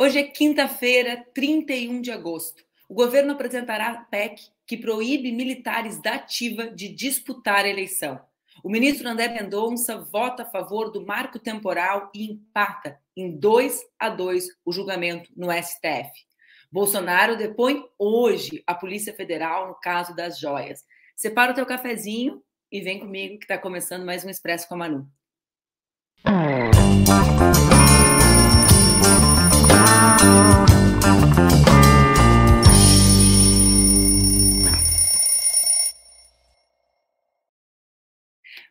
Hoje 0.00 0.20
é 0.20 0.22
quinta-feira, 0.22 1.26
31 1.34 2.00
de 2.00 2.12
agosto. 2.12 2.62
O 2.88 2.94
governo 2.94 3.32
apresentará 3.32 3.88
a 3.88 4.04
PEC 4.04 4.42
que 4.64 4.76
proíbe 4.76 5.32
militares 5.32 6.00
da 6.00 6.14
ativa 6.14 6.68
de 6.70 6.88
disputar 6.88 7.64
a 7.64 7.68
eleição. 7.68 8.20
O 8.62 8.70
ministro 8.70 9.08
André 9.08 9.26
Mendonça 9.26 9.98
vota 9.98 10.44
a 10.44 10.50
favor 10.50 10.92
do 10.92 11.04
marco 11.04 11.40
temporal 11.40 12.12
e 12.14 12.30
empata 12.30 12.96
em 13.16 13.36
2 13.36 13.80
a 13.98 14.08
2 14.08 14.46
o 14.64 14.70
julgamento 14.70 15.32
no 15.36 15.50
STF. 15.50 16.12
Bolsonaro 16.70 17.36
depõe 17.36 17.84
hoje 17.98 18.62
a 18.68 18.76
Polícia 18.76 19.12
Federal 19.12 19.66
no 19.66 19.74
caso 19.74 20.14
das 20.14 20.38
joias. 20.38 20.84
Separa 21.16 21.50
o 21.50 21.54
teu 21.56 21.66
cafezinho 21.66 22.40
e 22.70 22.80
vem 22.80 23.00
comigo 23.00 23.36
que 23.36 23.46
está 23.46 23.58
começando 23.58 24.06
mais 24.06 24.24
um 24.24 24.30
Expresso 24.30 24.68
com 24.68 24.74
a 24.74 24.78
Manu. 24.78 25.10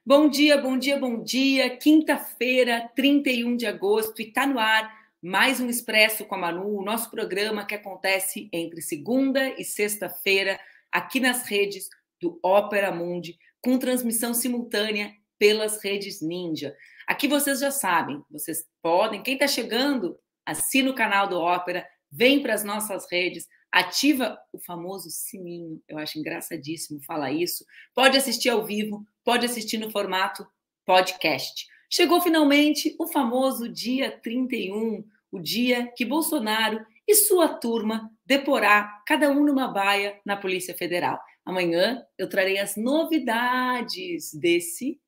Bom 0.08 0.30
dia, 0.30 0.58
bom 0.58 0.78
dia, 0.78 0.98
bom 0.98 1.22
dia. 1.22 1.70
Quinta-feira, 1.76 2.90
31 2.96 3.58
de 3.58 3.66
agosto, 3.66 4.22
e 4.22 4.30
está 4.30 4.48
no 4.48 4.58
ar 4.58 4.90
mais 5.22 5.60
um 5.60 5.68
Expresso 5.70 6.24
com 6.24 6.36
a 6.36 6.38
Manu, 6.38 6.78
o 6.78 6.82
nosso 6.82 7.12
programa 7.12 7.66
que 7.66 7.76
acontece 7.76 8.48
entre 8.54 8.82
segunda 8.82 9.50
e 9.60 9.66
sexta-feira, 9.66 10.58
aqui 10.90 11.20
nas 11.20 11.44
redes 11.44 11.90
do 12.22 12.40
Ópera 12.42 12.90
Mundi, 12.90 13.38
com 13.60 13.78
transmissão 13.78 14.34
simultânea 14.34 15.14
pelas 15.38 15.84
redes 15.84 16.22
Ninja. 16.22 16.74
Aqui 17.06 17.28
vocês 17.28 17.60
já 17.60 17.70
sabem, 17.70 18.24
vocês 18.32 18.64
podem, 18.82 19.22
quem 19.22 19.34
está 19.34 19.46
chegando, 19.46 20.18
assina 20.46 20.90
o 20.90 20.96
canal 20.96 21.28
do 21.28 21.38
Ópera, 21.38 21.86
vem 22.10 22.42
para 22.42 22.54
as 22.54 22.64
nossas 22.64 23.06
redes, 23.12 23.46
ativa 23.72 24.40
o 24.52 24.60
famoso 24.60 25.10
sininho, 25.10 25.82
eu 25.88 25.98
acho 25.98 26.20
engraçadíssimo 26.20 27.02
falar 27.02 27.32
isso. 27.32 27.66
Pode 27.94 28.18
assistir 28.18 28.50
ao 28.50 28.66
vivo, 28.66 29.06
pode 29.24 29.46
assistir 29.46 29.78
no 29.78 29.92
formato 29.92 30.48
podcast. 30.86 31.68
Chegou 31.90 32.22
finalmente 32.22 32.96
o 33.00 33.08
famoso 33.08 33.70
dia 33.70 34.12
31, 34.12 35.04
o 35.32 35.40
dia 35.40 35.92
que 35.96 36.06
Bolsonaro 36.06 36.86
e 37.08 37.16
sua 37.16 37.48
turma 37.48 38.12
deporá 38.26 39.02
cada 39.06 39.30
um 39.30 39.46
numa 39.46 39.68
baia 39.68 40.20
na 40.26 40.36
Polícia 40.36 40.76
Federal. 40.76 41.20
Amanhã 41.46 42.06
eu 42.18 42.28
trarei 42.28 42.60
as 42.60 42.76
novidades 42.76 44.34
desse 44.34 45.00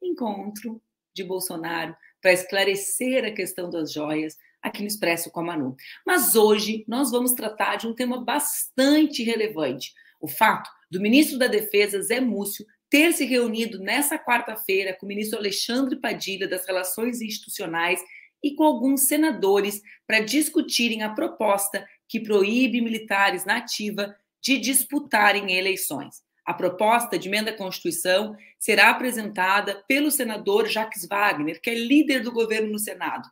encontro 0.00 0.80
de 1.12 1.24
Bolsonaro 1.24 1.96
para 2.22 2.32
esclarecer 2.32 3.24
a 3.24 3.32
questão 3.32 3.68
das 3.68 3.92
joias 3.92 4.36
aqui 4.62 4.82
no 4.82 4.88
Expresso 4.88 5.30
com 5.30 5.40
a 5.40 5.44
Manu. 5.44 5.76
Mas 6.06 6.34
hoje 6.34 6.84
nós 6.86 7.10
vamos 7.10 7.32
tratar 7.32 7.76
de 7.76 7.86
um 7.86 7.94
tema 7.94 8.22
bastante 8.22 9.22
relevante: 9.22 9.92
o 10.20 10.28
fato 10.28 10.70
do 10.90 11.00
ministro 11.00 11.38
da 11.38 11.46
Defesa, 11.46 12.02
Zé 12.02 12.20
Múcio, 12.20 12.66
ter 12.88 13.12
se 13.12 13.24
reunido 13.24 13.78
nessa 13.78 14.18
quarta-feira 14.18 14.96
com 14.98 15.06
o 15.06 15.08
ministro 15.08 15.38
Alexandre 15.38 15.96
Padilha 15.96 16.48
das 16.48 16.66
Relações 16.66 17.20
Institucionais 17.20 18.00
e 18.42 18.54
com 18.54 18.64
alguns 18.64 19.02
senadores 19.02 19.80
para 20.06 20.20
discutirem 20.20 21.02
a 21.02 21.10
proposta 21.10 21.86
que 22.08 22.18
proíbe 22.18 22.80
militares 22.80 23.44
na 23.44 23.58
ativa 23.58 24.14
de 24.42 24.58
disputarem 24.58 25.52
eleições. 25.52 26.22
A 26.44 26.54
proposta 26.54 27.16
de 27.16 27.28
emenda 27.28 27.50
à 27.50 27.56
Constituição 27.56 28.34
será 28.58 28.90
apresentada 28.90 29.84
pelo 29.86 30.10
senador 30.10 30.66
Jacques 30.66 31.06
Wagner, 31.06 31.60
que 31.60 31.70
é 31.70 31.74
líder 31.74 32.22
do 32.22 32.32
governo 32.32 32.72
no 32.72 32.78
Senado. 32.78 33.28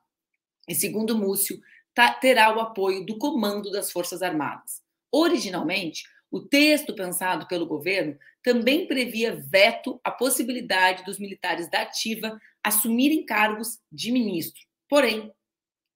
E, 0.69 0.75
segundo 0.75 1.17
Múcio, 1.17 1.61
terá 2.21 2.55
o 2.55 2.61
apoio 2.61 3.05
do 3.05 3.19
comando 3.19 3.71
das 3.71 3.91
Forças 3.91 4.23
Armadas. 4.23 4.83
Originalmente, 5.11 6.05
o 6.31 6.41
texto 6.41 6.95
pensado 6.95 7.49
pelo 7.49 7.67
governo 7.67 8.17
também 8.43 8.87
previa 8.87 9.35
veto 9.35 9.99
à 10.05 10.11
possibilidade 10.11 11.05
dos 11.05 11.19
militares 11.19 11.71
da 11.71 11.83
ativa 11.83 12.39
assumirem 12.63 13.25
cargos 13.25 13.79
de 13.91 14.13
ministro. 14.13 14.61
Porém, 14.89 15.33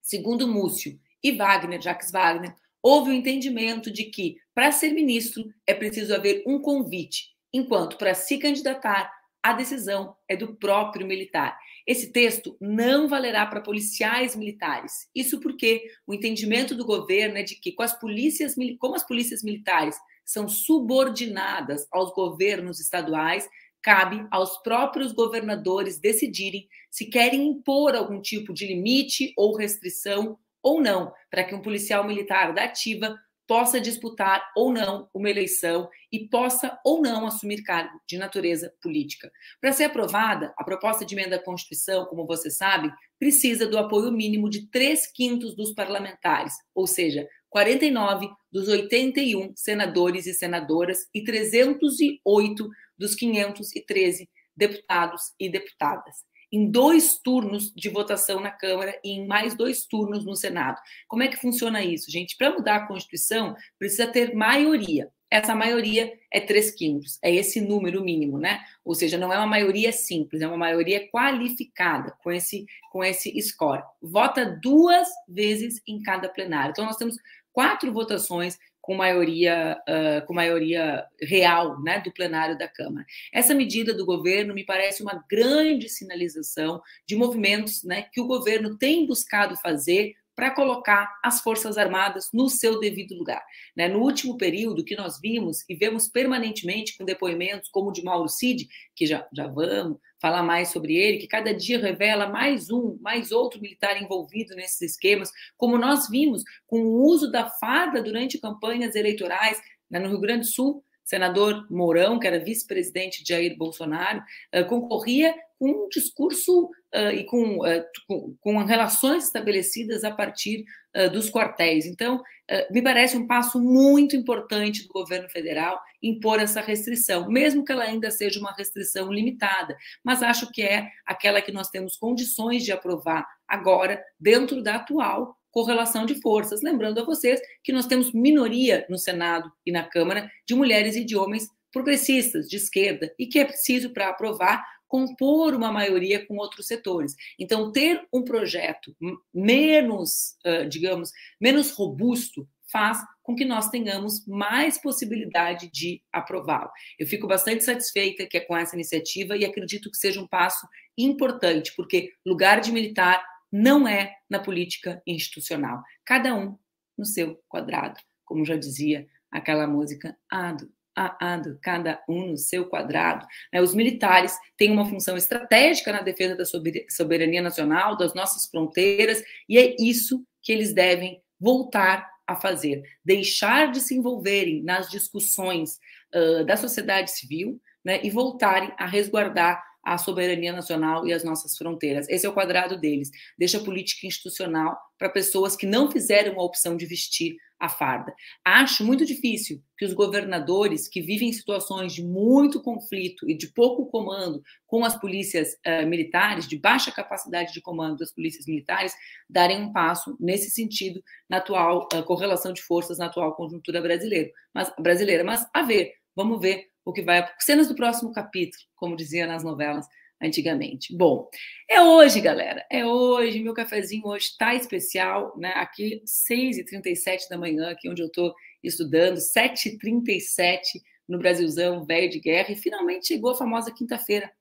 segundo 0.00 0.49
Múcio 0.49 0.99
e 1.22 1.33
Wagner, 1.33 1.81
Jacques 1.81 2.10
Wagner, 2.10 2.56
houve 2.83 3.10
o 3.10 3.12
um 3.12 3.16
entendimento 3.16 3.91
de 3.91 4.04
que, 4.04 4.39
para 4.54 4.72
ser 4.72 4.93
ministro, 4.93 5.44
é 5.66 5.75
preciso 5.75 6.15
haver 6.15 6.43
um 6.47 6.60
convite, 6.60 7.31
enquanto 7.53 7.97
para 7.97 8.15
se 8.15 8.39
candidatar, 8.39 9.12
a 9.42 9.53
decisão 9.53 10.14
é 10.28 10.36
do 10.36 10.54
próprio 10.54 11.06
militar. 11.06 11.58
Esse 11.86 12.12
texto 12.12 12.56
não 12.60 13.08
valerá 13.08 13.44
para 13.44 13.60
policiais 13.60 14.36
militares. 14.36 15.08
Isso 15.14 15.41
porque 15.41 15.82
o 16.06 16.14
entendimento 16.14 16.76
do 16.76 16.84
governo 16.84 17.38
é 17.38 17.42
de 17.42 17.56
que, 17.56 17.72
com 17.72 17.82
as 17.82 17.98
polícias, 17.98 18.54
como 18.78 18.94
as 18.94 19.06
polícias 19.06 19.42
militares 19.42 19.97
são 20.25 20.48
subordinadas 20.48 21.86
aos 21.91 22.12
governos 22.14 22.78
estaduais, 22.78 23.48
cabe 23.82 24.25
aos 24.30 24.58
próprios 24.62 25.12
governadores 25.12 25.98
decidirem 25.98 26.69
se 26.88 27.06
querem 27.06 27.48
impor 27.48 27.97
algum 27.97 28.20
tipo 28.20 28.54
de 28.54 28.66
limite 28.66 29.32
ou 29.36 29.56
restrição 29.56 30.38
ou 30.62 30.80
não, 30.80 31.12
para 31.28 31.42
que 31.42 31.54
um 31.54 31.60
policial 31.60 32.06
militar 32.06 32.54
da 32.54 32.64
ativa 32.64 33.19
possa 33.47 33.80
disputar 33.80 34.42
ou 34.56 34.72
não 34.72 35.08
uma 35.12 35.28
eleição 35.28 35.88
e 36.10 36.28
possa 36.28 36.78
ou 36.84 37.03
não 37.03 37.26
assumir 37.26 37.62
cargo 37.62 38.00
de 38.08 38.16
natureza 38.16 38.72
política. 38.80 39.30
Para 39.60 39.72
ser 39.72 39.84
aprovada, 39.84 40.54
a 40.56 40.64
proposta 40.64 41.04
de 41.04 41.14
emenda 41.14 41.36
à 41.36 41.42
Constituição, 41.42 42.06
como 42.06 42.26
você 42.26 42.50
sabe, 42.50 42.92
precisa 43.19 43.66
do 43.66 43.78
apoio 43.78 44.12
mínimo 44.12 44.48
de 44.48 44.69
três 44.70 45.06
quintos 45.06 45.54
dos 45.54 45.72
parlamentares, 45.75 46.54
ou 46.75 46.86
seja, 46.86 47.26
49 47.50 48.28
dos 48.50 48.69
81 48.69 49.53
senadores 49.54 50.26
e 50.26 50.32
senadoras 50.32 51.06
e 51.14 51.22
308 51.22 52.69
dos 52.98 53.14
513 53.14 54.28
deputados 54.56 55.34
e 55.38 55.50
deputadas. 55.50 56.16
Em 56.53 56.71
dois 56.71 57.19
turnos 57.19 57.73
de 57.75 57.89
votação 57.89 58.41
na 58.41 58.51
Câmara 58.51 58.99
e 59.03 59.11
em 59.11 59.27
mais 59.27 59.55
dois 59.55 59.87
turnos 59.87 60.25
no 60.25 60.37
Senado. 60.37 60.79
Como 61.09 61.23
é 61.23 61.29
que 61.29 61.37
funciona 61.37 61.83
isso, 61.83 62.11
gente? 62.11 62.37
Para 62.37 62.53
mudar 62.53 62.77
a 62.77 62.87
Constituição, 62.87 63.57
precisa 63.79 64.07
ter 64.07 64.35
maioria. 64.35 65.11
Essa 65.33 65.55
maioria 65.55 66.13
é 66.31 66.41
três 66.41 66.71
quintos, 66.73 67.19
é 67.23 67.35
esse 67.35 67.59
número 67.59 68.05
mínimo, 68.05 68.37
né? 68.37 68.61
Ou 68.85 68.95
seja, 68.95 69.17
não 69.17 69.33
é 69.33 69.39
uma 69.39 69.47
maioria 69.47 69.91
simples, 69.91 70.43
é 70.43 70.47
uma 70.47 70.59
maioria 70.59 71.09
qualificada 71.09 72.15
com 72.23 72.31
esse, 72.31 72.67
com 72.91 73.03
esse 73.03 73.41
score. 73.41 73.83
Vota 74.03 74.45
duas 74.63 75.09
vezes 75.27 75.81
em 75.89 76.03
cada 76.03 76.29
plenário. 76.29 76.73
Então, 76.73 76.84
nós 76.84 76.99
temos 76.99 77.17
quatro 77.51 77.91
votações 77.91 78.59
com 78.82 78.94
maioria, 78.94 79.81
uh, 79.88 80.26
com 80.26 80.34
maioria 80.34 81.06
real 81.22 81.81
né, 81.81 82.00
do 82.00 82.12
plenário 82.12 82.59
da 82.59 82.66
Câmara. 82.66 83.06
Essa 83.32 83.54
medida 83.54 83.94
do 83.94 84.04
governo 84.04 84.53
me 84.53 84.65
parece 84.65 85.03
uma 85.03 85.25
grande 85.31 85.88
sinalização 85.88 86.82
de 87.06 87.15
movimentos 87.15 87.84
né, 87.84 88.06
que 88.12 88.21
o 88.21 88.26
governo 88.26 88.76
tem 88.76 89.06
buscado 89.06 89.56
fazer 89.56 90.15
para 90.34 90.50
colocar 90.50 91.19
as 91.22 91.41
Forças 91.41 91.76
Armadas 91.76 92.28
no 92.32 92.48
seu 92.48 92.81
devido 92.81 93.15
lugar. 93.15 93.43
Né? 93.76 93.88
No 93.88 94.00
último 94.00 94.37
período, 94.37 94.84
que 94.84 94.97
nós 94.97 95.20
vimos 95.20 95.65
e 95.69 95.75
vemos 95.75 96.09
permanentemente 96.09 96.97
com 96.97 97.04
depoimentos 97.04 97.69
como 97.70 97.91
o 97.91 97.93
de 97.93 98.03
Mauro 98.03 98.28
Cid, 98.28 98.69
que 98.94 99.06
já, 99.06 99.26
já 99.34 99.47
vamos 99.47 99.98
falar 100.21 100.42
mais 100.42 100.69
sobre 100.69 100.94
ele, 100.94 101.19
que 101.19 101.26
cada 101.26 101.53
dia 101.53 101.81
revela 101.81 102.28
mais 102.28 102.71
um, 102.71 102.97
mais 103.00 103.32
outro 103.32 103.60
militar 103.60 104.00
envolvido 104.00 104.54
nesses 104.54 104.81
esquemas, 104.92 105.31
como 105.56 105.76
nós 105.76 106.09
vimos 106.09 106.42
com 106.66 106.81
o 106.81 107.03
uso 107.03 107.31
da 107.31 107.48
farda 107.48 108.03
durante 108.03 108.38
campanhas 108.38 108.94
eleitorais 108.94 109.60
né, 109.91 109.98
no 109.98 110.09
Rio 110.09 110.21
Grande 110.21 110.47
do 110.47 110.53
Sul, 110.53 110.84
senador 111.05 111.67
Mourão, 111.71 112.19
que 112.19 112.27
era 112.27 112.39
vice-presidente 112.39 113.23
de 113.23 113.33
Jair 113.33 113.57
Bolsonaro, 113.57 114.23
uh, 114.55 114.65
concorria 114.67 115.35
com 115.59 115.85
um 115.85 115.89
discurso 115.89 116.65
uh, 116.95 117.11
e 117.15 117.25
com, 117.25 117.59
uh, 117.59 117.85
com, 118.07 118.37
com, 118.41 118.65
relações 118.65 119.25
estabelecidas 119.25 120.05
a 120.05 120.11
partir 120.11 120.65
dos 121.10 121.31
quartéis. 121.31 121.87
Então, 121.87 122.22
me 122.71 122.83
parece 122.83 123.16
um 123.16 123.27
passo 123.27 123.59
muito 123.59 124.15
importante 124.15 124.87
do 124.87 124.93
governo 124.93 125.27
federal 125.31 125.81
impor 126.03 126.39
essa 126.39 126.60
restrição, 126.60 127.31
mesmo 127.31 127.65
que 127.65 127.72
ela 127.72 127.84
ainda 127.84 128.10
seja 128.10 128.39
uma 128.39 128.53
restrição 128.53 129.10
limitada, 129.10 129.75
mas 130.05 130.22
acho 130.22 130.53
que 130.53 130.60
é 130.60 130.87
aquela 131.07 131.41
que 131.41 131.51
nós 131.51 131.71
temos 131.71 131.97
condições 131.97 132.63
de 132.63 132.72
aprovar 132.72 133.27
agora, 133.48 134.05
dentro 134.21 134.63
da 134.63 134.75
atual 134.75 135.34
correlação 135.53 136.04
de 136.04 136.21
forças. 136.21 136.63
Lembrando 136.63 136.99
a 136.99 137.04
vocês 137.04 137.41
que 137.63 137.72
nós 137.72 137.87
temos 137.87 138.13
minoria 138.13 138.84
no 138.89 138.99
Senado 138.99 139.53
e 139.65 139.71
na 139.71 139.84
Câmara 139.84 140.28
de 140.45 140.54
mulheres 140.57 140.97
e 140.97 141.04
de 141.04 141.16
homens 141.16 141.47
progressistas, 141.71 142.49
de 142.49 142.57
esquerda, 142.57 143.15
e 143.19 143.27
que 143.27 143.39
é 143.39 143.45
preciso, 143.45 143.91
para 143.91 144.09
aprovar, 144.09 144.66
compor 144.89 145.54
uma 145.54 145.72
maioria 145.72 146.27
com 146.27 146.37
outros 146.37 146.66
setores. 146.66 147.15
Então, 147.39 147.72
ter 147.72 148.07
um 148.13 148.22
projeto 148.22 148.95
menos, 149.33 150.37
digamos, 150.69 151.10
menos 151.41 151.71
robusto 151.71 152.47
faz 152.71 152.98
com 153.22 153.34
que 153.34 153.45
nós 153.45 153.71
tenhamos 153.71 154.27
mais 154.27 154.78
possibilidade 154.78 155.71
de 155.72 156.03
aprová-lo. 156.13 156.71
Eu 156.98 157.07
fico 157.07 157.27
bastante 157.27 157.65
satisfeita 157.65 158.27
que 158.27 158.37
é 158.37 158.41
com 158.41 158.57
essa 158.57 158.75
iniciativa 158.75 159.37
e 159.37 159.45
acredito 159.45 159.91
que 159.91 159.97
seja 159.97 160.21
um 160.21 160.27
passo 160.27 160.66
importante, 160.98 161.72
porque 161.75 162.13
lugar 162.27 162.60
de 162.60 162.72
militar 162.72 163.25
não 163.53 163.87
é 163.87 164.16
na 164.28 164.39
política 164.39 165.03
institucional. 165.07 165.83
Cada 166.04 166.34
um 166.34 166.59
no 166.97 167.04
seu 167.04 167.39
quadrado, 167.49 168.01
como 168.25 168.45
já 168.45 168.57
dizia 168.57 169.07
aquela 169.31 169.66
música 169.66 170.16
Ado, 170.31 170.72
Ado, 170.95 171.59
cada 171.63 172.03
um 172.09 172.28
no 172.28 172.37
seu 172.37 172.66
quadrado. 172.66 173.27
Né? 173.53 173.60
Os 173.63 173.75
militares 173.75 174.37
têm 174.57 174.71
uma 174.71 174.89
função 174.89 175.16
estratégica 175.16 175.93
na 175.93 176.03
defesa 176.03 176.37
da 176.37 176.45
soberania 176.91 177.41
nacional, 177.41 177.97
das 177.97 178.15
nossas 178.15 178.47
fronteiras, 178.47 179.22
e 179.49 179.59
é 179.59 179.75
isso 179.78 180.25
que 180.43 180.53
eles 180.53 180.75
devem 180.75 181.22
voltar 181.41 182.10
a 182.27 182.37
fazer, 182.37 182.83
deixar 183.05 183.71
de 183.71 183.81
se 183.81 183.95
envolverem 183.95 184.63
nas 184.63 184.89
discussões 184.89 185.78
uh, 186.15 186.45
da 186.45 186.57
sociedade 186.57 187.10
civil 187.10 187.60
né, 187.84 188.01
e 188.03 188.10
voltarem 188.10 188.72
a 188.78 188.87
resguardar 188.87 189.63
a 189.84 189.99
soberania 189.99 190.53
nacional 190.53 191.07
e 191.07 191.13
as 191.13 191.25
nossas 191.25 191.57
fronteiras. 191.57 192.09
Esse 192.09 192.27
é 192.27 192.29
o 192.29 192.33
quadrado 192.34 192.79
deles. 192.79 193.11
Deixa 193.39 193.59
a 193.59 193.65
política 193.65 194.07
institucional 194.07 194.79
para 194.99 195.09
pessoas 195.09 195.57
que 195.57 195.67
não 195.67 195.91
fizeram 195.91 196.39
a 196.39 196.45
opção 196.45 196.77
de 196.77 196.87
vestir 196.87 197.37
a 197.63 197.69
farda. 197.69 198.13
Acho 198.45 198.84
muito 198.84 199.07
difícil 199.07 199.63
que 199.79 199.84
os 199.84 199.93
governadores 199.93 200.89
que 200.89 201.01
vivem 201.01 201.29
em 201.29 201.33
situações 201.33 201.95
de 201.95 202.03
muito 202.03 202.61
conflito 202.61 203.31
e 203.31 203.37
de 203.37 203.53
pouco 203.53 203.87
comando 203.87 204.43
com 204.67 204.84
as 204.84 204.99
polícias 204.99 205.53
uh, 205.65 205.87
militares, 205.87 206.49
de 206.49 206.59
baixa 206.59 206.91
capacidade 206.91 207.53
de 207.53 207.61
comando 207.61 207.99
das 207.99 208.13
polícias 208.13 208.47
militares, 208.47 208.93
darem 209.31 209.63
um 209.63 209.73
passo 209.73 210.17
nesse 210.19 210.51
sentido 210.51 211.01
na 211.31 211.37
atual 211.37 211.87
uh, 211.95 212.03
correlação 212.03 212.53
de 212.53 212.63
forças 212.63 212.99
na 212.99 213.07
atual 213.07 213.37
conjuntura 213.37 213.81
brasileira. 213.81 214.31
Mas 214.53 214.73
brasileira, 214.81 215.23
mas 215.23 215.47
a 215.55 215.63
ver, 215.63 215.93
vamos 216.17 216.41
ver 216.41 216.72
o 216.84 216.93
que 216.93 217.03
vai. 217.03 217.29
Cenas 217.39 217.69
do 217.69 217.75
próximo 217.75 218.13
capítulo, 218.13 218.63
como 218.77 218.97
dizia 218.97 219.27
nas 219.27 219.45
novelas 219.45 219.87
antigamente. 220.23 220.97
Bom, 220.97 221.29
é 221.69 221.81
hoje, 221.81 222.21
galera. 222.21 222.65
É 222.71 222.87
hoje. 222.87 223.41
Meu 223.41 223.55
cafezinho 223.55 224.07
hoje 224.07 224.27
está 224.27 224.55
especial, 224.55 225.34
né? 225.37 225.53
Aqui, 225.57 226.03
6h37 226.07 227.29
da 227.29 227.37
manhã, 227.37 227.71
aqui 227.71 227.89
onde 227.89 228.03
eu 228.03 228.07
estou 228.07 228.33
estudando, 228.63 229.19
7h37 229.19 230.61
no 231.09 231.19
Brasilzão, 231.19 231.84
velho 231.84 232.09
de 232.09 232.21
guerra, 232.21 232.53
e 232.53 232.57
finalmente 232.57 233.09
chegou 233.09 233.33
a 233.33 233.37
famosa 233.37 233.73
quinta-feira. 233.73 234.33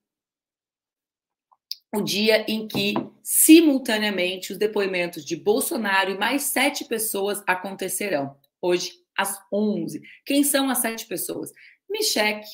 O 1.94 2.02
dia 2.02 2.46
em 2.48 2.68
que, 2.68 2.94
simultaneamente, 3.22 4.54
os 4.54 4.58
depoimentos 4.58 5.26
de 5.26 5.36
Bolsonaro 5.36 6.12
e 6.12 6.18
mais 6.18 6.44
sete 6.44 6.86
pessoas 6.86 7.44
acontecerão. 7.46 8.38
Hoje, 8.62 9.02
às 9.18 9.38
11. 9.52 10.02
Quem 10.26 10.44
são 10.44 10.70
as 10.70 10.78
sete 10.78 11.06
pessoas? 11.06 11.52
Michek, 11.92 12.48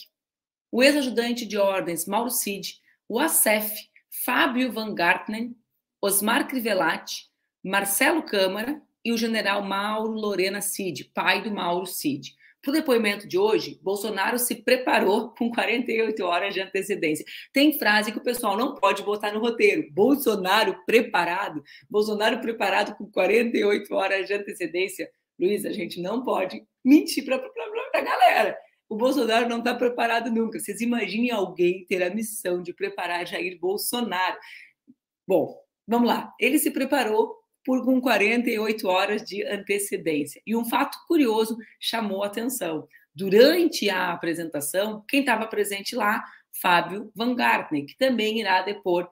o 0.72 0.82
ex-ajudante 0.82 1.46
de 1.46 1.58
ordens 1.58 2.08
Mauro 2.08 2.32
Cid, 2.32 2.82
o 3.08 3.20
ASEF, 3.20 3.72
Fábio 4.26 4.72
Van 4.72 4.96
Gartnen, 4.96 5.56
Osmar 6.02 6.48
Crivellati, 6.48 7.28
Marcelo 7.64 8.24
Câmara 8.24 8.82
e 9.06 9.12
o 9.12 9.18
general 9.18 9.62
Mauro 9.62 10.12
Lorena 10.12 10.60
Cid, 10.60 11.12
pai 11.14 11.44
do 11.44 11.52
Mauro 11.52 11.86
Cid. 11.86 12.36
Para 12.64 12.72
o 12.72 12.74
depoimento 12.74 13.28
de 13.28 13.38
hoje, 13.38 13.80
Bolsonaro 13.84 14.40
se 14.40 14.56
preparou 14.56 15.30
com 15.38 15.52
48 15.52 16.24
horas 16.26 16.54
de 16.56 16.60
antecedência. 16.60 17.24
Tem 17.54 17.78
frase 17.78 18.12
que 18.12 18.18
o 18.18 18.24
pessoal 18.24 18.58
não 18.58 18.74
pode 18.74 19.04
botar 19.04 19.32
no 19.32 19.40
roteiro. 19.40 19.88
Bolsonaro 19.92 20.84
preparado. 20.84 21.64
Bolsonaro 21.88 22.42
preparado 22.42 22.96
com 22.98 23.10
48 23.10 23.94
horas 23.94 24.28
de 24.28 24.34
antecedência. 24.34 25.10
Luiz, 25.40 25.64
a 25.64 25.72
gente 25.72 26.02
não 26.02 26.24
pode 26.24 26.66
mentir 26.84 27.24
para 27.24 27.36
a 27.94 28.02
galera. 28.02 28.58
O 28.90 28.96
Bolsonaro 28.96 29.50
não 29.50 29.60
está 29.60 29.76
preparado 29.76 30.32
nunca. 30.32 30.60
Vocês 30.60 30.82
imaginem 30.82 31.32
alguém 31.32 31.86
ter 31.86 32.02
a 32.04 32.14
missão 32.14 32.62
de 32.62 32.74
preparar 32.74 33.28
Jair 33.28 33.60
Bolsonaro. 33.60 34.38
Bom, 35.28 35.56
vamos 35.86 36.08
lá. 36.08 36.34
Ele 36.40 36.58
se 36.58 36.72
preparou 36.72 37.36
por 37.66 37.84
com 37.84 38.00
48 38.00 38.88
horas 38.88 39.24
de 39.24 39.44
antecedência. 39.46 40.42
E 40.48 40.56
um 40.56 40.64
fato 40.64 40.98
curioso 41.06 41.58
chamou 41.80 42.24
a 42.24 42.28
atenção. 42.28 42.88
Durante 43.14 43.90
a 43.90 44.14
apresentação, 44.14 45.04
quem 45.08 45.20
estava 45.20 45.48
presente 45.48 45.96
lá? 45.96 46.24
Fábio 46.62 47.12
Van 47.14 47.36
Gartner, 47.36 47.86
que 47.86 47.98
também 47.98 48.40
irá 48.40 48.62
depor 48.62 49.10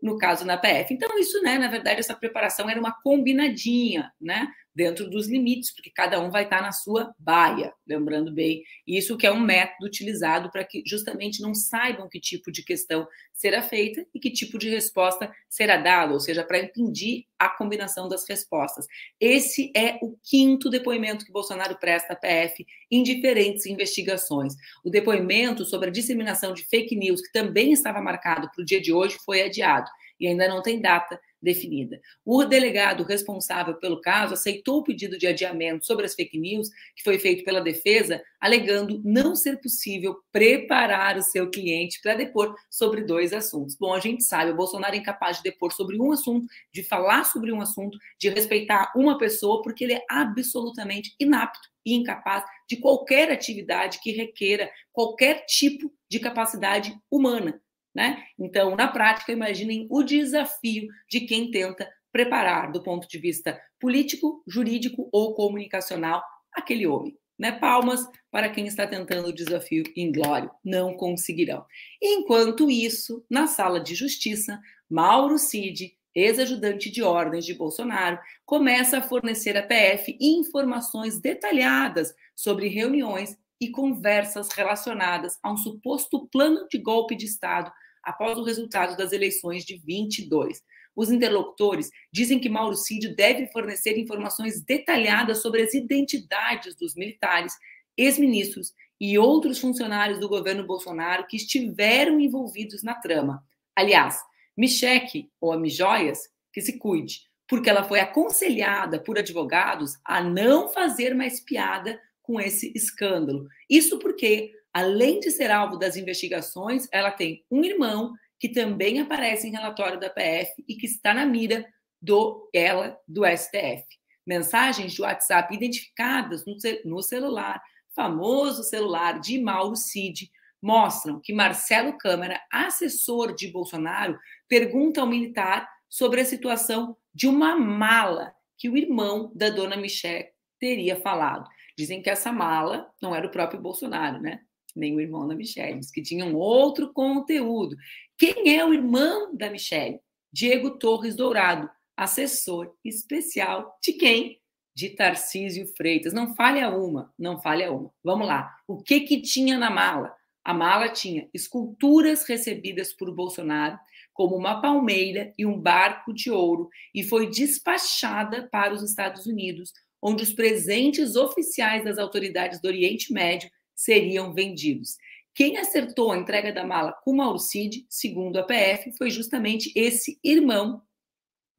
no 0.00 0.18
caso 0.18 0.44
na 0.44 0.56
PF. 0.56 0.94
Então, 0.94 1.18
isso, 1.18 1.42
né, 1.42 1.58
na 1.58 1.68
verdade, 1.68 2.00
essa 2.00 2.14
preparação 2.14 2.70
era 2.70 2.78
uma 2.78 2.92
combinadinha, 3.02 4.12
né? 4.20 4.46
Dentro 4.76 5.08
dos 5.08 5.26
limites, 5.26 5.72
porque 5.74 5.90
cada 5.90 6.20
um 6.20 6.30
vai 6.30 6.44
estar 6.44 6.60
na 6.60 6.70
sua 6.70 7.14
baia, 7.18 7.72
lembrando 7.86 8.30
bem. 8.30 8.62
Isso 8.86 9.16
que 9.16 9.26
é 9.26 9.32
um 9.32 9.40
método 9.40 9.86
utilizado 9.86 10.50
para 10.50 10.62
que 10.62 10.82
justamente 10.86 11.40
não 11.40 11.54
saibam 11.54 12.10
que 12.10 12.20
tipo 12.20 12.52
de 12.52 12.62
questão 12.62 13.08
será 13.32 13.62
feita 13.62 14.06
e 14.14 14.20
que 14.20 14.30
tipo 14.30 14.58
de 14.58 14.68
resposta 14.68 15.32
será 15.48 15.78
dada, 15.78 16.12
ou 16.12 16.20
seja, 16.20 16.44
para 16.44 16.58
impedir 16.58 17.24
a 17.38 17.48
combinação 17.48 18.06
das 18.06 18.28
respostas. 18.28 18.86
Esse 19.18 19.72
é 19.74 19.98
o 20.02 20.14
quinto 20.22 20.68
depoimento 20.68 21.24
que 21.24 21.32
Bolsonaro 21.32 21.78
presta 21.78 22.12
à 22.12 22.16
PF 22.16 22.66
em 22.90 23.02
diferentes 23.02 23.64
investigações. 23.64 24.52
O 24.84 24.90
depoimento 24.90 25.64
sobre 25.64 25.88
a 25.88 25.92
disseminação 25.92 26.52
de 26.52 26.64
fake 26.64 26.94
news, 26.94 27.22
que 27.22 27.32
também 27.32 27.72
estava 27.72 28.02
marcado 28.02 28.50
para 28.54 28.62
o 28.62 28.64
dia 28.64 28.80
de 28.80 28.92
hoje, 28.92 29.16
foi 29.24 29.40
adiado 29.40 29.90
e 30.20 30.26
ainda 30.26 30.48
não 30.48 30.62
tem 30.62 30.80
data 30.80 31.18
definida. 31.40 32.00
O 32.24 32.44
delegado 32.44 33.04
responsável 33.04 33.74
pelo 33.74 34.00
caso 34.00 34.34
aceitou 34.34 34.78
o 34.78 34.84
pedido 34.84 35.18
de 35.18 35.26
adiamento 35.26 35.86
sobre 35.86 36.06
as 36.06 36.14
fake 36.14 36.38
news 36.38 36.68
que 36.94 37.02
foi 37.02 37.18
feito 37.18 37.44
pela 37.44 37.60
defesa, 37.60 38.22
alegando 38.40 39.00
não 39.04 39.34
ser 39.34 39.60
possível 39.60 40.16
preparar 40.32 41.16
o 41.16 41.22
seu 41.22 41.50
cliente 41.50 42.00
para 42.02 42.14
depor 42.14 42.54
sobre 42.70 43.02
dois 43.02 43.32
assuntos. 43.32 43.76
Bom, 43.78 43.94
a 43.94 44.00
gente 44.00 44.24
sabe, 44.24 44.50
o 44.50 44.56
Bolsonaro 44.56 44.94
é 44.94 44.98
incapaz 44.98 45.38
de 45.38 45.44
depor 45.44 45.72
sobre 45.72 46.00
um 46.00 46.12
assunto, 46.12 46.46
de 46.72 46.82
falar 46.82 47.24
sobre 47.24 47.52
um 47.52 47.60
assunto, 47.60 47.98
de 48.18 48.28
respeitar 48.28 48.92
uma 48.96 49.18
pessoa, 49.18 49.62
porque 49.62 49.84
ele 49.84 49.94
é 49.94 50.04
absolutamente 50.08 51.14
inapto 51.20 51.68
e 51.84 51.94
incapaz 51.94 52.44
de 52.68 52.76
qualquer 52.76 53.30
atividade 53.30 54.00
que 54.00 54.10
requeira 54.10 54.70
qualquer 54.92 55.44
tipo 55.46 55.92
de 56.08 56.18
capacidade 56.18 56.92
humana. 57.10 57.60
Né? 57.96 58.22
Então, 58.38 58.76
na 58.76 58.88
prática, 58.88 59.32
imaginem 59.32 59.86
o 59.88 60.02
desafio 60.02 60.86
de 61.08 61.20
quem 61.20 61.50
tenta 61.50 61.90
preparar, 62.12 62.70
do 62.70 62.82
ponto 62.82 63.08
de 63.08 63.18
vista 63.18 63.58
político, 63.80 64.44
jurídico 64.46 65.08
ou 65.10 65.34
comunicacional, 65.34 66.22
aquele 66.52 66.86
homem. 66.86 67.16
Né? 67.38 67.52
Palmas 67.52 68.06
para 68.30 68.50
quem 68.50 68.66
está 68.66 68.86
tentando 68.86 69.28
o 69.28 69.34
desafio 69.34 69.82
inglório. 69.96 70.50
Não 70.62 70.94
conseguirão. 70.94 71.64
Enquanto 72.02 72.70
isso, 72.70 73.24
na 73.30 73.46
sala 73.46 73.80
de 73.80 73.94
justiça, 73.94 74.60
Mauro 74.90 75.38
Cid, 75.38 75.96
ex-ajudante 76.14 76.90
de 76.90 77.02
ordens 77.02 77.46
de 77.46 77.54
Bolsonaro, 77.54 78.18
começa 78.44 78.98
a 78.98 79.02
fornecer 79.02 79.56
à 79.56 79.62
PF 79.62 80.18
informações 80.20 81.18
detalhadas 81.18 82.14
sobre 82.34 82.68
reuniões 82.68 83.38
e 83.58 83.70
conversas 83.70 84.50
relacionadas 84.50 85.38
a 85.42 85.50
um 85.50 85.56
suposto 85.56 86.28
plano 86.28 86.66
de 86.70 86.76
golpe 86.76 87.16
de 87.16 87.24
Estado 87.24 87.72
após 88.06 88.38
o 88.38 88.44
resultado 88.44 88.96
das 88.96 89.12
eleições 89.12 89.64
de 89.64 89.76
22. 89.76 90.62
Os 90.94 91.10
interlocutores 91.10 91.90
dizem 92.12 92.38
que 92.38 92.48
Mauro 92.48 92.76
Cid 92.76 93.14
deve 93.14 93.48
fornecer 93.48 93.98
informações 93.98 94.62
detalhadas 94.62 95.42
sobre 95.42 95.60
as 95.62 95.74
identidades 95.74 96.76
dos 96.76 96.94
militares, 96.94 97.52
ex-ministros 97.96 98.72
e 99.00 99.18
outros 99.18 99.58
funcionários 99.58 100.20
do 100.20 100.28
governo 100.28 100.64
Bolsonaro 100.64 101.26
que 101.26 101.36
estiveram 101.36 102.18
envolvidos 102.20 102.82
na 102.82 102.94
trama. 102.94 103.44
Aliás, 103.74 104.18
Micheque, 104.56 105.28
ou 105.38 105.52
a 105.52 105.58
Mijoias, 105.58 106.20
que 106.52 106.62
se 106.62 106.78
cuide, 106.78 107.20
porque 107.46 107.68
ela 107.68 107.84
foi 107.84 108.00
aconselhada 108.00 108.98
por 108.98 109.18
advogados 109.18 109.98
a 110.04 110.22
não 110.22 110.68
fazer 110.68 111.14
mais 111.14 111.40
piada 111.40 112.00
com 112.22 112.40
esse 112.40 112.72
escândalo. 112.74 113.46
Isso 113.68 113.98
porque 113.98 114.52
além 114.76 115.20
de 115.20 115.30
ser 115.30 115.50
alvo 115.50 115.78
das 115.78 115.96
investigações, 115.96 116.86
ela 116.92 117.10
tem 117.10 117.42
um 117.50 117.64
irmão 117.64 118.12
que 118.38 118.46
também 118.46 119.00
aparece 119.00 119.48
em 119.48 119.50
relatório 119.50 119.98
da 119.98 120.10
PF 120.10 120.52
e 120.68 120.74
que 120.74 120.84
está 120.84 121.14
na 121.14 121.24
mira 121.24 121.64
do 121.98 122.50
ela 122.52 122.94
do 123.08 123.22
STF. 123.24 123.86
Mensagens 124.26 124.92
de 124.92 125.00
WhatsApp 125.00 125.54
identificadas 125.54 126.44
no, 126.84 127.02
celular, 127.02 127.62
famoso 127.94 128.62
celular 128.64 129.18
de 129.18 129.40
Mauro 129.40 129.76
Cid, 129.76 130.30
mostram 130.60 131.22
que 131.22 131.32
Marcelo 131.32 131.96
Câmara, 131.96 132.38
assessor 132.52 133.34
de 133.34 133.48
Bolsonaro, 133.48 134.18
pergunta 134.46 135.00
ao 135.00 135.06
militar 135.06 135.66
sobre 135.88 136.20
a 136.20 136.24
situação 136.26 136.94
de 137.14 137.26
uma 137.26 137.56
mala 137.56 138.34
que 138.58 138.68
o 138.68 138.76
irmão 138.76 139.32
da 139.34 139.48
dona 139.48 139.74
Michelle 139.74 140.28
teria 140.60 141.00
falado. 141.00 141.48
Dizem 141.78 142.02
que 142.02 142.10
essa 142.10 142.30
mala 142.30 142.90
não 143.00 143.14
era 143.14 143.26
o 143.26 143.30
próprio 143.30 143.58
Bolsonaro, 143.58 144.20
né? 144.20 144.40
Nem 144.78 144.94
o 144.94 145.00
irmão 145.00 145.26
da 145.26 145.34
Michelle, 145.34 145.80
que 145.92 146.02
tinham 146.02 146.34
outro 146.34 146.92
conteúdo. 146.92 147.76
Quem 148.18 148.56
é 148.56 148.64
o 148.64 148.72
irmão 148.72 149.34
da 149.34 149.50
Michelle? 149.50 150.00
Diego 150.32 150.78
Torres 150.78 151.16
Dourado, 151.16 151.70
assessor 151.96 152.74
especial 152.84 153.78
de 153.82 153.92
quem? 153.94 154.40
De 154.74 154.90
Tarcísio 154.90 155.66
Freitas. 155.76 156.12
Não 156.12 156.34
falha 156.34 156.68
uma, 156.68 157.12
não 157.18 157.40
falha 157.40 157.72
uma. 157.72 157.90
Vamos 158.04 158.26
lá. 158.26 158.54
O 158.68 158.82
que 158.82 159.00
que 159.00 159.22
tinha 159.22 159.58
na 159.58 159.70
mala? 159.70 160.14
A 160.44 160.54
mala 160.54 160.88
tinha 160.88 161.28
esculturas 161.34 162.24
recebidas 162.24 162.92
por 162.92 163.12
Bolsonaro 163.12 163.78
como 164.12 164.36
uma 164.36 164.60
palmeira 164.60 165.34
e 165.36 165.44
um 165.44 165.60
barco 165.60 166.12
de 166.12 166.30
ouro 166.30 166.68
e 166.94 167.02
foi 167.02 167.28
despachada 167.28 168.48
para 168.50 168.72
os 168.72 168.82
Estados 168.82 169.26
Unidos, 169.26 169.72
onde 170.00 170.22
os 170.22 170.32
presentes 170.32 171.16
oficiais 171.16 171.84
das 171.84 171.98
autoridades 171.98 172.60
do 172.60 172.68
Oriente 172.68 173.12
Médio 173.12 173.50
seriam 173.76 174.32
vendidos. 174.32 174.96
Quem 175.34 175.58
acertou 175.58 176.10
a 176.10 176.16
entrega 176.16 176.50
da 176.52 176.64
mala 176.64 176.92
com 177.04 177.14
Mauro 177.14 177.38
Cid, 177.38 177.86
segundo 177.88 178.38
a 178.38 178.42
PF, 178.42 178.90
foi 178.96 179.10
justamente 179.10 179.70
esse 179.76 180.18
irmão 180.24 180.82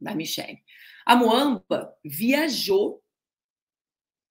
da 0.02 0.16
Michelle. 0.16 0.62
A 1.06 1.16
Moamba 1.16 1.94
viajou 2.04 3.02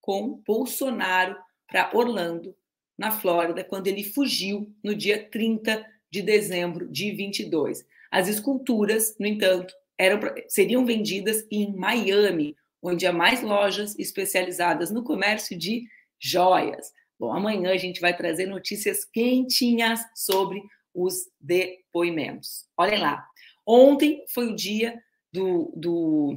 com 0.00 0.43
Bolsonaro 0.45 1.37
para 1.66 1.90
Orlando, 1.95 2.55
na 2.97 3.11
Flórida, 3.11 3.62
quando 3.62 3.87
ele 3.88 4.02
fugiu 4.02 4.75
no 4.83 4.95
dia 4.95 5.28
30 5.31 5.85
de 6.11 6.23
dezembro 6.23 6.88
de 6.88 7.12
22. 7.12 7.85
As 8.11 8.28
esculturas, 8.28 9.16
no 9.19 9.26
entanto, 9.26 9.75
eram, 9.99 10.21
seriam 10.49 10.87
vendidas 10.87 11.47
em 11.50 11.75
Miami, 11.75 12.57
onde 12.83 13.07
há 13.07 13.12
mais 13.12 13.43
lojas 13.43 13.99
especializadas 13.99 14.90
no 14.90 15.02
comércio 15.02 15.59
de 15.59 15.85
joias. 16.19 16.93
Bom, 17.18 17.32
amanhã 17.32 17.73
a 17.73 17.76
gente 17.76 18.00
vai 18.00 18.16
trazer 18.16 18.46
notícias 18.46 19.04
quentinhas 19.04 20.00
sobre 20.14 20.62
os 20.94 21.28
depoimentos. 21.40 22.66
Olhem 22.76 23.00
lá. 23.00 23.26
Ontem 23.66 24.25
foi 24.32 24.49
o 24.49 24.56
dia 24.56 25.00
do, 25.32 25.73
do 25.76 26.37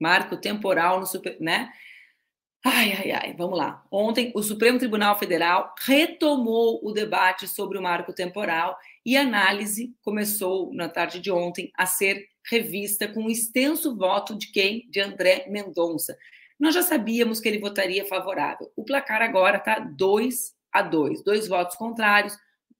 marco 0.00 0.36
temporal 0.36 1.00
no 1.00 1.06
super, 1.06 1.36
né? 1.40 1.70
Ai, 2.64 2.92
ai, 2.92 3.12
ai, 3.12 3.34
vamos 3.38 3.56
lá. 3.56 3.84
Ontem, 3.92 4.32
o 4.34 4.42
Supremo 4.42 4.78
Tribunal 4.78 5.16
Federal 5.18 5.72
retomou 5.82 6.80
o 6.82 6.92
debate 6.92 7.46
sobre 7.46 7.78
o 7.78 7.82
marco 7.82 8.12
temporal 8.12 8.76
e 9.04 9.16
a 9.16 9.22
análise 9.22 9.94
começou 10.02 10.74
na 10.74 10.88
tarde 10.88 11.20
de 11.20 11.30
ontem 11.30 11.70
a 11.76 11.86
ser 11.86 12.26
revista 12.50 13.06
com 13.06 13.22
um 13.22 13.30
extenso 13.30 13.96
voto 13.96 14.36
de 14.36 14.50
quem? 14.50 14.84
De 14.90 15.00
André 15.00 15.46
Mendonça. 15.48 16.16
Nós 16.58 16.74
já 16.74 16.82
sabíamos 16.82 17.40
que 17.40 17.48
ele 17.48 17.58
votaria 17.58 18.06
favorável. 18.06 18.70
O 18.76 18.84
placar 18.84 19.22
agora 19.22 19.58
está 19.58 19.78
2 19.78 20.54
a 20.72 20.82
2, 20.82 21.22
dois 21.22 21.48
votos 21.48 21.76
contrários, 21.76 22.34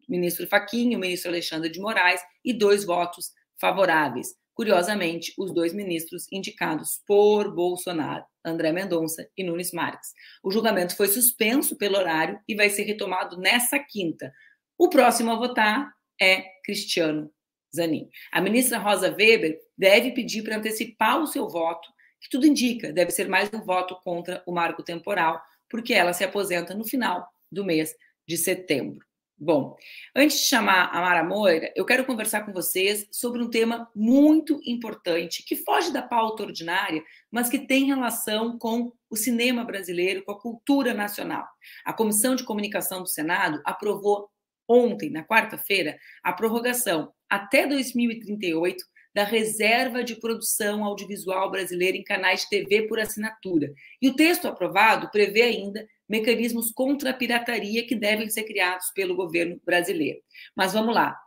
o 0.09 0.13
ministro 0.13 0.47
Faquinha, 0.47 0.97
o 0.97 1.01
ministro 1.01 1.31
Alexandre 1.31 1.71
de 1.71 1.81
Moraes 1.81 2.21
e 2.45 2.53
dois 2.53 2.85
votos 2.85 3.33
favoráveis. 3.61 4.35
Curiosamente, 4.55 5.35
os 5.37 5.53
dois 5.53 5.75
ministros 5.75 6.27
indicados 6.33 7.03
por 7.07 7.55
Bolsonaro, 7.55 8.25
André 8.45 8.73
Mendonça 8.73 9.29
e 9.37 9.45
Nunes 9.45 9.73
Marques. 9.73 10.15
O 10.43 10.51
julgamento 10.51 10.97
foi 10.97 11.09
suspenso 11.09 11.77
pelo 11.77 11.99
horário 11.99 12.41
e 12.49 12.55
vai 12.55 12.71
ser 12.71 12.85
retomado 12.85 13.37
nessa 13.37 13.79
quinta. 13.79 14.33
O 14.79 14.89
próximo 14.89 15.31
a 15.33 15.37
votar 15.37 15.91
é 16.21 16.43
Cristiano 16.65 17.31
Zanin. 17.75 18.09
A 18.33 18.41
ministra 18.41 18.79
Rosa 18.79 19.11
Weber 19.11 19.59
deve 19.77 20.13
pedir 20.13 20.43
para 20.43 20.57
antecipar 20.57 21.21
o 21.21 21.27
seu 21.27 21.49
voto, 21.49 21.89
que 22.21 22.29
tudo 22.31 22.47
indica 22.47 22.93
deve 22.93 23.11
ser 23.11 23.29
mais 23.29 23.51
um 23.53 23.63
voto 23.63 23.97
contra 24.03 24.43
o 24.47 24.53
marco 24.53 24.83
temporal, 24.83 25.41
porque 25.69 25.95
ela 25.95 26.13
se 26.13 26.25
aposenta 26.25 26.75
no 26.75 26.85
final 26.85 27.29
do 27.51 27.65
mês 27.65 27.95
de 28.27 28.37
setembro. 28.37 29.07
Bom, 29.39 29.77
antes 30.15 30.41
de 30.41 30.47
chamar 30.47 30.89
a 30.95 31.01
Mara 31.03 31.23
Moira, 31.23 31.71
eu 31.77 31.85
quero 31.85 32.07
conversar 32.07 32.47
com 32.47 32.55
vocês 32.55 33.07
sobre 33.11 33.43
um 33.43 33.51
tema 33.51 33.91
muito 33.95 34.59
importante, 34.65 35.45
que 35.45 35.55
foge 35.55 35.93
da 35.93 36.01
pauta 36.01 36.43
ordinária, 36.43 37.05
mas 37.31 37.51
que 37.51 37.59
tem 37.59 37.85
relação 37.85 38.59
com 38.59 38.91
o 39.11 39.17
cinema 39.17 39.63
brasileiro, 39.63 40.25
com 40.25 40.33
a 40.33 40.41
cultura 40.41 40.95
nacional. 40.95 41.47
A 41.85 41.93
Comissão 41.93 42.35
de 42.35 42.45
Comunicação 42.45 43.03
do 43.03 43.09
Senado 43.09 43.61
aprovou 43.63 44.31
ontem, 44.67 45.11
na 45.11 45.23
quarta-feira, 45.23 45.99
a 46.23 46.33
prorrogação 46.33 47.13
até 47.29 47.67
2038 47.67 48.83
da 49.17 49.25
reserva 49.25 50.05
de 50.05 50.15
produção 50.17 50.85
audiovisual 50.85 51.51
brasileira 51.51 51.97
em 51.97 52.05
canais 52.05 52.43
de 52.43 52.51
TV 52.51 52.83
por 52.83 53.01
assinatura. 53.01 53.73
E 54.01 54.11
o 54.11 54.15
texto 54.15 54.47
aprovado 54.47 55.11
prevê 55.11 55.41
ainda 55.41 55.89
mecanismos 56.07 56.71
contra 56.71 57.09
a 57.09 57.15
pirataria 57.15 57.87
que 57.87 57.95
devem 57.95 58.29
ser 58.29 58.45
criados 58.45 58.91
pelo 58.91 59.17
governo 59.17 59.59
brasileiro. 59.65 60.21
Mas 60.55 60.75
vamos 60.75 60.95
lá. 60.95 61.19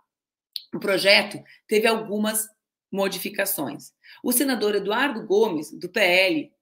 O 0.71 0.79
projeto 0.79 1.43
teve 1.67 1.87
algumas 1.87 2.47
modificações. 2.91 3.91
O 4.23 4.31
senador 4.31 4.75
Eduardo 4.75 5.25
Gomes, 5.25 5.71
do 5.71 5.89
PL, 5.89 6.53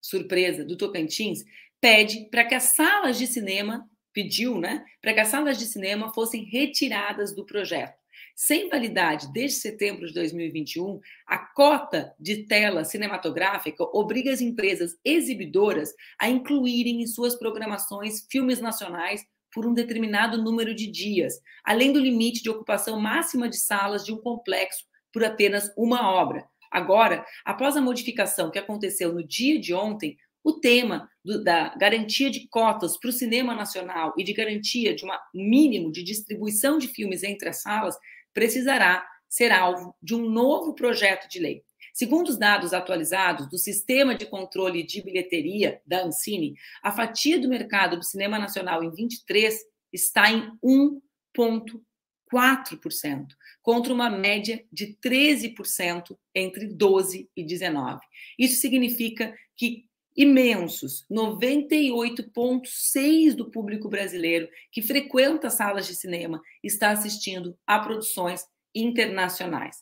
surpresa, 0.00 0.64
do 0.64 0.76
Tocantins, 0.76 1.42
pede 1.80 2.28
para 2.30 2.44
que 2.44 2.54
as 2.54 2.62
salas 2.62 3.18
de 3.18 3.26
cinema, 3.26 3.90
pediu, 4.12 4.60
né, 4.60 4.84
para 5.02 5.14
que 5.14 5.20
as 5.20 5.26
salas 5.26 5.58
de 5.58 5.66
cinema 5.66 6.14
fossem 6.14 6.44
retiradas 6.44 7.34
do 7.34 7.44
projeto. 7.44 7.99
Sem 8.42 8.70
validade 8.70 9.30
desde 9.34 9.58
setembro 9.58 10.06
de 10.06 10.14
2021, 10.14 10.98
a 11.26 11.36
cota 11.36 12.14
de 12.18 12.46
tela 12.46 12.86
cinematográfica 12.86 13.84
obriga 13.92 14.32
as 14.32 14.40
empresas 14.40 14.96
exibidoras 15.04 15.92
a 16.18 16.26
incluírem 16.26 17.02
em 17.02 17.06
suas 17.06 17.34
programações 17.34 18.26
filmes 18.30 18.58
nacionais 18.58 19.22
por 19.52 19.66
um 19.66 19.74
determinado 19.74 20.42
número 20.42 20.74
de 20.74 20.86
dias, 20.86 21.34
além 21.62 21.92
do 21.92 22.00
limite 22.00 22.42
de 22.42 22.48
ocupação 22.48 22.98
máxima 22.98 23.46
de 23.46 23.58
salas 23.58 24.06
de 24.06 24.12
um 24.14 24.16
complexo 24.16 24.86
por 25.12 25.22
apenas 25.22 25.70
uma 25.76 26.10
obra. 26.10 26.42
Agora, 26.72 27.26
após 27.44 27.76
a 27.76 27.82
modificação 27.82 28.50
que 28.50 28.58
aconteceu 28.58 29.12
no 29.12 29.22
dia 29.22 29.60
de 29.60 29.74
ontem, 29.74 30.16
o 30.42 30.54
tema 30.54 31.10
do, 31.22 31.44
da 31.44 31.74
garantia 31.76 32.30
de 32.30 32.48
cotas 32.48 32.96
para 32.96 33.10
o 33.10 33.12
cinema 33.12 33.54
nacional 33.54 34.14
e 34.16 34.24
de 34.24 34.32
garantia 34.32 34.94
de 34.94 35.04
um 35.04 35.10
mínimo 35.34 35.92
de 35.92 36.02
distribuição 36.02 36.78
de 36.78 36.88
filmes 36.88 37.22
entre 37.22 37.50
as 37.50 37.60
salas 37.60 37.98
precisará 38.32 39.06
ser 39.28 39.52
alvo 39.52 39.94
de 40.02 40.14
um 40.14 40.28
novo 40.28 40.74
projeto 40.74 41.28
de 41.28 41.38
lei. 41.38 41.62
Segundo 41.92 42.28
os 42.28 42.38
dados 42.38 42.72
atualizados 42.72 43.48
do 43.48 43.58
Sistema 43.58 44.14
de 44.14 44.26
Controle 44.26 44.82
de 44.82 45.02
Bilheteria 45.02 45.80
da 45.84 46.04
Ancine, 46.04 46.54
a 46.82 46.92
fatia 46.92 47.38
do 47.38 47.48
mercado 47.48 47.96
do 47.96 48.04
cinema 48.04 48.38
nacional 48.38 48.82
em 48.82 48.90
23 48.90 49.58
está 49.92 50.30
em 50.30 50.50
1,4%, 50.64 53.26
contra 53.60 53.92
uma 53.92 54.08
média 54.08 54.64
de 54.72 54.96
13% 55.04 56.16
entre 56.34 56.66
12 56.66 57.28
e 57.36 57.44
19. 57.44 58.00
Isso 58.38 58.60
significa 58.60 59.34
que 59.56 59.89
imensos, 60.22 61.06
98,6% 61.10 63.34
do 63.34 63.50
público 63.50 63.88
brasileiro 63.88 64.46
que 64.70 64.82
frequenta 64.82 65.48
salas 65.48 65.86
de 65.86 65.94
cinema 65.94 66.42
está 66.62 66.90
assistindo 66.90 67.56
a 67.66 67.78
produções 67.78 68.44
internacionais. 68.74 69.78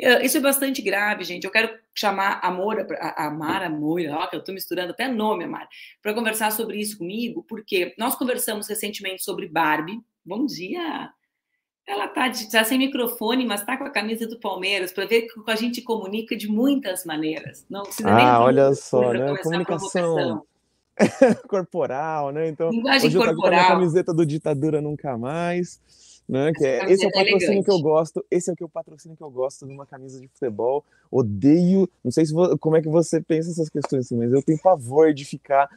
Eh, 0.00 0.26
isso 0.26 0.36
é 0.36 0.40
bastante 0.40 0.82
grave, 0.82 1.22
gente. 1.22 1.44
Eu 1.44 1.52
quero 1.52 1.72
chamar 1.94 2.40
a 2.42 2.50
Moura, 2.50 2.84
a 3.16 3.30
Mara 3.30 3.70
Moura, 3.70 4.16
ó, 4.16 4.26
que 4.26 4.34
eu 4.34 4.40
estou 4.40 4.52
misturando 4.52 4.90
até 4.90 5.06
nome, 5.06 5.46
Mara, 5.46 5.68
para 6.02 6.12
conversar 6.12 6.50
sobre 6.50 6.80
isso 6.80 6.98
comigo, 6.98 7.44
porque 7.48 7.94
nós 7.96 8.16
conversamos 8.16 8.66
recentemente 8.66 9.22
sobre 9.22 9.46
Barbie. 9.46 10.00
Bom 10.24 10.44
dia! 10.44 11.12
Ela 11.88 12.04
está 12.04 12.30
tá 12.50 12.64
sem 12.64 12.76
microfone, 12.76 13.46
mas 13.46 13.60
está 13.60 13.74
com 13.78 13.84
a 13.84 13.90
camisa 13.90 14.26
do 14.26 14.38
Palmeiras, 14.38 14.92
para 14.92 15.06
ver 15.06 15.22
que 15.22 15.50
a 15.50 15.56
gente 15.56 15.80
comunica 15.80 16.36
de 16.36 16.46
muitas 16.46 17.06
maneiras. 17.06 17.64
Não 17.70 17.82
precisa 17.82 18.10
ah, 18.10 18.14
nem 18.14 18.26
olha 18.26 18.74
só, 18.74 19.10
né? 19.10 19.34
Comunicação 19.38 20.44
corporal, 21.48 22.30
né? 22.30 22.46
Então, 22.46 22.68
Linguagem 22.68 23.08
hoje 23.08 23.16
corporal. 23.16 23.52
eu 23.52 23.66
com 23.66 23.72
a 23.72 23.76
camiseta 23.76 24.12
do 24.12 24.26
Ditadura 24.26 24.82
Nunca 24.82 25.16
Mais. 25.16 25.80
Né? 26.28 26.52
Que 26.52 26.66
é, 26.66 26.92
esse 26.92 27.04
é 27.04 27.08
o 27.08 27.12
patrocínio 27.12 27.64
que 27.64 27.70
eu 27.70 27.80
gosto. 27.80 28.24
Esse 28.30 28.50
é 28.50 28.52
o 28.52 28.56
que 28.56 28.62
o 28.62 28.68
patrocínio 28.68 29.16
que 29.16 29.22
eu 29.22 29.30
gosto 29.30 29.66
de 29.66 29.72
uma 29.72 29.86
camisa 29.86 30.20
de 30.20 30.28
futebol. 30.28 30.84
Odeio. 31.10 31.88
Não 32.04 32.10
sei 32.10 32.26
se 32.26 32.34
como 32.60 32.76
é 32.76 32.82
que 32.82 32.88
você 32.88 33.18
pensa 33.18 33.50
essas 33.50 33.70
questões 33.70 34.04
assim, 34.04 34.16
mas 34.16 34.30
eu 34.30 34.42
tenho 34.42 34.58
pavor 34.58 35.14
de 35.14 35.24
ficar. 35.24 35.70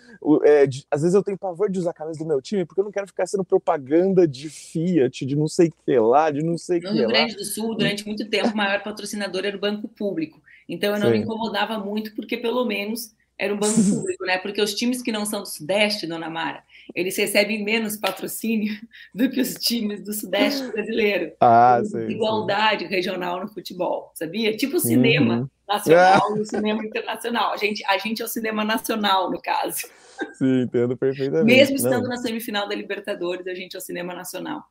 É, 0.44 0.68
de, 0.68 0.86
às 0.92 1.04
vezes 1.04 1.16
eu 1.16 1.24
tenho 1.24 1.38
pavor 1.38 1.70
de 1.70 1.80
usar 1.80 1.92
a 1.92 1.94
camisa 1.94 2.20
do 2.20 2.26
meu 2.26 2.42
time 2.42 2.66
porque 2.66 2.82
eu 2.82 2.86
não 2.86 2.92
quero 2.92 3.08
ficar 3.08 3.26
sendo 3.28 3.46
propaganda 3.46 4.28
de 4.28 4.50
Fiat, 4.50 5.26
de 5.26 5.36
não 5.38 5.48
sei 5.48 5.70
o 5.70 5.74
que 5.86 6.00
lá, 6.00 6.30
de 6.30 6.44
não 6.44 6.58
sei 6.58 6.80
o 6.80 6.82
que 6.82 6.88
lá. 6.88 6.94
No 6.94 7.00
Rio 7.00 7.08
Grande 7.08 7.36
do 7.38 7.46
Sul, 7.46 7.74
durante 7.76 8.06
muito 8.06 8.30
tempo, 8.30 8.50
o 8.50 8.58
maior 8.58 8.84
patrocinador 8.84 9.46
era 9.46 9.56
o 9.56 9.60
Banco 9.60 9.88
Público. 9.88 10.42
Então 10.68 10.94
eu 10.94 11.00
não 11.00 11.08
Sim. 11.08 11.14
me 11.14 11.20
incomodava 11.20 11.80
muito 11.80 12.14
porque 12.14 12.36
pelo 12.36 12.66
menos 12.66 13.14
era 13.42 13.52
um 13.52 13.58
banco 13.58 13.74
público, 13.90 14.24
né? 14.24 14.38
Porque 14.38 14.62
os 14.62 14.76
times 14.76 15.02
que 15.02 15.12
não 15.12 15.26
são 15.26 15.42
do 15.42 15.48
Sudeste, 15.48 16.06
Dona 16.06 16.30
Mara, 16.30 16.64
eles 16.94 17.18
recebem 17.18 17.64
menos 17.64 17.98
patrocínio 17.98 18.72
do 19.16 19.28
que 19.32 19.42
os 19.42 19.56
times 19.56 20.04
do 20.04 20.14
Sudeste 20.14 20.72
brasileiro. 20.72 21.34
Ah, 21.40 21.82
sim, 21.84 22.08
Igualdade 22.08 22.86
sim. 22.86 22.92
regional 22.92 23.42
no 23.42 23.48
futebol, 23.48 24.12
sabia? 24.14 24.56
Tipo 24.56 24.78
o 24.78 24.80
cinema 24.80 25.40
uhum. 25.40 25.50
nacional 25.68 26.38
e 26.38 26.40
o 26.42 26.46
cinema 26.46 26.86
internacional. 26.86 27.52
A 27.52 27.58
gente, 27.58 27.84
a 27.86 27.98
gente 27.98 28.22
é 28.22 28.26
o 28.26 28.28
cinema 28.28 28.64
nacional, 28.64 29.32
no 29.32 29.42
caso. 29.42 29.90
Sim, 30.38 30.62
entendo 30.62 30.96
perfeitamente. 30.96 31.46
Mesmo 31.46 31.78
estando 31.78 32.04
Não. 32.04 32.10
na 32.10 32.18
semifinal 32.18 32.70
da 32.70 32.76
Libertadores, 32.76 33.48
a 33.48 33.56
gente 33.56 33.76
é 33.76 33.80
o 33.80 33.82
cinema 33.82 34.14
nacional. 34.14 34.64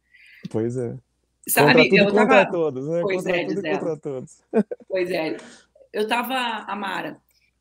Pois 0.49 0.77
é. 0.77 0.95
Sabe, 1.49 1.89
contra 1.89 2.05
tudo, 2.05 2.15
tava... 2.15 2.29
contra 2.29 2.53
todos, 2.53 2.89
né? 2.89 3.01
Pois 3.03 3.17
contra 3.17 3.37
é, 3.37 3.45
tudo 3.47 3.63
contra 3.63 3.97
todos. 3.97 4.39
Pois 4.87 5.11
é. 5.11 5.37
Eu 5.93 6.07
tava, 6.07 6.37
Amara, 6.69 7.21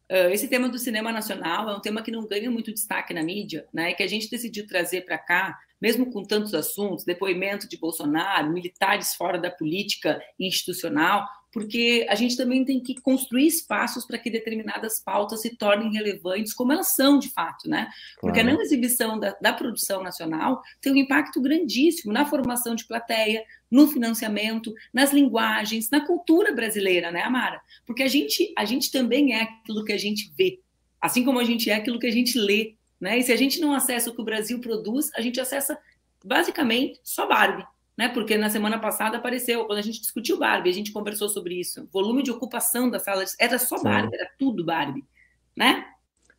esse 0.10 0.48
tema 0.48 0.68
do 0.68 0.80
cinema 0.80 1.12
nacional 1.12 1.70
é 1.70 1.76
um 1.76 1.80
tema 1.80 2.02
que 2.02 2.12
não 2.12 2.26
ganha 2.26 2.50
muito 2.50 2.74
destaque 2.74 3.14
na 3.14 3.22
mídia, 3.22 3.68
né? 3.72 3.94
Que 3.94 4.02
a 4.02 4.08
gente 4.08 4.30
decidiu 4.30 4.66
trazer 4.66 5.02
para 5.02 5.18
cá, 5.18 5.60
mesmo 5.80 6.12
com 6.12 6.24
tantos 6.24 6.54
assuntos, 6.54 7.06
depoimento 7.06 7.70
de 7.70 7.78
Bolsonaro, 7.78 8.52
militares 8.52 9.14
fora 9.14 9.38
da 9.38 9.52
política 9.52 10.20
institucional, 10.40 11.28
porque 11.52 12.06
a 12.10 12.16
gente 12.16 12.38
também 12.38 12.64
tem 12.64 12.80
que 12.80 12.96
construir 13.02 13.48
espaços 13.48 14.06
para 14.06 14.18
que 14.18 14.30
determinadas 14.30 15.02
pautas 15.04 15.42
se 15.42 15.56
tornem 15.56 15.92
relevantes, 15.92 16.54
como 16.54 16.72
elas 16.72 16.96
são 16.96 17.18
de 17.18 17.30
fato, 17.30 17.68
né? 17.68 17.90
Porque 18.20 18.40
claro. 18.40 18.50
a 18.50 18.54
não 18.54 18.62
exibição 18.62 19.20
da, 19.20 19.36
da, 19.42 19.54
produção 19.54 20.04
nacional 20.04 20.62
tem 20.82 20.94
um 20.94 20.98
impacto 20.98 21.42
grandíssimo 21.42 22.14
na 22.14 22.26
formação 22.26 22.76
de 22.76 22.86
plateia, 22.86 23.44
no 23.70 23.88
financiamento, 23.88 24.74
nas 24.94 25.12
linguagens, 25.12 25.90
na 25.90 26.06
cultura 26.06 26.54
brasileira, 26.54 27.12
né, 27.12 27.22
Amara? 27.22 27.60
Porque 27.86 28.04
a 28.04 28.08
gente, 28.08 28.54
a 28.58 28.66
gente 28.66 28.92
também 28.92 29.34
é 29.34 29.44
aquilo 29.44 29.84
que 29.84 29.94
a 29.94 29.98
gente 29.98 30.32
vê, 30.38 30.60
assim 31.02 31.24
como 31.24 31.40
a 31.40 31.44
gente 31.44 31.70
é 31.70 31.76
aquilo 31.76 32.00
que 32.00 32.08
a 32.08 32.12
gente 32.12 32.38
lê, 32.38 32.76
né? 33.00 33.18
E 33.18 33.24
se 33.24 33.32
a 33.32 33.38
gente 33.38 33.60
não 33.60 33.74
acessa 33.74 34.10
o 34.10 34.16
que 34.16 34.22
o 34.22 34.26
Brasil 34.26 34.60
produz, 34.60 35.10
a 35.16 35.22
gente 35.22 35.40
acessa 35.40 35.78
basicamente 36.24 37.00
só 37.04 37.28
Barbie 37.28 37.66
né? 38.00 38.08
Porque 38.08 38.38
na 38.38 38.50
semana 38.50 38.80
passada 38.80 39.18
apareceu, 39.18 39.66
quando 39.66 39.80
a 39.80 39.82
gente 39.82 40.00
discutiu 40.00 40.40
Barbie, 40.40 40.70
a 40.70 40.74
gente 40.74 40.94
conversou 40.94 41.28
sobre 41.28 41.56
isso. 41.60 41.86
Volume 41.92 42.24
de 42.24 42.32
ocupação 42.32 42.90
da 42.90 42.98
sala 42.98 43.26
era 43.38 43.60
só 43.60 43.78
Barbie, 43.84 44.12
Sim. 44.12 44.16
era 44.16 44.32
tudo 44.40 44.64
Barbie, 44.64 45.04
né? 45.54 45.86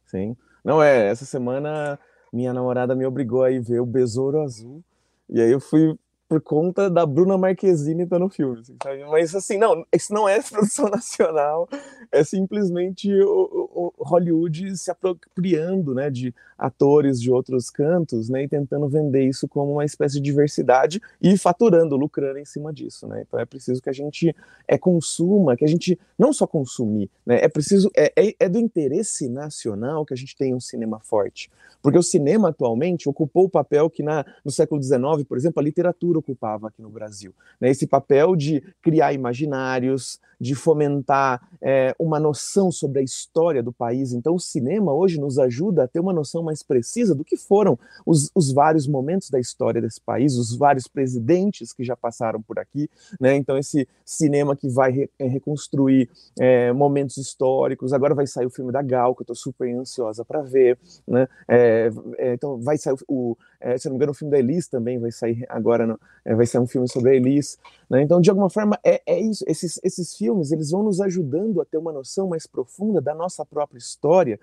Sim. 0.07 0.35
Não 0.65 0.83
é, 0.83 1.09
essa 1.09 1.27
semana 1.27 1.99
minha 2.33 2.55
namorada 2.55 2.95
me 2.95 3.05
obrigou 3.05 3.45
a 3.45 3.51
ir 3.51 3.61
ver 3.61 3.79
o 3.79 3.85
Besouro 3.85 4.41
Azul. 4.41 4.83
E 5.29 5.39
aí 5.39 5.51
eu 5.51 5.61
fui 5.61 5.95
por 6.31 6.41
conta 6.41 6.89
da 6.89 7.05
Bruna 7.05 7.37
Marquezine 7.37 8.05
estar 8.05 8.21
no 8.21 8.29
filme, 8.29 8.61
assim, 8.61 8.77
sabe? 8.81 9.05
Mas 9.07 9.35
assim, 9.35 9.59
não, 9.59 9.85
isso 9.93 10.15
não 10.15 10.29
é 10.29 10.41
produção 10.49 10.89
nacional, 10.89 11.69
é 12.13 12.23
simplesmente 12.23 13.13
o, 13.13 13.93
o, 13.99 14.05
Hollywood 14.05 14.77
se 14.77 14.93
apropriando, 14.93 15.93
né, 15.93 16.09
de 16.09 16.33
atores 16.57 17.21
de 17.21 17.33
outros 17.33 17.69
cantos, 17.69 18.29
né, 18.29 18.45
e 18.45 18.49
tentando 18.49 18.89
vender 18.89 19.25
isso 19.25 19.49
como 19.49 19.73
uma 19.73 19.85
espécie 19.85 20.15
de 20.15 20.21
diversidade 20.21 21.03
e 21.21 21.37
faturando, 21.37 21.97
lucrando 21.97 22.39
em 22.39 22.45
cima 22.45 22.73
disso, 22.73 23.09
né? 23.09 23.25
Então 23.27 23.41
é 23.41 23.45
preciso 23.45 23.83
que 23.83 23.91
a 23.91 23.93
gente 23.93 24.33
é 24.69 24.79
consuma, 24.79 25.57
que 25.57 25.65
a 25.65 25.69
gente 25.69 25.99
não 26.17 26.33
só 26.33 26.47
consumir, 26.47 27.11
né? 27.27 27.41
É 27.43 27.49
preciso 27.49 27.91
é, 27.97 28.13
é, 28.15 28.35
é 28.39 28.49
do 28.49 28.61
interesse 28.61 29.29
nacional 29.29 30.07
que 30.07 30.15
a 30.15 30.17
gente 30.17 30.37
tenha 30.37 30.55
um 30.55 30.61
cinema 30.61 31.01
forte, 31.01 31.51
porque 31.83 31.99
o 31.99 32.03
cinema 32.05 32.51
atualmente 32.51 33.09
ocupou 33.09 33.47
o 33.47 33.51
papel 33.51 33.91
que 33.91 34.03
na, 34.03 34.25
no 34.45 34.53
século 34.53 34.81
XIX, 34.81 35.25
por 35.27 35.37
exemplo, 35.37 35.59
a 35.59 35.65
literatura 35.65 36.20
ocupava 36.21 36.69
aqui 36.69 36.81
no 36.81 36.89
Brasil. 36.89 37.35
Né? 37.61 37.71
Esse 37.71 37.87
papel 37.87 38.37
de 38.37 38.63
criar 38.81 39.13
imaginários, 39.13 40.21
de 40.41 40.55
fomentar 40.55 41.47
é, 41.61 41.95
uma 41.99 42.19
noção 42.19 42.73
sobre 42.73 43.01
a 43.01 43.03
história 43.03 43.63
do 43.63 43.73
país. 43.73 44.13
Então, 44.13 44.35
o 44.35 44.41
cinema 44.41 44.93
hoje 44.93 45.21
nos 45.21 45.39
ajuda 45.39 45.85
a 45.85 45.89
ter 45.89 46.01
uma 46.01 46.13
noção 46.13 46.43
mais 46.43 46.63
precisa 46.63 47.15
do 47.15 47.25
que 47.25 47.37
foram 47.37 47.79
os, 48.07 48.31
os 48.35 48.51
vários 48.51 48.87
momentos 48.87 49.29
da 49.29 49.39
história 49.39 49.83
desse 49.83 50.01
país, 50.01 50.37
os 50.37 50.57
vários 50.57 50.89
presidentes 50.89 51.73
que 51.73 51.85
já 51.85 51.95
passaram 51.95 52.41
por 52.41 52.59
aqui. 52.59 52.89
Né? 53.21 53.37
Então, 53.37 53.59
esse 53.59 53.87
cinema 54.05 54.57
que 54.57 54.69
vai 54.69 54.91
re, 54.91 55.11
é, 55.19 55.27
reconstruir 55.27 56.09
é, 56.39 56.73
momentos 56.73 57.19
históricos. 57.19 57.93
Agora 57.93 58.15
vai 58.15 58.27
sair 58.27 58.47
o 58.47 58.51
filme 58.51 58.73
da 58.73 58.81
Gal, 58.81 59.15
que 59.15 59.21
eu 59.21 59.25
estou 59.25 59.37
super 59.37 59.71
ansiosa 59.75 60.25
para 60.25 60.41
ver. 60.41 60.79
Né? 61.07 61.29
É, 61.47 61.91
é, 62.17 62.33
então, 62.33 62.59
vai 62.59 62.79
sair 62.79 62.97
o, 63.07 63.37
é, 63.61 63.77
se 63.77 63.87
não 63.87 63.93
me 63.93 63.97
engano, 63.97 64.13
o 64.13 64.15
filme 64.15 64.31
da 64.31 64.39
Elis 64.39 64.69
também 64.69 64.99
vai 64.99 65.13
sair 65.13 65.45
agora, 65.49 65.87
no, 65.87 66.01
é, 66.25 66.35
vai 66.35 66.47
sair 66.47 66.61
um 66.61 66.67
filme 66.67 66.89
sobre 66.89 67.11
a 67.11 67.15
Elis. 67.15 67.59
Né? 67.89 68.03
Então, 68.03 68.21
de 68.21 68.31
alguma 68.31 68.51
forma, 68.51 68.79
é, 68.85 69.03
é 69.07 69.19
isso. 69.19 69.45
Esses, 69.47 69.81
esses 69.83 70.15
filmes, 70.15 70.53
eles 70.53 70.71
vão 70.71 70.83
nos 70.83 71.01
ajudando 71.01 71.61
a 71.61 71.65
ter 71.65 71.79
uma 71.79 71.93
noção 71.93 72.29
mais 72.29 72.47
profunda 72.47 73.01
da 73.01 73.15
nossa 73.15 73.45
própria 73.45 73.79
história, 73.79 74.39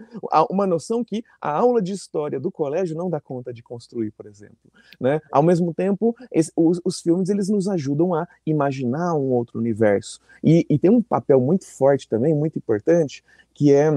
uma 0.50 0.68
noção 0.68 1.04
que 1.04 1.24
a 1.40 1.52
aula 1.52 1.82
de 1.82 1.94
história 1.94 2.40
do 2.40 2.52
colégio 2.52 2.96
não 2.96 3.10
dá 3.10 3.20
conta 3.20 3.54
de 3.54 3.64
construir, 3.64 4.12
por 4.12 4.26
exemplo. 4.26 4.56
Né? 5.00 5.22
Ao 5.32 5.44
mesmo 5.44 5.74
tempo, 5.74 6.16
esse, 6.32 6.52
os, 6.56 6.82
os, 6.84 7.00
filmes, 7.00 7.30
eles 7.30 7.50
nos 7.50 7.68
ajudam 7.68 8.14
a 8.14 8.28
imaginar 8.46 9.16
um 9.16 9.32
outro 9.32 9.60
universo. 9.60 10.20
E, 10.44 10.66
e 10.70 10.78
tem 10.78 10.92
um 10.92 11.02
papel 11.02 11.40
muito 11.40 11.66
forte 11.66 12.08
também, 12.10 12.34
muito 12.34 12.58
importante, 12.58 13.24
que 13.54 13.74
é 13.74 13.92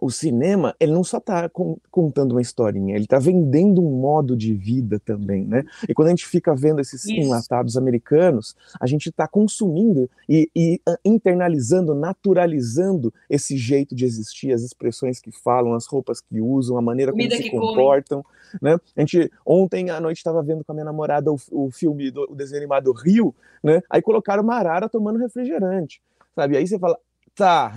o 0.00 0.10
cinema, 0.10 0.74
ele 0.78 0.92
não 0.92 1.02
só 1.02 1.18
está 1.18 1.50
contando 1.90 2.32
uma 2.32 2.40
historinha, 2.40 2.94
ele 2.94 3.04
está 3.04 3.18
vendendo 3.18 3.82
um 3.82 3.90
modo 4.00 4.36
de 4.36 4.54
vida 4.54 5.00
também, 5.00 5.44
né? 5.44 5.64
E 5.88 5.94
quando 5.94 6.08
a 6.08 6.10
gente 6.10 6.26
fica 6.26 6.54
vendo 6.54 6.80
esses 6.80 7.04
Isso. 7.04 7.14
enlatados 7.14 7.76
americanos, 7.76 8.54
a 8.80 8.86
gente 8.86 9.08
está 9.08 9.26
consumindo 9.26 10.08
e, 10.28 10.48
e, 10.54 10.80
ah, 10.86 10.96
internalizando, 11.04 11.94
naturalizando 11.94 13.12
esse 13.28 13.56
jeito 13.56 13.94
de 13.94 14.04
existir, 14.04 14.52
as 14.52 14.62
expressões 14.62 15.20
que 15.20 15.32
falam, 15.32 15.74
as 15.74 15.86
roupas 15.86 16.20
que 16.20 16.40
usam, 16.40 16.78
a 16.78 16.82
maneira 16.82 17.10
como 17.10 17.30
se 17.30 17.50
comportam, 17.50 18.22
come. 18.22 18.58
né? 18.62 18.78
A 18.96 19.00
gente, 19.00 19.30
ontem 19.44 19.90
à 19.90 20.00
noite 20.00 20.18
estava 20.18 20.42
vendo 20.42 20.64
com 20.64 20.70
a 20.70 20.74
minha 20.74 20.84
namorada 20.84 21.32
o, 21.32 21.38
o 21.50 21.70
filme, 21.72 22.10
do, 22.10 22.30
o 22.30 22.36
desenho 22.36 22.60
animado 22.60 22.92
Rio, 22.92 23.34
né? 23.62 23.82
Aí 23.90 24.00
colocaram 24.00 24.44
uma 24.44 24.54
arara 24.54 24.88
tomando 24.88 25.18
refrigerante, 25.18 26.00
sabe? 26.36 26.56
Aí 26.56 26.66
você 26.66 26.78
fala, 26.78 26.96
Tá. 27.38 27.72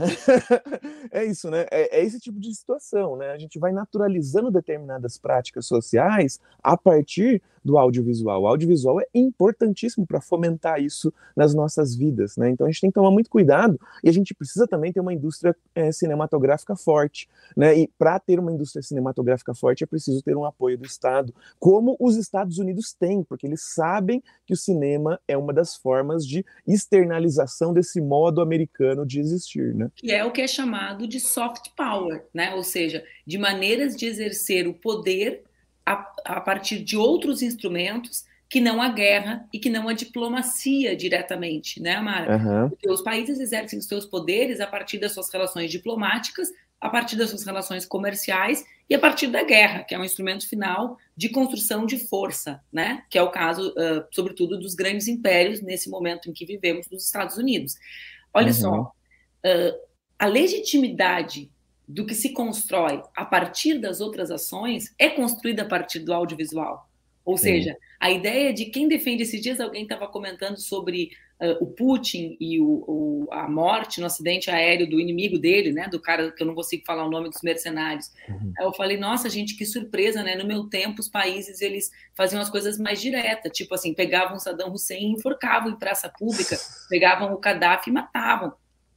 é 1.12 1.24
isso, 1.24 1.52
né? 1.52 1.68
É, 1.70 2.00
é, 2.00 2.04
esse 2.04 2.20
tipo 2.20 2.40
de 2.40 2.52
situação, 2.52 3.16
né? 3.16 3.30
A 3.30 3.38
gente 3.38 3.60
vai 3.60 3.72
naturalizando 3.72 4.50
determinadas 4.50 5.20
práticas 5.20 5.68
sociais 5.68 6.40
a 6.64 6.76
partir 6.76 7.44
do 7.64 7.78
audiovisual. 7.78 8.42
O 8.42 8.48
audiovisual 8.48 9.00
é 9.00 9.06
importantíssimo 9.14 10.06
para 10.06 10.20
fomentar 10.20 10.82
isso 10.82 11.14
nas 11.36 11.54
nossas 11.54 11.96
vidas, 11.96 12.38
né? 12.38 12.50
Então 12.50 12.66
a 12.66 12.70
gente 12.70 12.82
tem 12.82 12.90
que 12.90 12.96
tomar 12.96 13.12
muito 13.12 13.30
cuidado 13.30 13.80
e 14.04 14.10
a 14.10 14.12
gente 14.12 14.34
precisa 14.34 14.68
também 14.68 14.92
ter 14.92 15.00
uma 15.00 15.14
indústria 15.14 15.56
é, 15.76 15.92
cinematográfica 15.92 16.76
forte, 16.76 17.30
né? 17.56 17.78
E 17.78 17.88
para 17.98 18.20
ter 18.20 18.40
uma 18.40 18.52
indústria 18.52 18.82
cinematográfica 18.82 19.54
forte 19.54 19.84
é 19.84 19.88
preciso 19.88 20.22
ter 20.22 20.36
um 20.36 20.46
apoio 20.46 20.78
do 20.78 20.86
Estado, 20.86 21.34
como 21.60 21.96
os 22.00 22.16
Estados 22.16 22.58
Unidos 22.58 22.94
têm, 22.94 23.24
porque 23.24 23.46
eles 23.46 23.62
sabem 23.62 24.24
que 24.46 24.54
o 24.54 24.58
cinema 24.58 25.20
é 25.28 25.38
uma 25.38 25.54
das 25.54 25.76
formas 25.76 26.26
de 26.26 26.46
externalização 26.68 27.74
desse 27.74 28.02
modo 28.02 28.42
americano 28.42 29.06
de 29.06 29.20
existir, 29.20 29.74
né? 29.76 29.92
Que 29.96 30.12
é 30.12 30.26
o 30.26 30.32
que 30.32 30.42
é 30.42 30.48
chamado 30.48 31.08
de 31.08 31.20
soft 31.20 31.70
power, 31.76 32.26
né? 32.34 32.54
Ou 32.56 32.64
seja, 32.64 33.04
de 33.26 33.38
maneiras 33.38 33.96
de 33.96 34.06
exercer 34.06 34.68
o 34.68 34.74
poder 34.74 35.44
a, 35.92 36.38
a 36.38 36.42
partir 36.42 36.80
de 36.84 36.98
outros 36.98 37.42
instrumentos 37.42 38.26
que 38.50 38.60
não 38.60 38.82
a 38.82 38.90
guerra 38.90 39.48
e 39.54 39.60
que 39.60 39.70
não 39.70 39.88
a 39.88 39.94
diplomacia 39.94 40.96
diretamente, 40.96 41.82
né, 41.82 41.96
Amara? 41.96 42.38
Uhum. 42.38 42.70
Porque 42.70 42.90
os 42.90 43.02
países 43.02 43.40
exercem 43.40 43.80
os 43.80 43.86
seus 43.86 44.06
poderes 44.06 44.60
a 44.60 44.68
partir 44.68 44.98
das 44.98 45.14
suas 45.14 45.32
relações 45.32 45.72
diplomáticas, 45.72 46.50
a 46.80 46.90
partir 46.90 47.16
das 47.16 47.30
suas 47.30 47.46
relações 47.46 47.86
comerciais 47.86 48.66
e 48.90 48.96
a 48.96 49.00
partir 49.00 49.28
da 49.28 49.44
guerra, 49.44 49.84
que 49.84 49.96
é 49.96 50.00
um 50.00 50.04
instrumento 50.04 50.50
final 50.50 50.98
de 51.16 51.30
construção 51.30 51.86
de 51.86 51.98
força, 52.10 52.60
né? 52.74 53.04
Que 53.10 53.18
é 53.18 53.24
o 53.24 53.30
caso, 53.30 53.70
uh, 53.70 54.04
sobretudo, 54.12 54.60
dos 54.60 54.74
grandes 54.74 55.08
impérios 55.08 55.62
nesse 55.62 55.90
momento 55.90 56.30
em 56.30 56.34
que 56.34 56.46
vivemos 56.46 56.90
nos 56.90 57.06
Estados 57.06 57.38
Unidos. 57.38 57.76
Olha 58.34 58.48
uhum. 58.48 58.54
só, 58.54 58.82
uh, 58.82 59.92
a 60.18 60.26
legitimidade 60.26 61.51
do 61.94 62.06
que 62.06 62.16
se 62.16 62.30
constrói 62.30 63.02
a 63.16 63.26
partir 63.26 63.78
das 63.78 64.00
outras 64.00 64.32
ações 64.32 64.94
é 64.98 65.10
construída 65.10 65.64
a 65.64 65.68
partir 65.68 66.00
do 66.00 66.14
audiovisual. 66.14 66.90
Ou 67.24 67.38
seja, 67.38 67.78
a 68.00 68.10
ideia 68.10 68.52
de 68.52 68.66
quem 68.66 68.88
defende 68.88 69.24
esses 69.24 69.40
dias, 69.42 69.60
alguém 69.60 69.84
estava 69.84 70.08
comentando 70.08 70.58
sobre 70.60 71.12
uh, 71.40 71.64
o 71.64 71.68
Putin 71.68 72.36
e 72.40 72.60
o, 72.60 72.66
o, 72.88 73.28
a 73.32 73.48
morte 73.48 74.00
no 74.00 74.08
acidente 74.08 74.50
aéreo 74.50 74.90
do 74.90 75.00
inimigo 75.00 75.38
dele, 75.38 75.72
né, 75.72 75.88
do 75.88 76.00
cara 76.00 76.32
que 76.32 76.42
eu 76.42 76.48
não 76.48 76.56
consigo 76.56 76.84
falar 76.84 77.06
o 77.06 77.12
nome 77.12 77.30
dos 77.30 77.44
mercenários. 77.44 78.12
Uhum. 78.28 78.54
Eu 78.60 78.74
falei, 78.74 78.98
nossa, 78.98 79.30
gente, 79.30 79.56
que 79.56 79.66
surpresa, 79.66 80.24
né? 80.24 80.36
No 80.36 80.48
meu 80.48 80.64
tempo, 80.64 81.00
os 81.00 81.08
países 81.08 81.62
eles 81.62 81.92
faziam 82.16 82.42
as 82.42 82.50
coisas 82.50 82.80
mais 82.80 83.00
diretas, 83.00 83.52
tipo 83.56 83.76
assim, 83.76 83.94
pegavam 83.94 84.40
Saddam 84.40 84.72
Hussein 84.72 85.12
e 85.12 85.14
enforcavam 85.14 85.70
em 85.70 85.78
praça 85.78 86.10
pública, 86.10 86.58
pegavam 86.90 87.34
o 87.34 87.38
Gaddafi 87.38 87.92
e 87.92 87.94
matavam. 87.94 88.54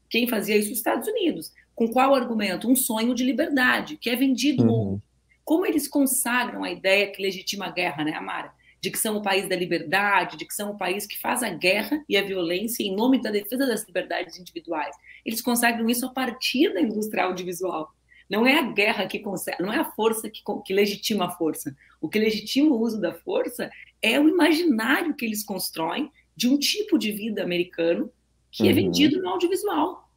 Quem 0.09 0.26
fazia 0.26 0.57
isso? 0.57 0.70
Os 0.70 0.78
Estados 0.78 1.09
Unidos. 1.09 1.52
Com 1.74 1.88
qual 1.88 2.14
argumento? 2.14 2.68
Um 2.68 2.76
sonho 2.76 3.14
de 3.14 3.24
liberdade, 3.24 3.96
que 3.96 4.08
é 4.08 4.16
vendido 4.16 4.64
uhum. 4.64 5.00
Como 5.44 5.66
eles 5.66 5.87
consagram 5.87 6.64
a 6.64 6.70
ideia 6.70 7.10
que 7.12 7.20
legitima 7.20 7.66
a 7.66 7.70
guerra, 7.70 8.02
né, 8.02 8.14
Amara? 8.14 8.52
De 8.80 8.90
que 8.90 8.98
são 8.98 9.16
o 9.16 9.22
país 9.22 9.48
da 9.48 9.54
liberdade, 9.54 10.37
de 10.37 10.46
que 10.46 10.54
são 10.54 10.70
o 10.70 10.78
país 10.78 11.06
que 11.06 11.20
faz 11.20 11.42
a 11.42 11.50
guerra 11.50 12.02
e 12.08 12.16
a 12.16 12.22
violência 12.22 12.82
em 12.82 12.96
nome 12.96 13.20
da 13.20 13.30
defesa 13.30 13.66
das 13.66 13.84
liberdades 13.84 14.38
individuais. 14.38 14.96
Eles 15.24 15.42
consagram 15.42 15.88
isso 15.88 16.06
a 16.06 16.10
partir 16.10 16.72
da 16.72 16.80
indústria 16.80 17.24
audiovisual. 17.24 17.92
Não 18.28 18.46
é 18.46 18.58
a 18.58 18.62
guerra 18.62 19.06
que 19.06 19.18
consegue, 19.18 19.62
não 19.62 19.72
é 19.72 19.78
a 19.78 19.92
força 19.92 20.30
que, 20.30 20.42
que 20.64 20.72
legitima 20.72 21.26
a 21.26 21.30
força. 21.30 21.76
O 22.00 22.08
que 22.08 22.18
legitima 22.18 22.74
o 22.74 22.80
uso 22.80 22.98
da 22.98 23.12
força 23.12 23.70
é 24.00 24.18
o 24.18 24.28
imaginário 24.28 25.14
que 25.14 25.26
eles 25.26 25.44
constroem 25.44 26.10
de 26.34 26.48
um 26.48 26.58
tipo 26.58 26.98
de 26.98 27.12
vida 27.12 27.42
americano 27.42 28.10
que 28.50 28.62
é 28.62 28.66
uhum. 28.66 28.70
é 28.70 28.74
vendido 28.74 29.20
no 29.20 29.28
audiovisual. 29.28 30.10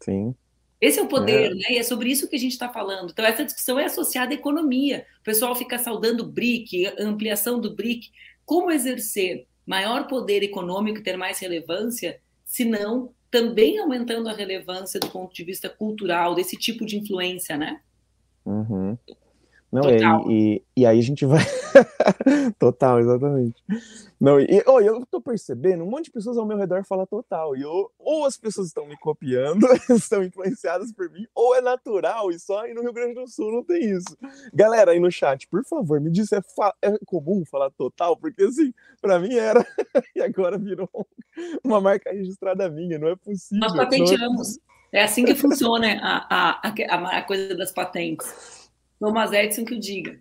Sim. 0.00 0.34
Esse 0.80 0.98
é 0.98 1.02
o 1.02 1.08
poder, 1.08 1.50
é. 1.50 1.54
né? 1.54 1.66
E 1.70 1.78
é 1.78 1.82
sobre 1.82 2.10
isso 2.10 2.28
que 2.28 2.36
a 2.36 2.38
gente 2.38 2.52
está 2.52 2.68
falando. 2.68 3.10
Então, 3.10 3.24
essa 3.24 3.44
discussão 3.44 3.78
é 3.78 3.84
associada 3.84 4.32
à 4.32 4.34
economia. 4.34 5.06
O 5.20 5.24
pessoal 5.24 5.54
fica 5.54 5.78
saudando 5.78 6.20
o 6.20 6.26
BRIC, 6.26 6.86
ampliação 6.98 7.60
do 7.60 7.74
BRIC. 7.74 8.10
Como 8.46 8.70
exercer 8.70 9.46
maior 9.66 10.06
poder 10.06 10.42
econômico 10.42 10.98
e 10.98 11.02
ter 11.02 11.16
mais 11.16 11.38
relevância, 11.38 12.20
se 12.44 12.64
não 12.64 13.12
também 13.30 13.78
aumentando 13.78 14.28
a 14.28 14.32
relevância 14.32 14.98
do 14.98 15.08
ponto 15.08 15.32
de 15.32 15.44
vista 15.44 15.68
cultural, 15.68 16.34
desse 16.34 16.56
tipo 16.56 16.84
de 16.84 16.98
influência, 16.98 17.56
né? 17.56 17.80
Uhum. 18.44 18.98
Não, 19.72 19.82
é, 19.88 19.98
e, 20.28 20.62
e, 20.76 20.84
aí 20.84 20.98
a 20.98 21.02
gente 21.02 21.24
vai 21.24 21.38
total, 22.58 22.98
exatamente. 22.98 23.62
Não, 24.20 24.40
e 24.40 24.62
oh, 24.66 24.80
eu 24.80 25.06
tô 25.08 25.20
percebendo, 25.20 25.84
um 25.84 25.86
monte 25.88 26.06
de 26.06 26.10
pessoas 26.10 26.36
ao 26.36 26.44
meu 26.44 26.58
redor 26.58 26.84
fala 26.84 27.06
total. 27.06 27.56
E 27.56 27.62
eu, 27.62 27.88
ou 27.96 28.26
as 28.26 28.36
pessoas 28.36 28.66
estão 28.66 28.84
me 28.84 28.98
copiando, 28.98 29.64
estão 29.94 30.24
influenciadas 30.24 30.92
por 30.92 31.08
mim, 31.10 31.24
ou 31.32 31.54
é 31.54 31.60
natural, 31.60 32.32
e 32.32 32.38
só 32.40 32.64
aí 32.64 32.74
no 32.74 32.82
Rio 32.82 32.92
Grande 32.92 33.14
do 33.14 33.28
Sul 33.28 33.52
não 33.52 33.62
tem 33.62 33.92
isso. 33.92 34.18
Galera, 34.52 34.90
aí 34.90 34.98
no 34.98 35.10
chat, 35.10 35.46
por 35.46 35.64
favor, 35.64 36.00
me 36.00 36.10
diz, 36.10 36.32
é, 36.32 36.40
é 36.82 36.98
comum 37.06 37.44
falar 37.44 37.70
total? 37.70 38.16
Porque 38.16 38.42
assim, 38.42 38.74
pra 39.00 39.20
mim 39.20 39.34
era, 39.34 39.64
e 40.16 40.20
agora 40.20 40.58
virou 40.58 40.90
uma 41.62 41.80
marca 41.80 42.10
registrada 42.10 42.68
minha, 42.68 42.98
não 42.98 43.08
é 43.08 43.14
possível. 43.14 43.60
Nós 43.60 43.76
patenteamos. 43.76 44.58
É, 44.92 44.98
é 44.98 45.04
assim 45.04 45.24
que 45.24 45.36
funciona 45.36 45.96
a, 46.02 46.60
a, 46.60 47.18
a 47.18 47.22
coisa 47.22 47.54
das 47.54 47.70
patentes. 47.70 48.59
Thomas 49.00 49.32
Edison 49.32 49.64
que 49.64 49.74
o 49.74 49.80
diga. 49.80 50.20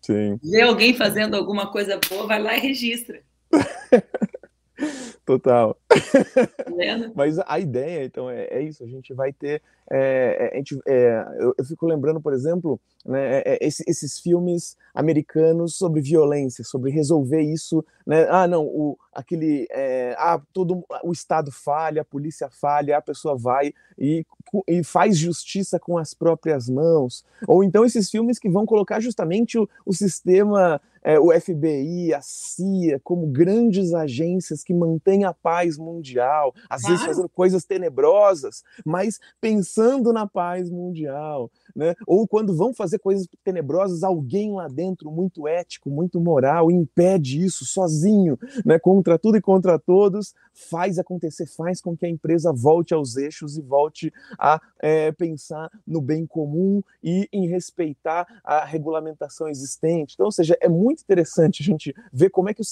Sim. 0.00 0.38
Vê 0.42 0.62
alguém 0.62 0.94
fazendo 0.94 1.36
alguma 1.36 1.70
coisa 1.70 2.00
boa, 2.08 2.26
vai 2.26 2.40
lá 2.40 2.56
e 2.56 2.60
registra. 2.60 3.20
Total. 5.26 5.76
Tá 5.88 5.96
Mas 7.14 7.38
a 7.38 7.58
ideia, 7.58 8.04
então, 8.04 8.30
é, 8.30 8.44
é, 8.44 8.62
isso. 8.62 8.82
A 8.82 8.86
gente 8.86 9.12
vai 9.12 9.32
ter. 9.32 9.62
É, 9.94 10.50
é 10.52 10.56
gente, 10.56 10.80
é, 10.86 11.22
eu, 11.38 11.54
eu, 11.58 11.64
fico 11.66 11.84
lembrando, 11.84 12.18
por 12.18 12.32
exemplo, 12.32 12.80
né, 13.04 13.42
é, 13.44 13.58
esse, 13.60 13.84
esses 13.86 14.18
filmes 14.18 14.74
americanos 14.94 15.76
sobre 15.76 16.00
violência, 16.00 16.64
sobre 16.64 16.90
resolver 16.90 17.42
isso. 17.42 17.84
Né? 18.06 18.26
Ah, 18.30 18.48
não, 18.48 18.64
o, 18.64 18.96
aquele. 19.12 19.68
ah, 20.16 20.40
todo 20.50 20.82
o 21.04 21.12
Estado 21.12 21.52
falha, 21.52 22.00
a 22.00 22.06
polícia 22.06 22.48
falha, 22.48 22.96
a 22.96 23.02
pessoa 23.02 23.36
vai 23.36 23.74
e, 23.98 24.24
e 24.66 24.82
faz 24.82 25.18
justiça 25.18 25.78
com 25.78 25.98
as 25.98 26.14
próprias 26.14 26.70
mãos. 26.70 27.22
Ou 27.46 27.62
então 27.62 27.84
esses 27.84 28.10
filmes 28.10 28.38
que 28.38 28.48
vão 28.48 28.64
colocar 28.64 28.98
justamente 28.98 29.58
o, 29.58 29.68
o 29.84 29.92
sistema 29.92 30.80
é, 31.02 31.18
o 31.18 31.30
FBI, 31.38 32.14
a 32.14 32.20
CIA, 32.22 33.00
como 33.02 33.26
grandes 33.26 33.92
agências 33.92 34.62
que 34.62 34.72
mantêm 34.72 35.24
a 35.24 35.32
paz 35.32 35.76
mundial, 35.76 36.54
às 36.68 36.82
claro. 36.82 36.96
vezes 36.96 37.06
fazendo 37.06 37.28
coisas 37.28 37.64
tenebrosas, 37.64 38.62
mas 38.84 39.18
pensando 39.40 40.12
na 40.12 40.26
paz 40.26 40.70
mundial 40.70 41.50
né? 41.74 41.94
Ou 42.06 42.26
quando 42.28 42.54
vão 42.54 42.72
fazer 42.72 42.98
coisas 42.98 43.26
tenebrosas, 43.42 44.02
alguém 44.02 44.52
lá 44.52 44.68
dentro, 44.68 45.10
muito 45.10 45.48
ético, 45.48 45.90
muito 45.90 46.20
moral, 46.20 46.70
impede 46.70 47.42
isso 47.42 47.64
sozinho, 47.64 48.38
né? 48.64 48.78
Contra 48.78 49.18
tudo 49.18 49.36
e 49.36 49.40
contra 49.40 49.78
todos, 49.78 50.34
faz 50.52 50.98
acontecer, 50.98 51.46
faz 51.46 51.80
com 51.80 51.96
que 51.96 52.06
a 52.06 52.08
empresa 52.08 52.52
volte 52.52 52.94
aos 52.94 53.16
eixos 53.16 53.56
e 53.56 53.62
volte 53.62 54.12
a 54.38 54.60
é, 54.80 55.12
pensar 55.12 55.70
no 55.86 56.00
bem 56.00 56.26
comum 56.26 56.82
e 57.02 57.28
em 57.32 57.46
respeitar 57.46 58.26
a 58.44 58.64
regulamentação 58.64 59.48
existente. 59.48 60.14
Então, 60.14 60.26
ou 60.26 60.32
seja, 60.32 60.56
é 60.60 60.68
muito 60.68 61.02
interessante 61.02 61.62
a 61.62 61.64
gente 61.64 61.94
ver 62.12 62.30
como 62.30 62.48
é 62.48 62.54
que 62.54 62.62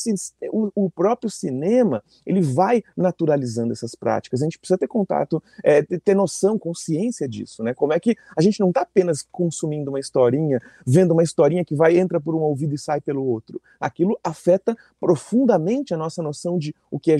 o, 0.52 0.70
o, 0.74 0.90
próprio 0.90 1.30
cinema 1.30 2.02
ele 2.26 2.40
vai 2.40 2.82
naturalizando 2.96 3.72
essas 3.72 3.94
práticas. 3.94 4.40
A 4.40 4.44
gente 4.44 4.58
precisa 4.58 4.78
ter 4.78 4.88
contato, 4.88 5.42
é, 5.62 5.82
ter 5.82 6.14
noção, 6.14 6.58
consciência 6.58 7.28
disso, 7.28 7.62
né? 7.62 7.72
Como 7.74 7.92
é 7.92 8.00
que 8.00 8.16
a 8.36 8.42
gente 8.42 8.60
não 8.60 8.68
está 8.68 8.82
apenas 8.82 9.22
consumindo 9.22 9.90
uma 9.90 10.00
historinha, 10.00 10.60
vendo 10.86 11.12
uma 11.12 11.22
historinha 11.22 11.64
que 11.64 11.74
vai 11.74 11.98
entra 11.98 12.20
por 12.20 12.34
um 12.34 12.40
ouvido 12.40 12.74
e 12.74 12.78
sai 12.78 13.00
pelo 13.00 13.24
outro. 13.24 13.60
Aquilo 13.78 14.18
afeta 14.22 14.76
profundamente 14.98 15.94
a 15.94 15.96
nossa 15.96 16.22
noção 16.22 16.58
de 16.58 16.74
o 16.90 16.98
que 16.98 17.12
é 17.12 17.18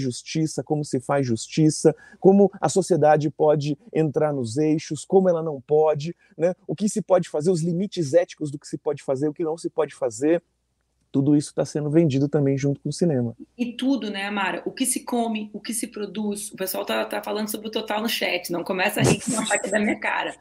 justiça, 0.50 0.62
como 0.62 0.84
se 0.84 1.00
faz 1.00 1.26
justiça, 1.26 1.94
como 2.18 2.50
a 2.60 2.68
sociedade 2.68 3.30
pode 3.30 3.78
entrar 3.92 4.32
nos 4.32 4.56
eixos, 4.56 5.04
como 5.04 5.28
ela 5.28 5.42
não 5.42 5.60
pode, 5.60 6.14
né? 6.36 6.54
O 6.66 6.74
que 6.74 6.88
se 6.88 7.00
pode 7.00 7.28
fazer, 7.28 7.50
os 7.50 7.62
limites 7.62 8.12
éticos 8.12 8.50
do 8.50 8.58
que 8.58 8.66
se 8.66 8.76
pode 8.76 9.02
fazer, 9.02 9.28
o 9.28 9.32
que 9.32 9.44
não 9.44 9.56
se 9.56 9.70
pode 9.70 9.94
fazer 9.94 10.42
tudo 11.12 11.34
isso 11.34 11.48
está 11.48 11.64
sendo 11.64 11.90
vendido 11.90 12.28
também 12.28 12.56
junto 12.56 12.80
com 12.80 12.88
o 12.88 12.92
cinema. 12.92 13.36
E 13.58 13.72
tudo, 13.72 14.12
né, 14.12 14.26
Amara? 14.26 14.62
O 14.64 14.70
que 14.70 14.86
se 14.86 15.00
come, 15.00 15.50
o 15.52 15.58
que 15.60 15.74
se 15.74 15.88
produz. 15.88 16.52
O 16.52 16.56
pessoal 16.56 16.86
tá, 16.86 17.04
tá 17.04 17.20
falando 17.20 17.50
sobre 17.50 17.66
o 17.66 17.70
total 17.70 18.00
no 18.00 18.08
chat. 18.08 18.52
Não 18.52 18.62
começa 18.62 19.00
a 19.00 19.02
rir 19.02 19.18
que 19.18 19.28
não 19.32 19.40
achar 19.42 19.58
que 19.58 19.66
é 19.66 19.70
da 19.72 19.80
minha 19.80 19.98
cara. 19.98 20.36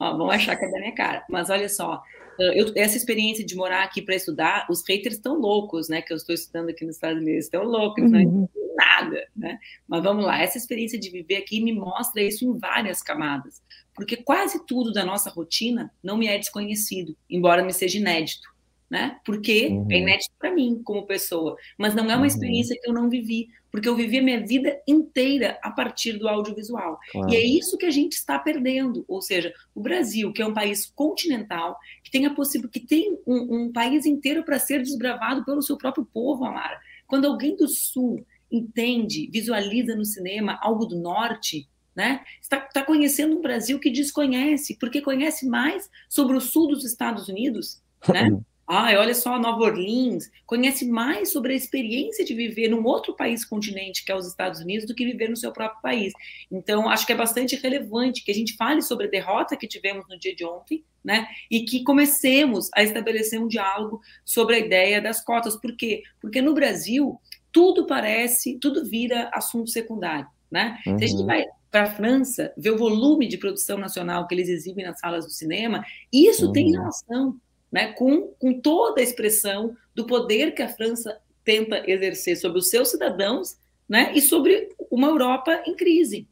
Ó, 0.00 0.16
vão 0.16 0.30
achar 0.30 0.56
que 0.56 0.64
é 0.64 0.70
da 0.70 0.78
minha 0.78 0.94
cara. 0.94 1.22
Mas 1.28 1.50
olha 1.50 1.68
só, 1.68 2.02
eu, 2.38 2.72
essa 2.76 2.96
experiência 2.96 3.44
de 3.44 3.54
morar 3.54 3.84
aqui 3.84 4.02
para 4.02 4.14
estudar, 4.14 4.66
os 4.70 4.82
haters 4.88 5.16
estão 5.16 5.38
loucos, 5.38 5.88
né? 5.88 6.02
Que 6.02 6.12
eu 6.12 6.16
estou 6.16 6.34
estudando 6.34 6.70
aqui 6.70 6.84
nos 6.84 6.96
Estados 6.96 7.20
Unidos, 7.20 7.44
estão 7.44 7.62
loucos, 7.64 8.04
uhum. 8.04 8.10
não 8.10 8.50
nada, 8.74 9.28
né? 9.36 9.58
Mas 9.86 10.02
vamos 10.02 10.24
lá, 10.24 10.40
essa 10.40 10.58
experiência 10.58 10.98
de 10.98 11.10
viver 11.10 11.36
aqui 11.36 11.62
me 11.62 11.72
mostra 11.72 12.22
isso 12.22 12.44
em 12.44 12.58
várias 12.58 13.02
camadas, 13.02 13.62
porque 13.94 14.16
quase 14.16 14.64
tudo 14.66 14.92
da 14.92 15.04
nossa 15.04 15.30
rotina 15.30 15.92
não 16.02 16.16
me 16.16 16.26
é 16.26 16.36
desconhecido, 16.38 17.16
embora 17.30 17.64
me 17.64 17.72
seja 17.72 17.98
inédito 17.98 18.53
né? 18.94 19.18
Porque 19.24 19.66
uhum. 19.66 19.88
é 19.90 19.98
inédito 19.98 20.30
para 20.38 20.54
mim 20.54 20.80
como 20.84 21.04
pessoa, 21.04 21.56
mas 21.76 21.96
não 21.96 22.04
é 22.04 22.14
uma 22.14 22.18
uhum. 22.18 22.26
experiência 22.26 22.78
que 22.80 22.88
eu 22.88 22.94
não 22.94 23.10
vivi, 23.10 23.48
porque 23.68 23.88
eu 23.88 23.96
vivi 23.96 24.20
a 24.20 24.22
minha 24.22 24.46
vida 24.46 24.80
inteira 24.86 25.58
a 25.64 25.70
partir 25.72 26.12
do 26.12 26.28
audiovisual. 26.28 26.96
Claro. 27.10 27.28
E 27.28 27.34
é 27.34 27.44
isso 27.44 27.76
que 27.76 27.86
a 27.86 27.90
gente 27.90 28.12
está 28.12 28.38
perdendo. 28.38 29.04
Ou 29.08 29.20
seja, 29.20 29.52
o 29.74 29.80
Brasil, 29.80 30.32
que 30.32 30.40
é 30.40 30.46
um 30.46 30.54
país 30.54 30.86
continental, 30.94 31.76
que 32.04 32.10
tem 32.12 32.24
a 32.24 32.32
possível, 32.32 32.68
que 32.68 32.78
tem 32.78 33.18
um, 33.26 33.64
um 33.64 33.72
país 33.72 34.06
inteiro 34.06 34.44
para 34.44 34.60
ser 34.60 34.80
desbravado 34.80 35.44
pelo 35.44 35.60
seu 35.60 35.76
próprio 35.76 36.04
povo, 36.04 36.44
Amara. 36.44 36.78
Quando 37.08 37.24
alguém 37.24 37.56
do 37.56 37.66
sul 37.66 38.24
entende, 38.48 39.28
visualiza 39.32 39.96
no 39.96 40.04
cinema 40.04 40.56
algo 40.62 40.86
do 40.86 40.96
norte, 40.96 41.68
né? 41.96 42.20
Está, 42.40 42.58
está 42.58 42.84
conhecendo 42.84 43.36
um 43.36 43.42
Brasil 43.42 43.80
que 43.80 43.90
desconhece, 43.90 44.78
porque 44.78 45.00
conhece 45.00 45.48
mais 45.48 45.90
sobre 46.08 46.36
o 46.36 46.40
sul 46.40 46.68
dos 46.68 46.84
Estados 46.84 47.26
Unidos, 47.26 47.82
né? 48.08 48.30
Ai, 48.66 48.96
olha 48.96 49.14
só, 49.14 49.38
Nova 49.38 49.62
Orleans 49.62 50.30
conhece 50.46 50.86
mais 50.86 51.30
sobre 51.30 51.52
a 51.52 51.56
experiência 51.56 52.24
de 52.24 52.34
viver 52.34 52.68
num 52.68 52.84
outro 52.84 53.14
país 53.14 53.44
continente, 53.44 54.04
que 54.04 54.10
é 54.10 54.16
os 54.16 54.26
Estados 54.26 54.60
Unidos, 54.60 54.86
do 54.86 54.94
que 54.94 55.04
viver 55.04 55.28
no 55.28 55.36
seu 55.36 55.52
próprio 55.52 55.82
país. 55.82 56.12
Então, 56.50 56.88
acho 56.88 57.06
que 57.06 57.12
é 57.12 57.16
bastante 57.16 57.56
relevante 57.56 58.24
que 58.24 58.30
a 58.30 58.34
gente 58.34 58.56
fale 58.56 58.80
sobre 58.80 59.06
a 59.06 59.10
derrota 59.10 59.56
que 59.56 59.68
tivemos 59.68 60.06
no 60.08 60.18
dia 60.18 60.34
de 60.34 60.46
ontem, 60.46 60.82
né? 61.04 61.26
E 61.50 61.64
que 61.64 61.84
comecemos 61.84 62.70
a 62.74 62.82
estabelecer 62.82 63.38
um 63.38 63.48
diálogo 63.48 64.00
sobre 64.24 64.56
a 64.56 64.58
ideia 64.58 65.00
das 65.00 65.22
cotas. 65.22 65.56
Por 65.56 65.76
quê? 65.76 66.02
Porque 66.18 66.40
no 66.40 66.54
Brasil, 66.54 67.20
tudo 67.52 67.86
parece, 67.86 68.58
tudo 68.58 68.84
vira 68.88 69.28
assunto 69.34 69.68
secundário, 69.68 70.26
né? 70.50 70.78
Uhum. 70.86 70.98
Se 70.98 71.04
a 71.04 71.06
gente 71.08 71.20
uhum. 71.20 71.26
vai 71.26 71.44
para 71.70 71.82
a 71.82 71.90
França, 71.90 72.54
ver 72.56 72.70
o 72.70 72.78
volume 72.78 73.26
de 73.26 73.36
produção 73.36 73.76
nacional 73.76 74.28
que 74.28 74.34
eles 74.34 74.48
exibem 74.48 74.84
nas 74.84 75.00
salas 75.00 75.26
do 75.26 75.32
cinema, 75.32 75.84
isso 76.12 76.46
uhum. 76.46 76.52
tem 76.52 76.70
relação 76.70 77.36
né, 77.74 77.92
com, 77.92 78.28
com 78.38 78.60
toda 78.60 79.00
a 79.00 79.02
expressão 79.04 79.76
do 79.96 80.06
poder 80.06 80.54
que 80.54 80.62
a 80.62 80.68
França 80.68 81.18
tenta 81.44 81.82
exercer 81.90 82.36
sobre 82.36 82.58
os 82.58 82.70
seus 82.70 82.88
cidadãos 82.88 83.56
né, 83.88 84.12
e 84.14 84.20
sobre 84.20 84.68
uma 84.88 85.08
Europa 85.08 85.60
em 85.66 85.74
crise. 85.74 86.28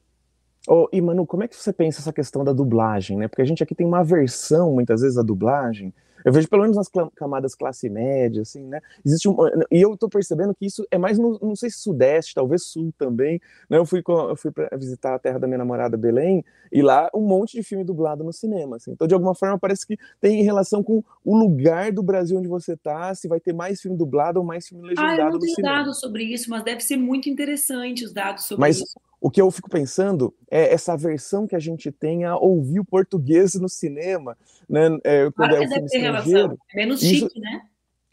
Oh, 0.69 0.89
e 0.93 1.01
Manu, 1.01 1.27
como 1.27 1.43
é 1.43 1.49
que 1.49 1.57
você 1.57 1.73
pensa 1.73 2.01
essa 2.01 2.13
questão 2.13 2.45
da 2.45 2.53
dublagem, 2.53 3.19
né? 3.19 3.27
Porque 3.27 3.43
a 3.43 3.45
gente 3.45 3.61
aqui 3.61 3.75
tem 3.75 3.85
uma 3.85 4.05
versão, 4.05 4.73
muitas 4.73 5.01
vezes, 5.01 5.17
da 5.17 5.23
dublagem, 5.23 5.93
eu 6.25 6.33
vejo 6.33 6.49
pelo 6.49 6.63
menos 6.63 6.77
nas 6.77 6.91
camadas 7.15 7.55
classe 7.55 7.89
média, 7.89 8.43
assim, 8.43 8.67
né? 8.67 8.81
Existe 9.05 9.29
um, 9.29 9.37
e 9.71 9.81
eu 9.81 9.97
tô 9.97 10.09
percebendo 10.09 10.55
que 10.55 10.67
isso 10.67 10.87
é 10.91 10.99
mais 10.99 11.19
no, 11.19 11.39
não 11.41 11.57
sei 11.57 11.71
se 11.71 11.79
sudeste, 11.79 12.35
talvez 12.35 12.65
sul 12.65 12.93
também, 12.99 13.41
né? 13.69 13.79
Eu 13.79 13.87
fui, 13.87 14.03
eu 14.07 14.37
fui 14.37 14.51
para 14.51 14.77
visitar 14.77 15.15
a 15.15 15.19
terra 15.19 15.39
da 15.39 15.47
minha 15.47 15.59
namorada 15.59 15.97
Belém 15.97 16.45
e 16.71 16.83
lá 16.83 17.11
um 17.15 17.23
monte 17.23 17.53
de 17.53 17.63
filme 17.63 17.85
dublado 17.85 18.25
no 18.25 18.33
cinema, 18.33 18.77
assim. 18.77 18.93
Então 18.93 19.07
de 19.07 19.15
alguma 19.15 19.35
forma 19.35 19.59
parece 19.59 19.87
que 19.87 19.99
tem 20.21 20.43
relação 20.43 20.83
com 20.83 21.03
o 21.25 21.37
lugar 21.37 21.93
do 21.93 22.03
Brasil 22.03 22.39
onde 22.39 22.49
você 22.49 22.77
tá, 22.77 23.15
se 23.15 23.29
vai 23.29 23.41
ter 23.41 23.53
mais 23.53 23.81
filme 23.81 23.97
dublado 23.97 24.39
ou 24.39 24.45
mais 24.45 24.69
filme 24.69 24.87
legendado 24.87 25.21
ah, 25.21 25.25
eu 25.25 25.31
não 25.33 25.39
tenho 25.39 25.55
cinema. 25.55 25.79
dados 25.79 26.01
sobre 26.01 26.25
isso, 26.25 26.51
mas 26.51 26.63
deve 26.63 26.81
ser 26.81 26.97
muito 26.97 27.29
interessante 27.29 28.05
os 28.05 28.13
dados 28.13 28.45
sobre 28.45 28.61
mas, 28.61 28.79
isso. 28.79 29.12
O 29.23 29.31
que 29.31 29.41
eu 29.41 29.49
fico 29.53 29.71
pensando 29.71 30.35
é 30.51 30.75
essa 30.75 30.97
versão 30.97 31.47
que 31.47 31.55
a 31.55 31.61
gente 31.61 31.93
tem 31.93 32.25
a 32.25 32.37
ouvir 32.37 32.81
o 32.81 32.85
português 32.85 33.55
no 33.55 33.69
cinema, 33.69 34.37
né? 34.69 34.99
É, 35.05 35.31
quando 35.31 35.51
claro 35.51 35.63
é 35.63 35.69
filme 35.69 35.87
estrangeiro. 35.87 36.59
É 36.73 36.77
menos 36.77 37.01
chique, 37.01 37.27
Isso... 37.27 37.41
né? 37.41 37.63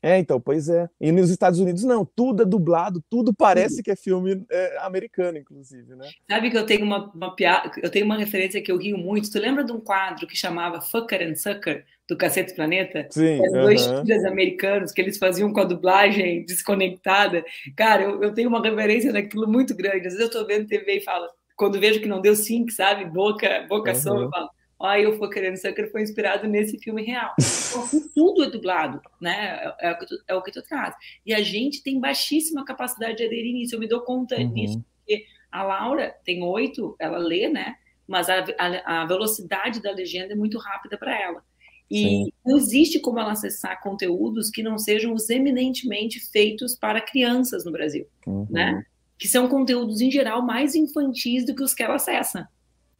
É, 0.03 0.19
então, 0.19 0.39
pois 0.39 0.69
é. 0.69 0.87
E 1.01 1.11
nos 1.11 1.31
Estados 1.31 1.59
Unidos, 1.59 1.83
não, 1.83 2.05
tudo 2.05 2.43
é 2.43 2.45
dublado, 2.45 3.03
tudo 3.09 3.33
parece 3.33 3.81
que 3.81 3.89
é 3.89 3.95
filme 3.95 4.45
é, 4.51 4.77
americano, 4.81 5.39
inclusive, 5.39 5.95
né? 5.95 6.07
Sabe 6.29 6.51
que 6.51 6.57
eu 6.57 6.65
tenho 6.65 6.85
uma, 6.85 7.11
uma 7.11 7.35
piada, 7.35 7.71
eu 7.81 7.89
tenho 7.89 8.05
uma 8.05 8.15
referência 8.15 8.61
que 8.61 8.71
eu 8.71 8.77
rio 8.77 8.97
muito. 8.97 9.31
Tu 9.31 9.39
lembra 9.39 9.63
de 9.63 9.71
um 9.71 9.79
quadro 9.81 10.27
que 10.27 10.37
chamava 10.37 10.79
Fucker 10.79 11.27
and 11.27 11.35
Sucker, 11.35 11.85
do 12.09 12.17
Cacete 12.17 12.55
Planeta? 12.55 13.07
Sim. 13.11 13.39
Eram 13.45 13.61
dois 13.61 13.85
filhos 13.85 14.25
americanos 14.25 14.91
que 14.91 14.99
eles 14.99 15.17
faziam 15.17 15.53
com 15.53 15.59
a 15.59 15.65
dublagem 15.65 16.43
desconectada. 16.43 17.45
Cara, 17.77 18.03
eu, 18.03 18.23
eu 18.23 18.33
tenho 18.33 18.49
uma 18.49 18.61
referência 18.61 19.13
naquilo 19.13 19.47
muito 19.47 19.75
grande. 19.75 20.07
Às 20.07 20.15
vezes 20.15 20.19
eu 20.19 20.31
tô 20.31 20.45
vendo 20.45 20.67
TV 20.67 20.97
e 20.97 21.01
falo, 21.01 21.27
quando 21.55 21.79
vejo 21.79 22.01
que 22.01 22.07
não 22.07 22.19
deu 22.19 22.35
sync, 22.35 22.73
sabe? 22.73 23.05
Boca, 23.05 23.65
boca 23.69 23.91
uhum. 23.91 23.95
som, 23.95 24.21
eu 24.21 24.29
falo, 24.29 24.49
Olha, 24.81 25.01
eu 25.01 25.17
for 25.17 25.29
querendo 25.29 25.57
Sucker 25.57 25.91
foi 25.91 26.01
inspirado 26.01 26.47
nesse 26.47 26.79
filme 26.79 27.03
real. 27.03 27.33
Então, 27.37 28.01
tudo 28.15 28.45
é 28.45 28.49
dublado, 28.49 29.01
né? 29.19 29.73
É, 29.81 29.89
é, 29.89 29.91
o 29.91 29.99
que 29.99 30.05
tu, 30.05 30.15
é 30.25 30.35
o 30.35 30.41
que 30.41 30.51
tu 30.53 30.63
traz. 30.63 30.95
E 31.25 31.33
a 31.33 31.41
gente 31.41 31.83
tem 31.83 31.99
baixíssima 31.99 32.63
capacidade 32.63 33.17
de 33.17 33.25
aderir 33.25 33.53
nisso. 33.53 33.75
Eu 33.75 33.79
me 33.79 33.89
dou 33.89 34.01
conta 34.01 34.37
uhum. 34.37 34.53
disso, 34.53 34.81
porque 34.99 35.25
a 35.51 35.63
Laura 35.63 36.15
tem 36.23 36.41
oito, 36.41 36.95
ela 36.97 37.17
lê, 37.17 37.49
né? 37.49 37.75
Mas 38.07 38.29
a, 38.29 38.45
a, 38.57 39.01
a 39.01 39.05
velocidade 39.05 39.81
da 39.81 39.91
legenda 39.91 40.31
é 40.31 40.35
muito 40.35 40.57
rápida 40.57 40.97
para 40.97 41.13
ela. 41.21 41.43
E 41.89 42.03
Sim. 42.03 42.31
não 42.45 42.57
existe 42.57 42.99
como 42.99 43.19
ela 43.19 43.31
acessar 43.31 43.81
conteúdos 43.81 44.49
que 44.49 44.61
não 44.61 44.77
sejam 44.77 45.13
os 45.13 45.29
eminentemente 45.29 46.19
feitos 46.19 46.75
para 46.75 47.01
crianças 47.01 47.65
no 47.65 47.71
Brasil, 47.71 48.05
uhum. 48.27 48.45
né? 48.49 48.85
Que 49.17 49.27
são 49.27 49.47
conteúdos, 49.47 49.99
em 49.99 50.11
geral, 50.11 50.45
mais 50.45 50.75
infantis 50.75 51.45
do 51.45 51.55
que 51.55 51.63
os 51.63 51.73
que 51.73 51.81
ela 51.81 51.95
acessa. 51.95 52.47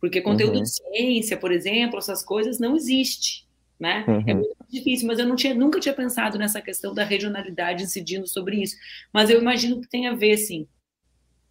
Porque 0.02 0.22
conteúdo 0.22 0.58
uhum. 0.58 0.64
de 0.64 0.70
ciência, 0.70 1.38
por 1.38 1.52
exemplo, 1.52 2.00
essas 2.00 2.24
coisas, 2.24 2.58
não 2.58 2.76
existe, 2.76 3.48
né? 3.80 4.04
É 4.08 4.12
uhum. 4.12 4.24
É 4.26 4.34
muito 4.34 4.66
difícil, 4.70 5.08
mas 5.08 5.20
eu 5.20 5.28
não 5.28 5.36
tinha, 5.36 5.54
nunca 5.54 5.80
tinha 5.80 5.94
pensado 5.94 6.38
nessa 6.38 6.62
questão 6.62 6.94
da 6.94 7.04
regionalidade 7.04 7.84
incidindo 7.84 8.28
sobre 8.28 8.62
isso. 8.62 8.76
Mas 9.14 9.30
eu 9.30 9.40
imagino 9.40 9.80
que 9.80 9.88
tem 9.88 10.08
a 10.08 10.16
ver, 10.16 10.38
sim. 10.38 10.68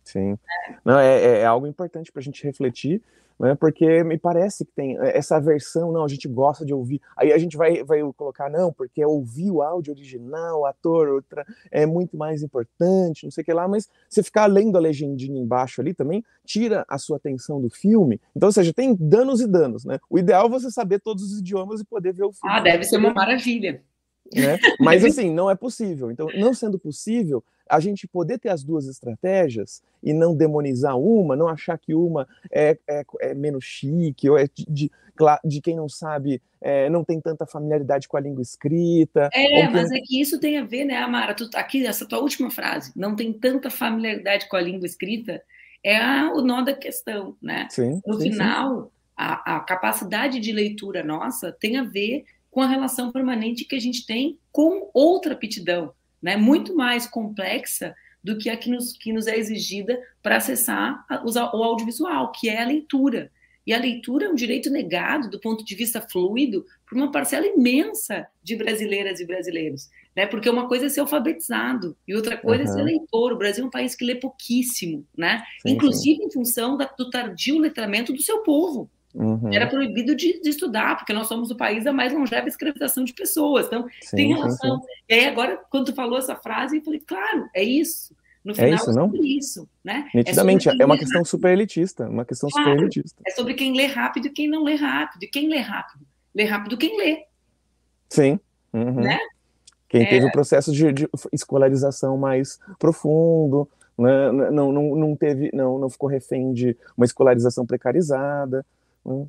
Sim. 0.03 0.33
É. 0.33 0.77
Não, 0.85 0.99
é, 0.99 1.41
é 1.41 1.45
algo 1.45 1.67
importante 1.67 2.11
para 2.11 2.21
a 2.21 2.25
gente 2.25 2.43
refletir, 2.43 3.03
né? 3.39 3.55
Porque 3.55 4.03
me 4.03 4.19
parece 4.19 4.65
que 4.65 4.73
tem 4.73 4.97
eh, 4.99 5.17
essa 5.17 5.39
versão, 5.41 5.93
não, 5.93 6.05
a 6.05 6.09
gente 6.09 6.27
gosta 6.29 6.65
de 6.65 6.75
ouvir. 6.75 7.01
Aí 7.17 7.33
a 7.33 7.39
gente 7.39 7.57
vai, 7.57 7.83
vai 7.85 8.01
colocar, 8.17 8.51
não, 8.51 8.73
porque 8.73 9.05
ouvir 9.05 9.51
o 9.51 9.63
áudio 9.63 9.93
original, 9.93 10.61
o 10.61 10.67
ator, 10.67 11.09
outra, 11.09 11.47
é 11.71 11.87
muito 11.87 12.17
mais 12.17 12.43
importante, 12.43 13.25
não 13.25 13.31
sei 13.31 13.43
o 13.43 13.45
que 13.45 13.53
lá, 13.53 13.69
mas 13.69 13.89
você 14.09 14.23
ficar 14.23 14.47
lendo 14.47 14.77
a 14.77 14.81
legendinha 14.81 15.41
embaixo 15.41 15.81
ali 15.81 15.95
também 15.95 16.25
tira 16.45 16.85
a 16.89 16.99
sua 16.99 17.17
atenção 17.17 17.61
do 17.61 17.71
filme. 17.71 18.21
Então, 18.35 18.49
ou 18.49 18.53
seja, 18.53 18.73
tem 18.73 18.97
danos 18.99 19.41
e 19.41 19.47
danos, 19.47 19.85
né? 19.85 19.99
O 20.09 20.19
ideal 20.19 20.47
é 20.47 20.51
você 20.51 20.71
saber 20.71 21.01
todos 21.01 21.23
os 21.25 21.39
idiomas 21.41 21.81
e 21.81 21.85
poder 21.85 22.13
ver 22.13 22.25
o 22.25 22.33
filme. 22.33 22.57
Ah, 22.57 22.61
deve 22.61 22.85
ser 22.85 22.97
uma 22.97 23.13
maravilha. 23.13 23.83
Né? 24.35 24.59
Mas 24.79 25.05
assim, 25.05 25.33
não 25.33 25.51
é 25.51 25.55
possível. 25.55 26.11
Então, 26.11 26.29
não 26.35 26.53
sendo 26.53 26.79
possível, 26.79 27.43
a 27.69 27.81
gente 27.81 28.07
poder 28.07 28.39
ter 28.39 28.49
as 28.49 28.65
duas 28.65 28.87
estratégias 28.87 29.83
e 30.03 30.13
não 30.13 30.35
demonizar 30.35 30.99
uma, 30.99 31.37
não 31.37 31.49
achar 31.49 31.79
que 31.79 31.95
uma 31.95 32.27
é, 32.51 32.79
é, 32.89 33.05
é 33.21 33.35
menos 33.35 33.65
chique, 33.65 34.29
ou 34.29 34.39
é 34.39 34.47
de, 34.47 34.67
de, 34.69 34.91
de 35.45 35.61
quem 35.61 35.77
não 35.77 35.89
sabe, 35.89 36.41
é, 36.61 36.89
não 36.89 37.05
tem 37.05 37.21
tanta 37.21 37.47
familiaridade 37.47 38.09
com 38.09 38.17
a 38.17 38.21
língua 38.21 38.43
escrita. 38.43 39.29
É, 39.33 39.69
mas 39.69 39.91
é 39.91 39.99
que 40.01 40.21
isso 40.21 40.41
tem 40.41 40.59
a 40.59 40.65
ver, 40.65 40.85
né, 40.85 40.97
Amara? 40.97 41.35
Tu, 41.35 41.49
aqui, 41.55 41.87
essa 41.87 42.07
tua 42.07 42.21
última 42.21 42.51
frase, 42.51 42.93
não 42.97 43.15
tem 43.15 43.33
tanta 43.33 43.71
familiaridade 43.71 44.49
com 44.49 44.57
a 44.57 44.61
língua 44.61 44.87
escrita, 44.87 45.43
é 45.85 45.97
a, 45.97 46.33
o 46.35 46.41
nó 46.41 46.63
da 46.63 46.75
questão, 46.75 47.37
né? 47.41 47.69
Sim, 47.71 48.01
no 48.07 48.21
sim, 48.21 48.33
final, 48.33 48.85
sim. 48.85 48.91
A, 49.17 49.57
a 49.57 49.61
capacidade 49.61 50.39
de 50.39 50.53
leitura 50.53 51.03
nossa 51.03 51.51
tem 51.53 51.77
a 51.77 51.83
ver 51.83 52.25
com 52.59 52.63
a 52.63 52.67
relação 52.67 53.13
permanente 53.13 53.65
que 53.65 53.77
a 53.77 53.81
gente 53.81 54.05
tem 54.05 54.37
com 54.51 54.91
outra 54.93 55.35
aptidão 55.35 55.93
né, 56.21 56.37
muito 56.37 56.75
mais 56.75 57.07
complexa 57.07 57.95
do 58.21 58.37
que 58.37 58.51
a 58.51 58.57
que 58.57 58.69
nos, 58.69 58.95
que 58.95 59.13
nos 59.13 59.29
é 59.29 59.39
exigida 59.39 59.97
para 60.21 60.39
acessar 60.39 61.07
a, 61.09 61.23
o 61.25 61.63
audiovisual, 61.63 62.33
que 62.33 62.49
é 62.49 62.61
a 62.61 62.67
leitura. 62.67 63.31
E 63.65 63.73
a 63.73 63.79
leitura 63.79 64.27
é 64.27 64.29
um 64.29 64.35
direito 64.35 64.71
negado 64.71 65.31
do 65.31 65.39
ponto 65.39 65.65
de 65.65 65.73
vista 65.77 66.01
fluido 66.01 66.67
por 66.85 66.99
uma 66.99 67.13
parcela 67.13 67.47
imensa 67.47 68.27
de 68.43 68.57
brasileiras 68.57 69.21
e 69.21 69.25
brasileiros. 69.25 69.89
Né? 70.17 70.27
Porque 70.27 70.51
uma 70.51 70.67
coisa 70.67 70.87
é 70.87 70.89
ser 70.89 70.99
alfabetizado 70.99 71.97
e 72.09 72.17
outra 72.17 72.37
coisa 72.37 72.65
uhum. 72.65 72.71
é 72.71 72.73
ser 72.73 72.83
leitor. 72.83 73.35
O 73.35 73.39
Brasil 73.39 73.63
é 73.63 73.69
um 73.69 73.71
país 73.71 73.95
que 73.95 74.05
lê 74.05 74.17
pouquíssimo, 74.17 75.07
né? 75.17 75.45
Sim, 75.63 75.75
inclusive 75.75 76.17
sim. 76.17 76.25
em 76.25 76.33
função 76.33 76.77
da, 76.77 76.87
do 76.87 77.09
tardio 77.09 77.57
letramento 77.57 78.13
do 78.13 78.21
seu 78.21 78.43
povo. 78.43 78.91
Uhum. 79.15 79.53
Era 79.53 79.67
proibido 79.67 80.15
de, 80.15 80.41
de, 80.41 80.51
estudar, 80.51 80.97
porque 80.97 81.13
nós 81.13 81.27
somos 81.27 81.51
o 81.51 81.57
país 81.57 81.85
da 81.85 81.93
mais 81.93 82.13
longeva 82.13 82.47
escravização 82.47 83.05
de 83.05 83.13
pessoas. 83.13 83.67
Então, 83.67 83.89
sim, 84.03 84.17
tem 84.17 84.29
relação. 84.35 84.81
Sim, 84.81 84.87
sim. 84.87 84.93
E 85.09 85.15
aí, 85.15 85.27
agora, 85.27 85.59
quando 85.71 85.87
tu 85.87 85.95
falou 85.95 86.19
essa 86.19 86.37
frase, 86.37 86.77
eu 86.77 86.83
falei, 86.83 87.01
claro, 87.01 87.49
é 87.55 87.63
isso. 87.63 88.15
No 88.45 88.53
é 88.53 88.55
final, 88.55 88.71
é 88.71 88.75
isso, 88.75 88.93
não? 88.93 89.13
É 89.13 89.19
isso, 89.19 89.69
né? 89.85 90.09
Nitidamente, 90.15 90.69
é, 90.69 90.77
é 90.79 90.85
uma 90.85 90.97
questão 90.97 91.19
rápido. 91.19 91.31
super 91.31 91.53
elitista, 91.53 92.09
uma 92.09 92.25
questão 92.25 92.49
claro, 92.49 92.71
super 92.71 92.83
elitista. 92.83 93.23
É 93.27 93.31
sobre 93.33 93.55
quem 93.55 93.77
lê 93.77 93.87
rápido 93.87 94.27
e 94.27 94.31
quem 94.31 94.49
não 94.49 94.63
lê 94.63 94.75
rápido. 94.75 95.23
E 95.23 95.27
quem 95.27 95.49
lê 95.49 95.59
rápido? 95.59 96.07
Lê 96.35 96.45
rápido 96.45 96.79
quem 96.79 96.97
lê. 96.97 97.25
Sim. 98.09 98.39
Uhum. 98.73 99.01
Né? 99.01 99.19
Quem 99.89 100.07
teve 100.07 100.27
o 100.27 100.29
é. 100.29 100.33
processo 100.33 100.71
de, 100.71 100.93
de, 100.93 101.09
escolarização 101.33 102.17
mais 102.19 102.59
profundo, 102.79 103.69
né? 103.99 104.31
não, 104.51 104.71
não, 104.71 104.95
não, 104.95 105.17
teve, 105.17 105.51
não, 105.53 105.79
não 105.79 105.89
ficou 105.89 106.09
refém 106.09 106.53
de 106.53 106.77
uma 106.97 107.07
escolarização 107.07 107.67
precarizada. 107.67 108.65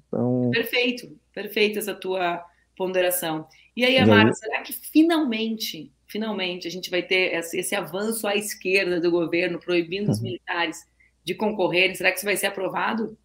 Então... 0.07 0.49
Perfeito, 0.51 1.17
perfeito 1.33 1.79
essa 1.79 1.93
tua 1.93 2.43
ponderação. 2.75 3.47
E 3.75 3.83
aí, 3.83 3.97
Amara, 3.97 4.33
será 4.33 4.61
que 4.61 4.73
finalmente, 4.73 5.91
finalmente 6.07 6.67
a 6.67 6.71
gente 6.71 6.89
vai 6.89 7.01
ter 7.01 7.33
esse, 7.33 7.59
esse 7.59 7.75
avanço 7.75 8.27
à 8.27 8.35
esquerda 8.35 8.99
do 8.99 9.11
governo 9.11 9.59
proibindo 9.59 10.09
os 10.09 10.17
uhum. 10.17 10.23
militares 10.23 10.85
de 11.23 11.33
concorrerem? 11.33 11.95
Será 11.95 12.11
que 12.11 12.17
isso 12.17 12.25
vai 12.25 12.37
ser 12.37 12.47
aprovado? 12.47 13.17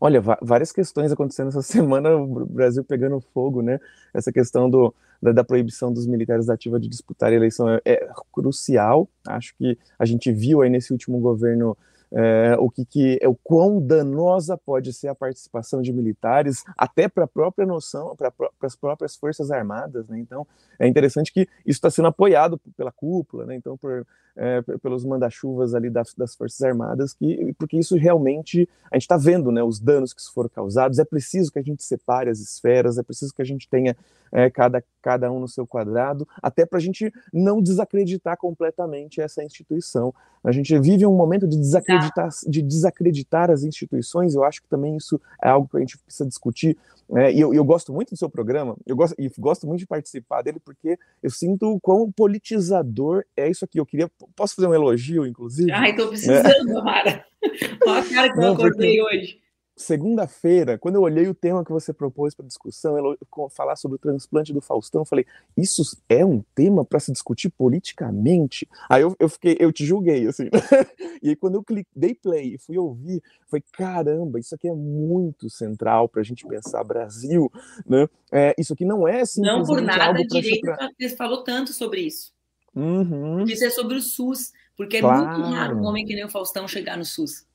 Olha, 0.00 0.20
várias 0.40 0.70
questões 0.70 1.10
acontecendo 1.10 1.48
essa 1.48 1.62
semana, 1.62 2.16
o 2.16 2.46
Brasil 2.46 2.84
pegando 2.84 3.20
fogo, 3.20 3.62
né? 3.62 3.80
Essa 4.14 4.32
questão 4.32 4.70
do, 4.70 4.94
da, 5.20 5.32
da 5.32 5.44
proibição 5.44 5.92
dos 5.92 6.06
militares 6.06 6.46
da 6.46 6.54
ativa 6.54 6.78
de 6.78 6.88
disputar 6.88 7.32
a 7.32 7.34
eleição 7.34 7.68
é, 7.68 7.80
é, 7.84 8.08
crucial. 8.32 9.08
Acho 9.26 9.54
que 9.56 9.76
a 9.98 10.04
gente 10.04 10.30
viu 10.32 10.62
aí 10.62 10.70
nesse 10.70 10.92
último 10.92 11.18
governo 11.18 11.76
é, 12.12 12.56
o 12.58 12.70
que, 12.70 12.84
que 12.84 13.18
é 13.20 13.28
o 13.28 13.34
quão 13.34 13.80
danosa 13.80 14.56
pode 14.56 14.92
ser 14.92 15.08
a 15.08 15.14
participação 15.14 15.82
de 15.82 15.92
militares, 15.92 16.64
até 16.76 17.08
para 17.08 17.24
a 17.24 17.28
própria 17.28 17.66
noção, 17.66 18.16
para 18.16 18.32
as 18.62 18.76
próprias 18.76 19.16
forças 19.16 19.50
armadas, 19.50 20.08
né? 20.08 20.18
Então 20.18 20.46
é 20.78 20.86
interessante 20.86 21.32
que 21.32 21.42
isso 21.66 21.78
está 21.78 21.90
sendo 21.90 22.08
apoiado 22.08 22.58
pela 22.76 22.92
cúpula, 22.92 23.44
né? 23.44 23.54
Então 23.54 23.76
por, 23.76 24.06
é, 24.36 24.62
pelos 24.80 25.04
manda-chuvas 25.04 25.74
ali 25.74 25.90
das, 25.90 26.14
das, 26.14 26.34
forças 26.34 26.62
armadas, 26.62 27.12
que 27.12 27.54
porque 27.58 27.76
isso 27.76 27.96
realmente 27.96 28.68
a 28.90 28.96
gente 28.96 29.02
está 29.02 29.16
vendo, 29.16 29.50
né? 29.50 29.62
Os 29.62 29.80
danos 29.80 30.12
que 30.14 30.22
foram 30.32 30.48
causados. 30.48 30.98
É 30.98 31.04
preciso 31.04 31.52
que 31.52 31.58
a 31.58 31.62
gente 31.62 31.82
separe 31.82 32.30
as 32.30 32.38
esferas, 32.38 32.98
é 32.98 33.02
preciso 33.02 33.34
que 33.34 33.42
a 33.42 33.44
gente 33.44 33.68
tenha 33.68 33.96
é, 34.32 34.48
cada 34.48 34.82
cada 35.02 35.30
um 35.32 35.40
no 35.40 35.48
seu 35.48 35.66
quadrado, 35.66 36.26
até 36.42 36.64
para 36.64 36.78
a 36.78 36.80
gente 36.80 37.12
não 37.32 37.60
desacreditar 37.62 38.36
completamente 38.36 39.20
essa 39.20 39.42
instituição. 39.42 40.14
A 40.44 40.52
gente 40.52 40.78
vive 40.78 41.04
um 41.06 41.16
momento 41.16 41.46
de 41.46 41.56
desacreditar, 41.98 42.50
de 42.50 42.62
desacreditar 42.62 43.50
as 43.50 43.62
instituições, 43.62 44.34
eu 44.34 44.44
acho 44.44 44.62
que 44.62 44.68
também 44.68 44.96
isso 44.96 45.20
é 45.42 45.48
algo 45.48 45.68
que 45.68 45.76
a 45.76 45.80
gente 45.80 45.98
precisa 45.98 46.28
discutir, 46.28 46.76
é, 47.16 47.32
e 47.32 47.40
eu, 47.40 47.54
eu, 47.54 47.64
gosto 47.64 47.90
muito 47.90 48.10
do 48.10 48.18
seu 48.18 48.28
programa, 48.28 48.76
eu 48.86 48.94
gosto, 48.94 49.14
e 49.18 49.30
gosto 49.38 49.66
muito 49.66 49.80
de 49.80 49.86
participar 49.86 50.42
dele, 50.42 50.60
porque 50.62 50.98
eu 51.22 51.30
sinto 51.30 51.72
o 51.72 51.80
quão 51.80 52.12
politizador 52.12 53.24
é 53.34 53.48
isso 53.48 53.64
aqui. 53.64 53.80
Eu 53.80 53.86
queria. 53.86 54.10
Posso 54.36 54.54
fazer 54.54 54.68
um 54.68 54.74
elogio, 54.74 55.26
inclusive? 55.26 55.72
Ai, 55.72 55.92
estou 55.92 56.08
precisando, 56.08 56.78
é. 56.78 56.82
Mara. 56.82 57.24
Olha 57.86 58.00
a 58.00 58.04
cara 58.04 58.30
que 58.30 58.36
Não, 58.36 58.48
eu 58.48 58.52
acordei 58.52 58.98
porque... 58.98 59.16
hoje 59.16 59.47
segunda-feira, 59.78 60.76
quando 60.76 60.96
eu 60.96 61.02
olhei 61.02 61.28
o 61.28 61.34
tema 61.34 61.64
que 61.64 61.70
você 61.70 61.92
propôs 61.92 62.34
para 62.34 62.46
discussão, 62.46 63.16
falar 63.50 63.76
sobre 63.76 63.96
o 63.96 63.98
transplante 63.98 64.52
do 64.52 64.60
Faustão, 64.60 65.02
eu 65.02 65.06
falei, 65.06 65.24
isso 65.56 65.82
é 66.08 66.24
um 66.24 66.42
tema 66.54 66.84
para 66.84 67.00
se 67.00 67.12
discutir 67.12 67.48
politicamente? 67.50 68.68
Aí 68.88 69.02
eu, 69.02 69.14
eu, 69.18 69.28
fiquei, 69.28 69.56
eu 69.60 69.72
te 69.72 69.86
julguei, 69.86 70.26
assim. 70.26 70.48
e 71.22 71.30
aí 71.30 71.36
quando 71.36 71.54
eu 71.54 71.62
cliquei, 71.62 71.90
dei 71.94 72.14
play 72.14 72.54
e 72.54 72.58
fui 72.58 72.76
ouvir, 72.76 73.22
foi 73.46 73.62
caramba, 73.72 74.38
isso 74.38 74.54
aqui 74.54 74.68
é 74.68 74.74
muito 74.74 75.48
central 75.48 76.08
para 76.08 76.20
a 76.20 76.24
gente 76.24 76.46
pensar 76.46 76.82
Brasil, 76.82 77.50
né? 77.86 78.08
É, 78.30 78.54
isso 78.58 78.72
aqui 78.72 78.84
não 78.84 79.06
é 79.06 79.24
simplesmente 79.24 79.58
Não 79.58 79.74
por 79.74 79.80
nada, 79.80 80.22
direito, 80.24 80.60
pra... 80.60 80.90
falou 81.16 81.42
tanto 81.44 81.72
sobre 81.72 82.02
isso. 82.02 82.32
Uhum. 82.74 83.44
Isso 83.44 83.64
é 83.64 83.70
sobre 83.70 83.96
o 83.96 84.02
SUS, 84.02 84.52
porque 84.76 84.98
é 84.98 85.00
claro. 85.00 85.38
muito 85.38 85.50
raro 85.50 85.76
um 85.76 85.84
homem 85.84 86.04
que 86.04 86.14
nem 86.14 86.24
o 86.24 86.28
Faustão 86.28 86.68
chegar 86.68 86.96
no 86.96 87.04
SUS. 87.04 87.46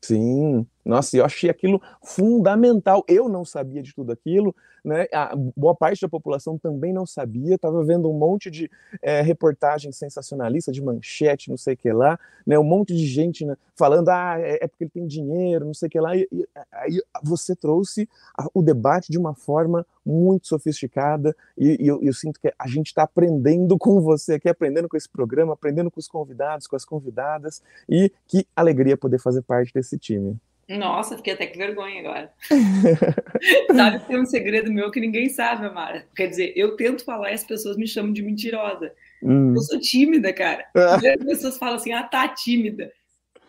Sim, 0.00 0.66
nossa, 0.86 1.16
eu 1.16 1.24
achei 1.24 1.50
aquilo 1.50 1.82
fundamental. 2.00 3.04
Eu 3.08 3.28
não 3.28 3.44
sabia 3.44 3.82
de 3.82 3.92
tudo 3.92 4.12
aquilo, 4.12 4.54
né? 4.84 5.08
A 5.12 5.34
boa 5.34 5.74
parte 5.74 6.00
da 6.00 6.08
população 6.08 6.56
também 6.56 6.92
não 6.92 7.04
sabia. 7.04 7.56
Estava 7.56 7.82
vendo 7.84 8.08
um 8.08 8.16
monte 8.16 8.48
de 8.52 8.70
é, 9.02 9.20
reportagem 9.20 9.90
sensacionalista, 9.90 10.70
de 10.70 10.80
manchete, 10.80 11.50
não 11.50 11.56
sei 11.56 11.74
o 11.74 11.76
que 11.76 11.92
lá, 11.92 12.16
né? 12.46 12.56
Um 12.56 12.62
monte 12.62 12.94
de 12.94 13.04
gente 13.04 13.44
né, 13.44 13.56
falando, 13.74 14.10
ah, 14.10 14.36
é, 14.38 14.58
é 14.62 14.68
porque 14.68 14.84
ele 14.84 14.90
tem 14.90 15.06
dinheiro, 15.08 15.64
não 15.64 15.74
sei 15.74 15.88
o 15.88 15.90
que 15.90 15.98
lá. 15.98 16.16
E, 16.16 16.28
e 16.30 16.46
aí 16.70 17.02
você 17.20 17.56
trouxe 17.56 18.08
o 18.54 18.62
debate 18.62 19.10
de 19.10 19.18
uma 19.18 19.34
forma 19.34 19.84
muito 20.04 20.46
sofisticada 20.46 21.34
e, 21.58 21.82
e 21.82 21.88
eu, 21.88 22.00
eu, 22.00 22.12
sinto 22.12 22.38
que 22.38 22.52
a 22.56 22.68
gente 22.68 22.86
está 22.86 23.02
aprendendo 23.02 23.76
com 23.76 24.00
você 24.00 24.34
aqui, 24.34 24.48
aprendendo 24.48 24.88
com 24.88 24.96
esse 24.96 25.08
programa, 25.08 25.54
aprendendo 25.54 25.90
com 25.90 25.98
os 25.98 26.06
convidados, 26.06 26.68
com 26.68 26.76
as 26.76 26.84
convidadas 26.84 27.60
e 27.88 28.12
que 28.28 28.46
alegria 28.54 28.96
poder 28.96 29.18
fazer 29.18 29.42
parte 29.42 29.74
desse 29.74 29.98
time. 29.98 30.38
Nossa, 30.68 31.16
fiquei 31.16 31.32
até 31.32 31.46
que 31.46 31.56
vergonha 31.56 32.00
agora. 32.00 32.32
sabe 33.74 34.00
que 34.00 34.06
tem 34.06 34.20
um 34.20 34.26
segredo 34.26 34.72
meu 34.72 34.90
que 34.90 34.98
ninguém 34.98 35.28
sabe, 35.28 35.66
Amara. 35.66 36.06
Quer 36.16 36.26
dizer, 36.26 36.52
eu 36.56 36.76
tento 36.76 37.04
falar 37.04 37.30
e 37.30 37.34
as 37.34 37.44
pessoas 37.44 37.76
me 37.76 37.86
chamam 37.86 38.12
de 38.12 38.22
mentirosa. 38.22 38.92
Hum. 39.22 39.54
Eu 39.54 39.60
sou 39.60 39.80
tímida, 39.80 40.32
cara. 40.32 40.66
As 40.74 41.24
pessoas 41.24 41.56
falam 41.56 41.76
assim, 41.76 41.92
ah, 41.92 42.02
tá 42.02 42.28
tímida. 42.28 42.92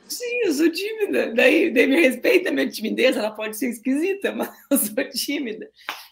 Sim, 0.08 0.42
eu 0.46 0.54
sou 0.54 0.72
tímida. 0.72 1.34
Daí, 1.34 1.72
daí 1.72 1.88
me 1.88 2.00
respeita 2.00 2.50
a 2.50 2.52
minha 2.52 2.70
timidez, 2.70 3.18
ela 3.18 3.32
pode 3.32 3.58
ser 3.58 3.70
esquisita, 3.70 4.32
mas 4.38 4.50
eu 4.72 4.78
sou 4.78 5.10
tímida. 5.10 5.70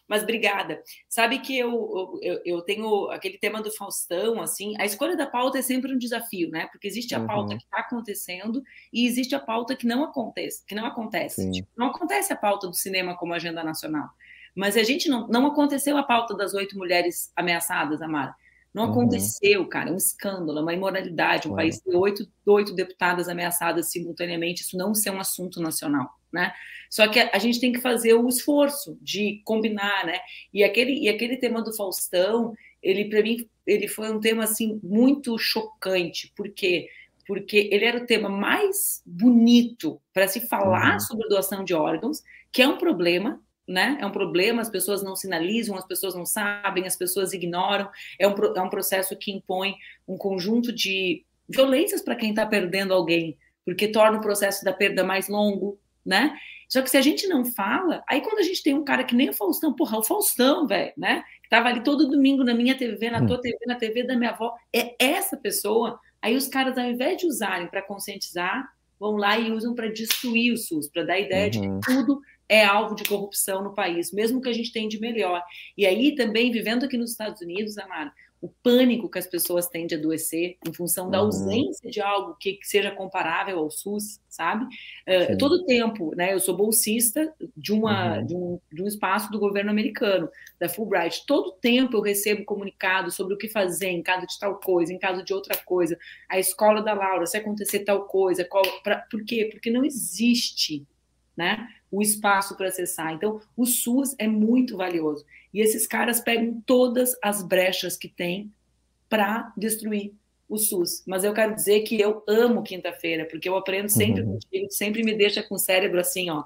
Mas 0.07 0.23
obrigada. 0.23 0.81
Sabe 1.09 1.39
que 1.39 1.57
eu, 1.57 2.19
eu, 2.21 2.41
eu 2.45 2.61
tenho 2.61 3.09
aquele 3.09 3.37
tema 3.37 3.61
do 3.61 3.71
Faustão, 3.71 4.41
assim, 4.41 4.75
a 4.79 4.85
escolha 4.85 5.17
da 5.17 5.25
pauta 5.25 5.57
é 5.57 5.61
sempre 5.61 5.93
um 5.93 5.97
desafio, 5.97 6.49
né? 6.49 6.67
Porque 6.71 6.87
existe 6.87 7.15
a 7.15 7.19
uhum. 7.19 7.27
pauta 7.27 7.57
que 7.57 7.63
está 7.63 7.79
acontecendo 7.79 8.61
e 8.93 9.07
existe 9.07 9.33
a 9.33 9.39
pauta 9.39 9.75
que 9.75 9.87
não 9.87 10.03
acontece, 10.03 10.63
que 10.65 10.75
não 10.75 10.85
acontece. 10.85 11.49
Tipo, 11.51 11.67
não 11.75 11.87
acontece 11.87 12.31
a 12.31 12.35
pauta 12.35 12.67
do 12.67 12.75
cinema 12.75 13.17
como 13.17 13.33
agenda 13.33 13.63
nacional. 13.63 14.09
Mas 14.55 14.77
a 14.77 14.83
gente 14.83 15.09
não, 15.09 15.27
não 15.27 15.47
aconteceu 15.47 15.97
a 15.97 16.03
pauta 16.03 16.35
das 16.35 16.53
oito 16.53 16.77
mulheres 16.77 17.31
ameaçadas, 17.35 18.01
Amara. 18.01 18.35
Não 18.75 18.83
uhum. 18.83 18.91
aconteceu, 18.91 19.65
cara, 19.67 19.89
é 19.89 19.93
um 19.93 19.95
escândalo, 19.95 20.59
é 20.59 20.61
uma 20.61 20.73
imoralidade. 20.73 21.47
Um 21.47 21.51
uhum. 21.51 21.55
país 21.55 21.79
ter 21.79 21.95
oito, 21.95 22.27
oito 22.45 22.75
deputadas 22.75 23.29
ameaçadas 23.29 23.89
simultaneamente, 23.89 24.63
isso 24.63 24.77
não 24.77 24.93
ser 24.93 25.11
um 25.11 25.19
assunto 25.21 25.61
nacional, 25.61 26.09
né? 26.29 26.51
Só 26.89 27.07
que 27.07 27.17
a, 27.17 27.29
a, 27.33 27.39
gente 27.39 27.61
tem 27.61 27.71
que 27.71 27.79
fazer 27.79 28.13
o 28.15 28.27
esforço 28.27 28.97
de 29.01 29.41
combinar, 29.45 30.05
né? 30.05 30.19
E 30.53 30.61
aquele, 30.61 30.91
e 30.99 31.07
aquele 31.07 31.37
tema 31.37 31.61
do 31.61 31.73
Faustão, 31.73 32.53
ele 32.83 33.05
para 33.05 33.23
mim, 33.23 33.47
ele 33.65 33.87
foi 33.87 34.11
um 34.11 34.19
tema 34.19 34.43
assim 34.43 34.77
muito 34.83 35.37
chocante, 35.37 36.33
porque 36.35 36.89
porque 37.25 37.69
ele 37.71 37.85
era 37.85 38.03
o 38.03 38.05
tema 38.05 38.29
mais 38.29 39.01
bonito 39.03 39.99
para 40.13 40.27
se 40.27 40.41
falar 40.41 40.93
uhum. 40.93 40.99
sobre 40.99 41.27
doação 41.27 41.63
de 41.63 41.73
órgãos, 41.73 42.21
que 42.51 42.61
é 42.61 42.67
um 42.67 42.77
problema, 42.77 43.41
né? 43.67 43.97
É 43.99 44.05
um 44.05 44.11
problema, 44.11 44.61
as 44.61 44.69
pessoas 44.69 45.03
não 45.03 45.15
sinalizam, 45.15 45.75
as 45.75 45.85
pessoas 45.85 46.13
não 46.13 46.25
sabem, 46.25 46.85
as 46.85 46.95
pessoas 46.95 47.33
ignoram. 47.33 47.89
É 48.19 48.27
um, 48.27 48.33
é 48.55 48.61
um 48.61 48.69
processo 48.69 49.15
que 49.17 49.31
impõe 49.31 49.75
um 50.07 50.17
conjunto 50.17 50.71
de 50.71 51.25
violências 51.47 52.01
para 52.01 52.15
quem 52.15 52.29
está 52.29 52.45
perdendo 52.45 52.93
alguém, 52.93 53.37
porque 53.63 53.87
torna 53.87 54.17
o 54.17 54.21
processo 54.21 54.63
da 54.63 54.73
perda 54.73 55.03
mais 55.03 55.27
longo, 55.27 55.79
né? 56.05 56.35
Só 56.67 56.81
que 56.81 56.89
se 56.89 56.97
a 56.97 57.01
gente 57.01 57.27
não 57.27 57.45
fala, 57.45 58.03
aí 58.07 58.21
quando 58.21 58.39
a 58.39 58.43
gente 58.43 58.63
tem 58.63 58.73
um 58.73 58.83
cara 58.83 59.03
que 59.03 59.15
nem 59.15 59.29
o 59.29 59.33
Faustão, 59.33 59.73
porra, 59.73 59.99
o 59.99 60.03
Faustão, 60.03 60.67
velho, 60.67 60.93
né? 60.97 61.23
Que 61.43 61.49
tava 61.49 61.69
ali 61.69 61.83
todo 61.83 62.09
domingo 62.09 62.43
na 62.43 62.53
minha 62.53 62.75
TV, 62.75 63.09
na 63.09 63.21
hum. 63.21 63.27
tua 63.27 63.39
TV, 63.39 63.57
na 63.67 63.75
TV 63.75 64.03
da 64.03 64.15
minha 64.15 64.31
avó, 64.31 64.53
é 64.73 64.95
essa 64.99 65.37
pessoa. 65.37 65.99
Aí 66.21 66.35
os 66.35 66.47
caras, 66.47 66.77
ao 66.77 66.85
invés 66.85 67.17
de 67.17 67.27
usarem 67.27 67.67
para 67.67 67.83
conscientizar, 67.83 68.67
vão 68.99 69.15
lá 69.15 69.37
e 69.37 69.51
usam 69.51 69.75
para 69.75 69.91
destruir 69.91 70.53
o 70.53 70.57
SUS, 70.57 70.89
para 70.89 71.03
dar 71.03 71.13
a 71.13 71.19
ideia 71.19 71.45
uhum. 71.45 71.49
de 71.51 71.59
que 71.59 71.67
uhum. 71.67 71.79
tudo 71.81 72.21
é 72.47 72.63
alvo 72.63 72.95
de 72.95 73.03
corrupção 73.03 73.63
no 73.63 73.73
país, 73.73 74.11
mesmo 74.11 74.41
que 74.41 74.49
a 74.49 74.53
gente 74.53 74.71
tenha 74.71 74.87
de 74.87 74.99
melhor. 74.99 75.41
E 75.77 75.85
aí 75.85 76.15
também, 76.15 76.51
vivendo 76.51 76.85
aqui 76.85 76.97
nos 76.97 77.11
Estados 77.11 77.41
Unidos, 77.41 77.77
Amara, 77.77 78.11
o 78.45 78.49
pânico 78.61 79.09
que 79.09 79.17
as 79.17 79.25
pessoas 79.25 79.67
têm 79.67 79.87
de 79.87 79.95
adoecer 79.95 80.57
em 80.67 80.71
função 80.71 81.09
da 81.09 81.19
uhum. 81.19 81.25
ausência 81.25 81.89
de 81.89 81.99
algo 81.99 82.35
que, 82.39 82.59
seja 82.61 82.91
comparável 82.91 83.57
ao 83.57 83.71
SUS, 83.71 84.19
sabe? 84.29 84.65
Uh, 84.65 85.35
todo 85.39 85.65
tempo, 85.65 86.13
né? 86.15 86.33
Eu 86.33 86.39
sou 86.39 86.55
bolsista 86.55 87.33
de, 87.57 87.73
uma, 87.73 88.19
uhum. 88.19 88.25
de, 88.25 88.35
um, 88.35 88.59
de 88.71 88.83
um 88.83 88.87
espaço 88.87 89.31
do 89.31 89.39
governo 89.39 89.71
americano, 89.71 90.29
da 90.59 90.69
Fulbright. 90.69 91.25
Todo 91.25 91.53
tempo 91.53 91.97
eu 91.97 92.01
recebo 92.01 92.45
comunicado 92.45 93.09
sobre 93.09 93.33
o 93.33 93.37
que 93.37 93.47
fazer 93.47 93.89
em 93.89 94.03
caso 94.03 94.27
de 94.27 94.37
tal 94.37 94.59
coisa, 94.59 94.93
em 94.93 94.99
caso 94.99 95.23
de 95.23 95.33
outra 95.33 95.57
coisa. 95.57 95.97
A 96.29 96.37
escola 96.37 96.83
da 96.83 96.93
Laura, 96.93 97.25
se 97.25 97.37
acontecer 97.37 97.79
tal 97.79 98.05
coisa, 98.05 98.45
qual, 98.45 98.63
pra, 98.83 98.97
por 99.09 99.23
quê? 99.25 99.49
Porque 99.51 99.71
não 99.71 99.83
existe 99.83 100.85
né? 101.35 101.67
O 101.95 102.01
espaço 102.01 102.57
para 102.57 102.67
acessar. 102.67 103.13
Então, 103.13 103.39
o 103.55 103.65
SUS 103.65 104.15
é 104.19 104.27
muito 104.27 104.75
valioso. 104.75 105.25
E 105.53 105.61
esses 105.61 105.87
caras 105.87 106.19
pegam 106.19 106.61
todas 106.65 107.15
as 107.23 107.41
brechas 107.41 107.95
que 107.95 108.09
tem 108.09 108.51
para 109.07 109.53
destruir 109.55 110.13
o 110.49 110.57
SUS. 110.57 111.03
Mas 111.07 111.23
eu 111.23 111.33
quero 111.33 111.55
dizer 111.55 111.81
que 111.81 111.99
eu 111.99 112.23
amo 112.27 112.63
quinta-feira, 112.63 113.25
porque 113.25 113.47
eu 113.47 113.55
aprendo 113.55 113.89
sempre 113.89 114.21
uhum. 114.21 114.33
contigo, 114.33 114.67
sempre 114.69 115.03
me 115.03 115.13
deixa 115.13 115.41
com 115.41 115.55
o 115.55 115.59
cérebro 115.59 115.99
assim, 115.99 116.29
ó. 116.29 116.43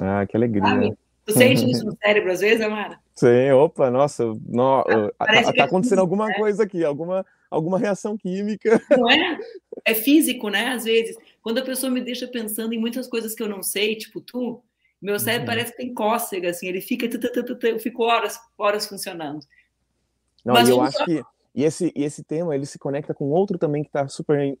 Ah, 0.00 0.26
que 0.26 0.36
alegria. 0.36 0.62
Sabe? 0.62 0.96
Tu 1.24 1.32
sente 1.34 1.70
isso 1.70 1.84
no 1.84 1.96
cérebro 1.96 2.32
às 2.32 2.40
vezes, 2.40 2.60
Amara? 2.60 2.98
Sim, 3.14 3.50
opa, 3.52 3.90
nossa, 3.90 4.24
no, 4.48 4.78
ah, 5.18 5.26
tá, 5.26 5.52
tá 5.52 5.64
acontecendo 5.64 5.98
é 5.98 6.00
alguma 6.00 6.26
né? 6.26 6.34
coisa 6.34 6.64
aqui, 6.64 6.84
alguma, 6.84 7.24
alguma 7.50 7.78
reação 7.78 8.16
química. 8.16 8.80
Não 8.90 9.08
é? 9.10 9.38
É 9.84 9.94
físico, 9.94 10.48
né? 10.48 10.68
Às 10.68 10.84
vezes. 10.84 11.16
Quando 11.42 11.58
a 11.58 11.64
pessoa 11.64 11.90
me 11.90 12.00
deixa 12.00 12.26
pensando 12.26 12.72
em 12.72 12.78
muitas 12.78 13.08
coisas 13.08 13.34
que 13.34 13.42
eu 13.42 13.48
não 13.48 13.62
sei, 13.62 13.96
tipo 13.96 14.20
tu, 14.20 14.62
meu 15.00 15.18
cérebro 15.18 15.48
uhum. 15.48 15.56
parece 15.56 15.72
que 15.72 15.78
tem 15.78 15.92
cócega, 15.92 16.50
assim, 16.50 16.68
ele 16.68 16.80
fica, 16.80 17.08
eu 17.66 17.78
fico 17.80 18.04
horas, 18.04 18.38
horas 18.56 18.86
funcionando. 18.86 19.44
Não, 20.44 20.54
Mas 20.54 20.68
eu 20.68 20.80
acho 20.80 20.98
só... 20.98 21.04
que 21.04 21.22
e 21.54 21.64
esse, 21.64 21.92
e 21.94 22.02
esse 22.04 22.22
tema 22.22 22.54
ele 22.54 22.64
se 22.64 22.78
conecta 22.78 23.12
com 23.12 23.30
outro 23.30 23.58
também 23.58 23.82
que 23.82 23.88
está 23.88 24.08
super 24.08 24.38
em, 24.38 24.56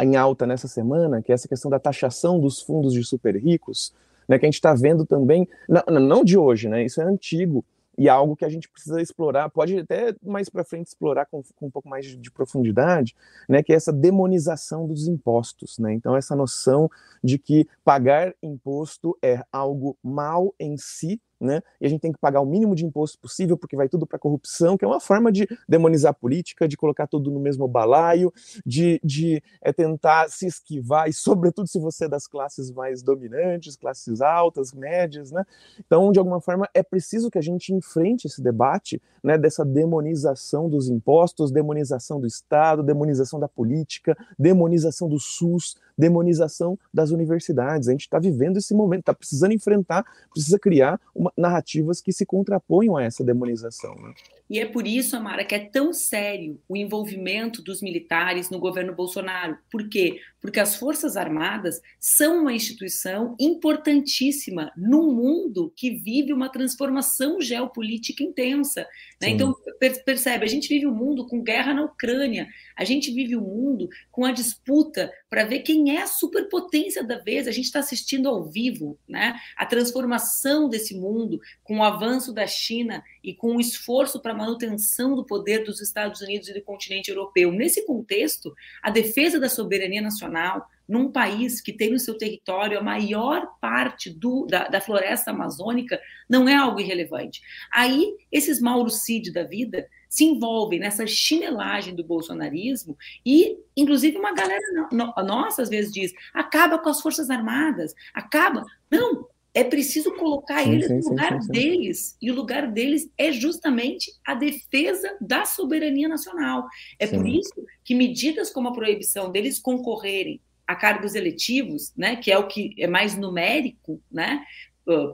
em, 0.00 0.16
alta 0.16 0.46
nessa 0.46 0.68
semana, 0.68 1.22
que 1.22 1.32
é 1.32 1.34
essa 1.34 1.48
questão 1.48 1.70
da 1.70 1.78
taxação 1.78 2.38
dos 2.38 2.60
fundos 2.60 2.92
de 2.92 3.02
super 3.02 3.34
ricos, 3.36 3.94
né, 4.28 4.38
que 4.38 4.44
a 4.44 4.48
gente 4.48 4.56
está 4.56 4.74
vendo 4.74 5.06
também, 5.06 5.48
não, 5.68 6.00
não 6.00 6.24
de 6.24 6.36
hoje, 6.36 6.68
né, 6.68 6.84
isso 6.84 7.00
é 7.00 7.04
antigo, 7.04 7.64
e 7.96 8.08
é 8.08 8.10
algo 8.10 8.36
que 8.36 8.44
a 8.44 8.48
gente 8.48 8.68
precisa 8.68 9.00
explorar, 9.00 9.50
pode 9.50 9.78
até 9.78 10.14
mais 10.22 10.48
para 10.48 10.64
frente 10.64 10.88
explorar 10.88 11.26
com, 11.26 11.42
com, 11.56 11.66
um 11.66 11.70
pouco 11.70 11.88
mais 11.88 12.06
de, 12.06 12.16
de, 12.16 12.30
profundidade, 12.30 13.14
né, 13.48 13.62
que 13.62 13.72
é 13.72 13.76
essa 13.76 13.92
demonização 13.92 14.86
dos 14.86 15.06
impostos, 15.06 15.78
né? 15.78 15.92
Então 15.92 16.16
essa 16.16 16.34
noção 16.34 16.90
de 17.22 17.38
que 17.38 17.68
pagar 17.84 18.34
imposto 18.42 19.16
é 19.22 19.42
algo 19.52 19.96
mal 20.02 20.54
em 20.58 20.76
si, 20.76 21.20
né? 21.42 21.60
E 21.80 21.86
a 21.86 21.88
gente 21.88 22.00
tem 22.00 22.12
que 22.12 22.18
pagar 22.18 22.40
o 22.40 22.46
mínimo 22.46 22.74
de 22.74 22.86
imposto 22.86 23.18
possível, 23.18 23.56
porque 23.56 23.76
vai 23.76 23.88
tudo 23.88 24.06
para 24.06 24.18
corrupção, 24.18 24.78
que 24.78 24.84
é 24.84 24.88
uma 24.88 25.00
forma 25.00 25.32
de 25.32 25.46
demonizar 25.68 26.12
a 26.12 26.14
política, 26.14 26.68
de 26.68 26.76
colocar 26.76 27.08
tudo 27.08 27.30
no 27.30 27.40
mesmo 27.40 27.66
balaio, 27.66 28.32
de, 28.64 29.00
de 29.02 29.42
é, 29.60 29.72
tentar 29.72 30.30
se 30.30 30.46
esquivar, 30.46 31.08
e 31.08 31.12
sobretudo 31.12 31.66
se 31.66 31.80
você 31.80 32.04
é 32.04 32.08
das 32.08 32.28
classes 32.28 32.70
mais 32.70 33.02
dominantes, 33.02 33.76
classes 33.76 34.20
altas, 34.20 34.72
médias, 34.72 35.32
né? 35.32 35.44
Então, 35.84 36.12
de 36.12 36.18
alguma 36.20 36.40
forma, 36.40 36.68
é 36.72 36.82
preciso 36.82 37.30
que 37.30 37.38
a 37.38 37.42
gente 37.42 37.74
enfrente 37.74 38.28
esse 38.28 38.40
debate, 38.40 39.02
né, 39.22 39.36
dessa 39.36 39.64
demonização 39.64 40.68
dos 40.68 40.88
impostos, 40.88 41.50
demonização 41.50 42.20
do 42.20 42.26
Estado, 42.26 42.82
demonização 42.82 43.40
da 43.40 43.48
política, 43.48 44.16
demonização 44.38 45.08
do 45.08 45.18
SUS, 45.18 45.76
demonização 45.96 46.78
das 46.92 47.10
universidades. 47.10 47.88
A 47.88 47.92
gente 47.92 48.02
está 48.02 48.18
vivendo 48.18 48.56
esse 48.56 48.74
momento, 48.74 49.00
está 49.00 49.14
precisando 49.14 49.52
enfrentar, 49.52 50.04
precisa 50.30 50.58
criar 50.58 51.00
uma, 51.14 51.32
narrativas 51.36 52.00
que 52.00 52.12
se 52.12 52.26
contraponham 52.26 52.96
a 52.96 53.02
essa 53.02 53.24
demonização. 53.24 53.94
Né? 53.96 54.14
E 54.52 54.58
é 54.58 54.66
por 54.66 54.86
isso, 54.86 55.16
Amara, 55.16 55.46
que 55.46 55.54
é 55.54 55.58
tão 55.58 55.94
sério 55.94 56.60
o 56.68 56.76
envolvimento 56.76 57.62
dos 57.62 57.80
militares 57.80 58.50
no 58.50 58.58
governo 58.58 58.94
Bolsonaro. 58.94 59.56
Por 59.70 59.88
quê? 59.88 60.20
Porque 60.42 60.60
as 60.60 60.76
Forças 60.76 61.16
Armadas 61.16 61.80
são 61.98 62.42
uma 62.42 62.52
instituição 62.52 63.34
importantíssima 63.40 64.70
num 64.76 65.10
mundo 65.10 65.72
que 65.74 65.92
vive 65.92 66.34
uma 66.34 66.50
transformação 66.50 67.40
geopolítica 67.40 68.22
intensa. 68.22 68.86
Né? 69.22 69.30
Então, 69.30 69.56
percebe, 70.04 70.44
a 70.44 70.48
gente 70.48 70.68
vive 70.68 70.86
um 70.86 70.94
mundo 70.94 71.26
com 71.26 71.42
guerra 71.42 71.72
na 71.72 71.84
Ucrânia, 71.84 72.46
a 72.76 72.84
gente 72.84 73.10
vive 73.10 73.34
um 73.34 73.40
mundo 73.40 73.88
com 74.10 74.22
a 74.22 74.32
disputa 74.32 75.10
para 75.30 75.44
ver 75.44 75.60
quem 75.60 75.96
é 75.96 76.02
a 76.02 76.06
superpotência 76.06 77.02
da 77.02 77.16
vez. 77.16 77.48
A 77.48 77.52
gente 77.52 77.64
está 77.64 77.78
assistindo 77.78 78.28
ao 78.28 78.44
vivo 78.44 78.98
né? 79.08 79.34
a 79.56 79.64
transformação 79.64 80.68
desse 80.68 80.94
mundo 80.94 81.40
com 81.64 81.78
o 81.78 81.82
avanço 81.82 82.34
da 82.34 82.46
China 82.46 83.02
e 83.24 83.32
com 83.32 83.56
o 83.56 83.60
esforço 83.60 84.20
para 84.20 84.41
manutenção 84.42 85.14
do 85.14 85.24
poder 85.24 85.64
dos 85.64 85.80
Estados 85.80 86.20
Unidos 86.20 86.48
e 86.48 86.54
do 86.54 86.62
continente 86.62 87.10
europeu. 87.10 87.52
Nesse 87.52 87.86
contexto, 87.86 88.52
a 88.82 88.90
defesa 88.90 89.38
da 89.38 89.48
soberania 89.48 90.02
nacional, 90.02 90.66
num 90.88 91.10
país 91.10 91.60
que 91.60 91.72
tem 91.72 91.90
no 91.90 91.98
seu 91.98 92.18
território 92.18 92.78
a 92.78 92.82
maior 92.82 93.46
parte 93.60 94.10
do, 94.10 94.46
da, 94.46 94.68
da, 94.68 94.80
floresta 94.80 95.30
amazônica, 95.30 96.00
não 96.28 96.48
é 96.48 96.54
algo 96.54 96.80
irrelevante. 96.80 97.40
Aí, 97.72 98.14
esses 98.30 98.60
Mauro 98.60 98.90
Cid 98.90 99.32
da 99.32 99.44
vida 99.44 99.88
se 100.08 100.24
envolvem 100.24 100.78
nessa 100.78 101.06
chinelagem 101.06 101.94
do 101.94 102.04
bolsonarismo 102.04 102.98
e, 103.24 103.56
inclusive, 103.76 104.18
uma 104.18 104.34
galera 104.34 104.60
no, 104.90 105.14
nossa 105.24 105.62
às 105.62 105.70
vezes 105.70 105.92
diz: 105.92 106.12
acaba 106.34 106.78
com 106.78 106.88
as 106.88 107.00
Forças 107.00 107.30
Armadas, 107.30 107.94
acaba. 108.12 108.64
Não, 108.90 109.26
é 109.54 109.62
preciso 109.62 110.14
colocar 110.16 110.62
sim, 110.62 110.72
eles 110.72 110.86
sim, 110.86 110.98
no 111.00 111.10
lugar 111.10 111.42
sim, 111.42 111.52
deles. 111.52 112.16
E 112.20 112.30
o 112.30 112.34
lugar 112.34 112.70
deles 112.70 113.10
é 113.18 113.30
justamente 113.30 114.10
a 114.24 114.34
defesa 114.34 115.16
da 115.20 115.44
soberania 115.44 116.08
nacional. 116.08 116.66
É 116.98 117.06
por 117.06 117.26
isso 117.26 117.52
que 117.84 117.94
medidas 117.94 118.50
como 118.50 118.68
a 118.68 118.72
proibição 118.72 119.30
deles 119.30 119.58
concorrerem 119.58 120.40
a 120.66 120.74
cargos 120.74 121.14
eletivos, 121.14 121.92
né, 121.96 122.16
que 122.16 122.30
é 122.30 122.38
o 122.38 122.46
que 122.46 122.74
é 122.78 122.86
mais 122.86 123.16
numérico, 123.16 124.00
né, 124.10 124.42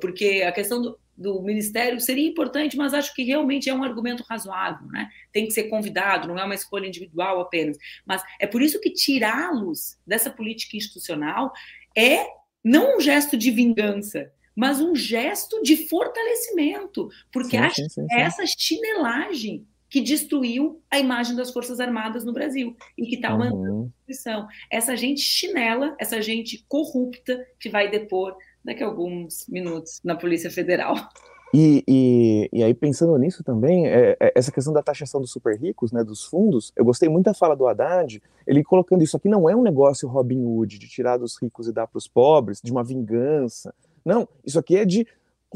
porque 0.00 0.44
a 0.46 0.52
questão 0.52 0.80
do, 0.80 0.98
do 1.16 1.42
ministério 1.42 2.00
seria 2.00 2.28
importante, 2.28 2.76
mas 2.76 2.94
acho 2.94 3.12
que 3.14 3.24
realmente 3.24 3.68
é 3.68 3.74
um 3.74 3.82
argumento 3.82 4.24
razoável, 4.28 4.86
né? 4.86 5.10
Tem 5.32 5.46
que 5.46 5.50
ser 5.50 5.64
convidado, 5.64 6.28
não 6.28 6.38
é 6.38 6.44
uma 6.44 6.54
escolha 6.54 6.86
individual 6.86 7.40
apenas. 7.40 7.76
Mas 8.06 8.22
é 8.38 8.46
por 8.46 8.62
isso 8.62 8.80
que 8.80 8.90
tirá-los 8.90 9.98
dessa 10.06 10.30
política 10.30 10.76
institucional 10.76 11.52
é 11.96 12.24
não 12.68 12.98
um 12.98 13.00
gesto 13.00 13.36
de 13.36 13.50
vingança, 13.50 14.30
mas 14.54 14.80
um 14.80 14.94
gesto 14.94 15.62
de 15.62 15.88
fortalecimento, 15.88 17.08
porque 17.32 17.56
sim, 17.70 17.84
sim, 17.84 17.88
sim, 17.88 18.06
é 18.10 18.20
essa 18.22 18.44
chinelagem 18.46 19.66
que 19.88 20.02
destruiu 20.02 20.82
a 20.90 20.98
imagem 20.98 21.34
das 21.34 21.50
Forças 21.50 21.80
Armadas 21.80 22.24
no 22.24 22.32
Brasil 22.32 22.76
e 22.96 23.06
que 23.06 23.14
está 23.14 23.32
uhum. 23.32 23.38
mandando 23.38 23.92
destruição. 24.06 24.46
Essa 24.70 24.94
gente 24.96 25.22
chinela, 25.22 25.96
essa 25.98 26.20
gente 26.20 26.62
corrupta 26.68 27.42
que 27.58 27.70
vai 27.70 27.90
depor 27.90 28.36
daqui 28.62 28.82
a 28.82 28.86
alguns 28.86 29.46
minutos 29.48 30.00
na 30.04 30.14
Polícia 30.14 30.50
Federal. 30.50 30.94
E, 31.52 31.82
e, 31.88 32.48
e 32.52 32.62
aí, 32.62 32.74
pensando 32.74 33.16
nisso 33.16 33.42
também, 33.42 33.86
é, 33.86 34.16
é, 34.20 34.32
essa 34.34 34.52
questão 34.52 34.72
da 34.72 34.82
taxação 34.82 35.20
dos 35.20 35.30
super 35.30 35.58
ricos, 35.58 35.92
né, 35.92 36.04
dos 36.04 36.24
fundos, 36.24 36.72
eu 36.76 36.84
gostei 36.84 37.08
muito 37.08 37.24
da 37.24 37.34
fala 37.34 37.56
do 37.56 37.66
Haddad, 37.66 38.22
ele 38.46 38.62
colocando 38.62 39.02
isso 39.02 39.16
aqui 39.16 39.28
não 39.28 39.48
é 39.48 39.56
um 39.56 39.62
negócio 39.62 40.08
Robin 40.08 40.44
Hood, 40.44 40.78
de 40.78 40.88
tirar 40.88 41.16
dos 41.16 41.40
ricos 41.40 41.66
e 41.66 41.72
dar 41.72 41.86
para 41.86 41.96
os 41.96 42.06
pobres, 42.06 42.60
de 42.62 42.70
uma 42.70 42.84
vingança. 42.84 43.74
Não, 44.04 44.28
isso 44.44 44.58
aqui 44.58 44.76
é 44.76 44.84
de 44.84 45.06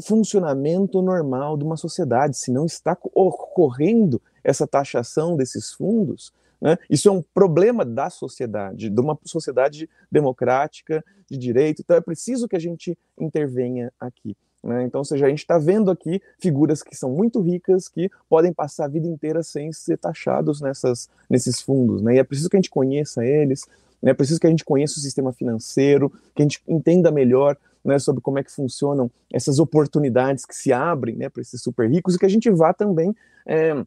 funcionamento 0.01 0.99
normal 1.01 1.55
de 1.57 1.63
uma 1.63 1.77
sociedade. 1.77 2.37
Se 2.37 2.51
não 2.51 2.65
está 2.65 2.97
ocorrendo 3.13 4.19
essa 4.43 4.65
taxação 4.65 5.37
desses 5.37 5.73
fundos, 5.73 6.33
né, 6.59 6.77
isso 6.89 7.07
é 7.07 7.11
um 7.11 7.21
problema 7.21 7.85
da 7.85 8.09
sociedade, 8.09 8.89
de 8.89 8.99
uma 8.99 9.17
sociedade 9.23 9.87
democrática, 10.11 11.05
de 11.29 11.37
direito. 11.37 11.83
Então 11.83 11.95
é 11.95 12.01
preciso 12.01 12.47
que 12.47 12.55
a 12.55 12.59
gente 12.59 12.97
intervenha 13.19 13.93
aqui. 13.99 14.35
Né? 14.63 14.83
Então, 14.83 14.99
ou 14.99 15.05
seja, 15.05 15.25
a 15.25 15.29
gente 15.29 15.39
está 15.39 15.57
vendo 15.57 15.91
aqui 15.91 16.21
figuras 16.39 16.81
que 16.81 16.95
são 16.95 17.11
muito 17.11 17.41
ricas, 17.41 17.89
que 17.89 18.09
podem 18.29 18.53
passar 18.53 18.85
a 18.85 18.87
vida 18.87 19.07
inteira 19.07 19.43
sem 19.43 19.73
ser 19.73 19.97
taxados 19.97 20.61
nessas, 20.61 21.09
nesses 21.29 21.61
fundos. 21.61 22.01
Né? 22.01 22.15
E 22.15 22.19
é 22.19 22.23
preciso 22.23 22.49
que 22.49 22.55
a 22.55 22.59
gente 22.59 22.69
conheça 22.69 23.25
eles, 23.25 23.65
né? 24.01 24.11
é 24.11 24.13
preciso 24.13 24.39
que 24.39 24.47
a 24.47 24.49
gente 24.49 24.63
conheça 24.63 24.97
o 24.97 25.01
sistema 25.01 25.33
financeiro, 25.33 26.09
que 26.33 26.41
a 26.41 26.45
gente 26.45 26.61
entenda 26.67 27.11
melhor 27.11 27.57
né, 27.83 27.99
sobre 27.99 28.21
como 28.21 28.39
é 28.39 28.43
que 28.43 28.51
funcionam 28.51 29.11
essas 29.31 29.59
oportunidades 29.59 30.45
que 30.45 30.55
se 30.55 30.71
abrem 30.71 31.17
né, 31.17 31.27
para 31.27 31.41
esses 31.41 31.61
super 31.61 31.89
ricos 31.89 32.15
e 32.15 32.19
que 32.19 32.25
a 32.25 32.29
gente 32.29 32.49
vá 32.49 32.73
também 32.73 33.13
é, 33.45 33.83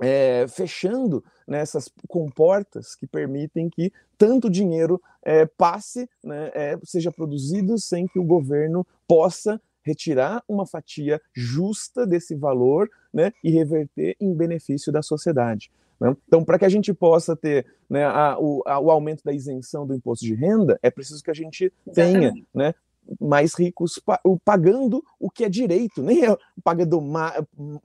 é, 0.00 0.46
fechando 0.48 1.24
né, 1.46 1.64
comportas 2.06 2.94
que 2.94 3.06
permitem 3.06 3.68
que 3.68 3.92
tanto 4.16 4.48
dinheiro 4.48 5.02
é, 5.24 5.44
passe, 5.44 6.08
né, 6.22 6.50
é, 6.54 6.78
seja 6.84 7.10
produzido 7.10 7.76
sem 7.78 8.06
que 8.06 8.18
o 8.18 8.24
governo 8.24 8.86
possa 9.08 9.60
retirar 9.84 10.42
uma 10.48 10.66
fatia 10.66 11.20
justa 11.34 12.06
desse 12.06 12.34
valor 12.34 12.88
né, 13.12 13.32
e 13.42 13.50
reverter 13.50 14.16
em 14.20 14.34
benefício 14.34 14.92
da 14.92 15.02
sociedade. 15.02 15.70
Né? 16.00 16.16
Então, 16.26 16.44
para 16.44 16.58
que 16.58 16.64
a 16.64 16.68
gente 16.68 16.92
possa 16.92 17.36
ter 17.36 17.66
né, 17.88 18.04
a, 18.04 18.36
o, 18.38 18.62
a, 18.66 18.80
o, 18.80 18.90
aumento 18.90 19.22
da 19.24 19.32
isenção 19.32 19.86
do 19.86 19.94
imposto 19.94 20.24
de 20.24 20.34
renda, 20.34 20.78
é 20.82 20.90
preciso 20.90 21.22
que 21.22 21.30
a 21.30 21.34
gente 21.34 21.72
tenha 21.94 22.32
né, 22.52 22.74
mais 23.20 23.54
ricos 23.54 24.00
pagando 24.44 25.02
o 25.18 25.30
que 25.30 25.44
é 25.44 25.48
direito, 25.48 26.02
nem 26.02 26.24
é 26.26 26.36
pagando 26.62 27.00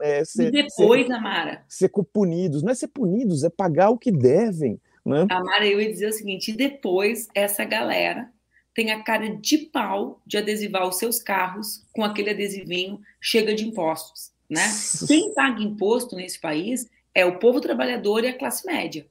é, 0.01 0.23
ser, 0.25 0.47
e 0.47 0.51
depois, 0.51 1.07
ser, 1.07 1.13
Amara, 1.13 1.63
ser 1.67 1.89
punidos, 1.89 2.63
não 2.63 2.71
é 2.71 2.75
ser 2.75 2.87
punidos, 2.87 3.43
é 3.43 3.49
pagar 3.49 3.89
o 3.89 3.97
que 3.97 4.11
devem. 4.11 4.79
Né? 5.05 5.25
Amara, 5.29 5.65
eu 5.65 5.79
ia 5.79 5.89
dizer 5.89 6.07
o 6.07 6.13
seguinte: 6.13 6.51
e 6.51 6.55
depois 6.55 7.27
essa 7.33 7.63
galera 7.63 8.29
tem 8.77 8.91
a 8.91 9.01
cara 9.01 9.35
de 9.35 9.57
pau 9.57 10.21
de 10.23 10.37
adesivar 10.37 10.87
os 10.87 10.99
seus 10.99 11.19
carros 11.19 11.83
com 11.91 12.03
aquele 12.03 12.29
adesivinho 12.29 13.01
chega 13.19 13.55
de 13.55 13.65
impostos. 13.65 14.31
Né? 14.47 14.61
Quem 15.07 15.33
paga 15.33 15.63
imposto 15.63 16.15
nesse 16.15 16.39
país 16.39 16.87
é 17.11 17.25
o 17.25 17.39
povo 17.39 17.59
trabalhador 17.59 18.23
e 18.23 18.27
a 18.27 18.37
classe 18.37 18.67
média. 18.67 19.07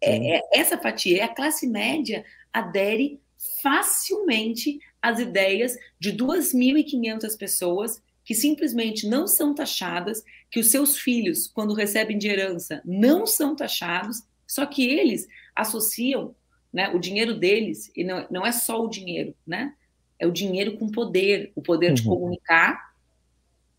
É, 0.00 0.38
é, 0.38 0.42
essa 0.52 0.76
fatia, 0.76 1.20
é 1.20 1.22
a 1.22 1.32
classe 1.32 1.68
média 1.68 2.24
adere 2.52 3.20
facilmente 3.62 4.80
às 5.00 5.20
ideias 5.20 5.76
de 6.00 6.12
2.500 6.12 7.38
pessoas 7.38 8.02
que 8.24 8.34
simplesmente 8.34 9.08
não 9.08 9.28
são 9.28 9.54
taxadas, 9.54 10.24
que 10.50 10.58
os 10.58 10.72
seus 10.72 10.98
filhos, 10.98 11.46
quando 11.46 11.74
recebem 11.74 12.18
de 12.18 12.26
herança, 12.26 12.82
não 12.84 13.24
são 13.24 13.54
taxados, 13.54 14.24
só 14.48 14.66
que 14.66 14.84
eles 14.84 15.28
associam 15.54 16.34
né? 16.76 16.90
O 16.90 16.98
dinheiro 16.98 17.32
deles, 17.32 17.90
e 17.96 18.04
não, 18.04 18.26
não 18.30 18.46
é 18.46 18.52
só 18.52 18.84
o 18.84 18.90
dinheiro, 18.90 19.34
né? 19.46 19.72
É 20.18 20.26
o 20.26 20.30
dinheiro 20.30 20.76
com 20.76 20.90
poder, 20.90 21.50
o 21.54 21.62
poder 21.62 21.88
uhum. 21.88 21.94
de 21.94 22.04
comunicar, 22.04 22.92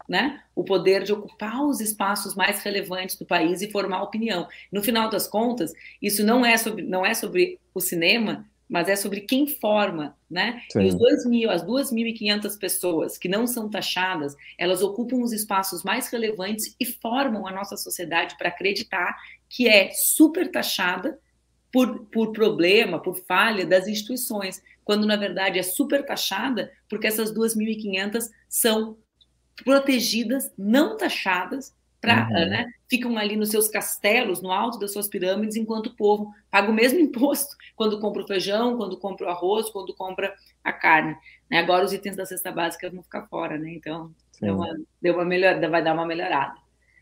né? 0.09 0.41
O 0.55 0.63
poder 0.63 1.03
de 1.03 1.13
ocupar 1.13 1.63
os 1.63 1.79
espaços 1.79 2.33
mais 2.33 2.59
relevantes 2.63 3.15
do 3.15 3.23
país 3.23 3.61
e 3.61 3.69
formar 3.69 4.01
opinião. 4.01 4.47
No 4.71 4.81
final 4.81 5.11
das 5.11 5.27
contas, 5.27 5.73
isso 6.01 6.25
não 6.25 6.43
é 6.43 6.57
sobre, 6.57 6.81
não 6.81 7.05
é 7.05 7.13
sobre 7.13 7.59
o 7.71 7.79
cinema, 7.79 8.49
mas 8.67 8.89
é 8.89 8.95
sobre 8.95 9.21
quem 9.21 9.45
forma, 9.45 10.17
né? 10.27 10.63
Sim. 10.71 10.81
E 10.81 10.87
os 10.87 10.95
dois 10.95 11.23
mil, 11.27 11.51
as 11.51 11.63
2.500 11.63 12.57
pessoas 12.57 13.15
que 13.15 13.29
não 13.29 13.45
são 13.45 13.69
taxadas, 13.69 14.35
elas 14.57 14.81
ocupam 14.81 15.17
os 15.17 15.31
espaços 15.31 15.83
mais 15.83 16.09
relevantes 16.09 16.75
e 16.79 16.83
formam 16.85 17.45
a 17.45 17.51
nossa 17.51 17.77
sociedade 17.77 18.35
para 18.39 18.49
acreditar 18.49 19.15
que 19.47 19.67
é 19.67 19.91
super 19.91 20.49
taxada 20.49 21.19
por, 21.71 22.05
por 22.05 22.31
problema, 22.31 22.99
por 23.01 23.15
falha 23.15 23.65
das 23.65 23.87
instituições, 23.87 24.61
quando 24.83 25.05
na 25.05 25.15
verdade 25.15 25.59
é 25.59 25.63
super 25.63 26.05
taxada, 26.05 26.71
porque 26.89 27.07
essas 27.07 27.33
2.500 27.33 28.29
são 28.47 28.97
protegidas, 29.63 30.51
não 30.57 30.95
taxadas, 30.95 31.75
pra, 31.99 32.27
uhum. 32.27 32.49
né, 32.49 32.65
ficam 32.89 33.17
ali 33.17 33.35
nos 33.35 33.49
seus 33.49 33.67
castelos, 33.67 34.41
no 34.41 34.51
alto 34.51 34.79
das 34.79 34.93
suas 34.93 35.07
pirâmides, 35.07 35.57
enquanto 35.57 35.87
o 35.87 35.95
povo 35.95 36.31
paga 36.49 36.69
o 36.69 36.73
mesmo 36.73 36.99
imposto 37.01 37.55
quando 37.75 37.99
compra 37.99 38.23
o 38.23 38.27
feijão, 38.27 38.77
quando 38.77 38.97
compra 38.97 39.27
o 39.27 39.29
arroz, 39.29 39.69
quando 39.69 39.93
compra 39.93 40.33
a 40.63 40.71
carne. 40.71 41.15
Né? 41.49 41.59
Agora 41.59 41.85
os 41.85 41.93
itens 41.93 42.15
da 42.15 42.25
cesta 42.25 42.51
básica 42.51 42.89
vão 42.89 43.03
ficar 43.03 43.27
fora, 43.27 43.57
né? 43.57 43.71
Então 43.71 44.11
deu 44.39 44.55
uma, 44.55 44.77
deu 45.01 45.13
uma 45.15 45.25
melhor, 45.25 45.59
vai 45.69 45.83
dar 45.83 45.93
uma 45.93 46.05
melhorada. 46.05 46.55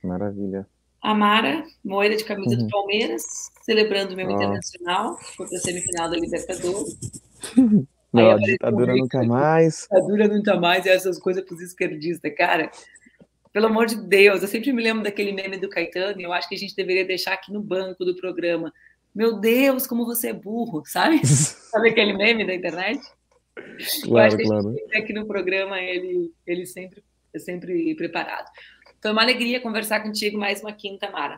Maravilha. 0.04 0.68
Amara 1.12 1.64
Moira 1.84 2.16
de 2.16 2.24
camisa 2.24 2.56
uhum. 2.56 2.64
do 2.64 2.70
Palmeiras, 2.70 3.24
celebrando 3.62 4.14
o 4.14 4.16
meu 4.18 4.30
internacional, 4.30 5.18
foi 5.36 5.48
para 5.48 5.58
a 5.58 5.62
semifinal 5.62 6.10
da 6.10 6.18
Libertadores. 6.18 6.98
Não, 8.12 8.32
a 8.32 8.38
ditadura 8.38 8.96
nunca 8.96 9.24
mais. 9.24 9.82
Ditadura 9.82 10.28
nunca 10.30 10.56
mais, 10.56 10.86
e 10.86 10.90
essas 10.90 11.20
coisas 11.20 11.44
para 11.44 11.54
os 11.54 11.62
esquerdistas, 11.62 12.34
cara. 12.34 12.72
Pelo 13.52 13.68
amor 13.68 13.88
de 13.88 13.96
Deus, 13.96 14.42
eu 14.42 14.48
sempre 14.48 14.72
me 14.72 14.82
lembro 14.82 15.04
daquele 15.04 15.34
meme 15.34 15.58
do 15.58 15.70
Caetano, 15.70 16.20
e 16.20 16.24
eu 16.24 16.32
acho 16.32 16.48
que 16.48 16.56
a 16.56 16.58
gente 16.58 16.76
deveria 16.76 17.06
deixar 17.06 17.34
aqui 17.34 17.52
no 17.52 17.62
banco 17.62 18.06
do 18.06 18.16
programa. 18.16 18.72
Meu 19.14 19.40
Deus, 19.40 19.86
como 19.86 20.06
você 20.06 20.30
é 20.30 20.34
burro, 20.34 20.84
sabe? 20.86 21.20
sabe 21.28 21.90
aquele 21.90 22.14
meme 22.14 22.48
da 22.48 22.56
internet? 22.56 23.02
Claro, 24.04 24.08
eu 24.08 24.18
acho 24.18 24.38
que 24.38 24.44
claro. 24.44 24.68
a 24.68 24.72
gente 24.72 24.88
tem 24.88 25.02
aqui 25.02 25.14
no 25.14 25.26
programa 25.26 25.80
ele, 25.80 26.34
ele 26.48 26.66
sempre, 26.66 27.04
é 27.34 27.40
sempre 27.40 27.96
preparado. 27.96 28.50
Foi 29.02 29.12
uma 29.12 29.22
alegria 29.22 29.62
conversar 29.62 30.02
contigo 30.02 30.38
mais 30.38 30.62
uma 30.62 30.74
quinta, 30.74 31.10
Mara. 31.12 31.38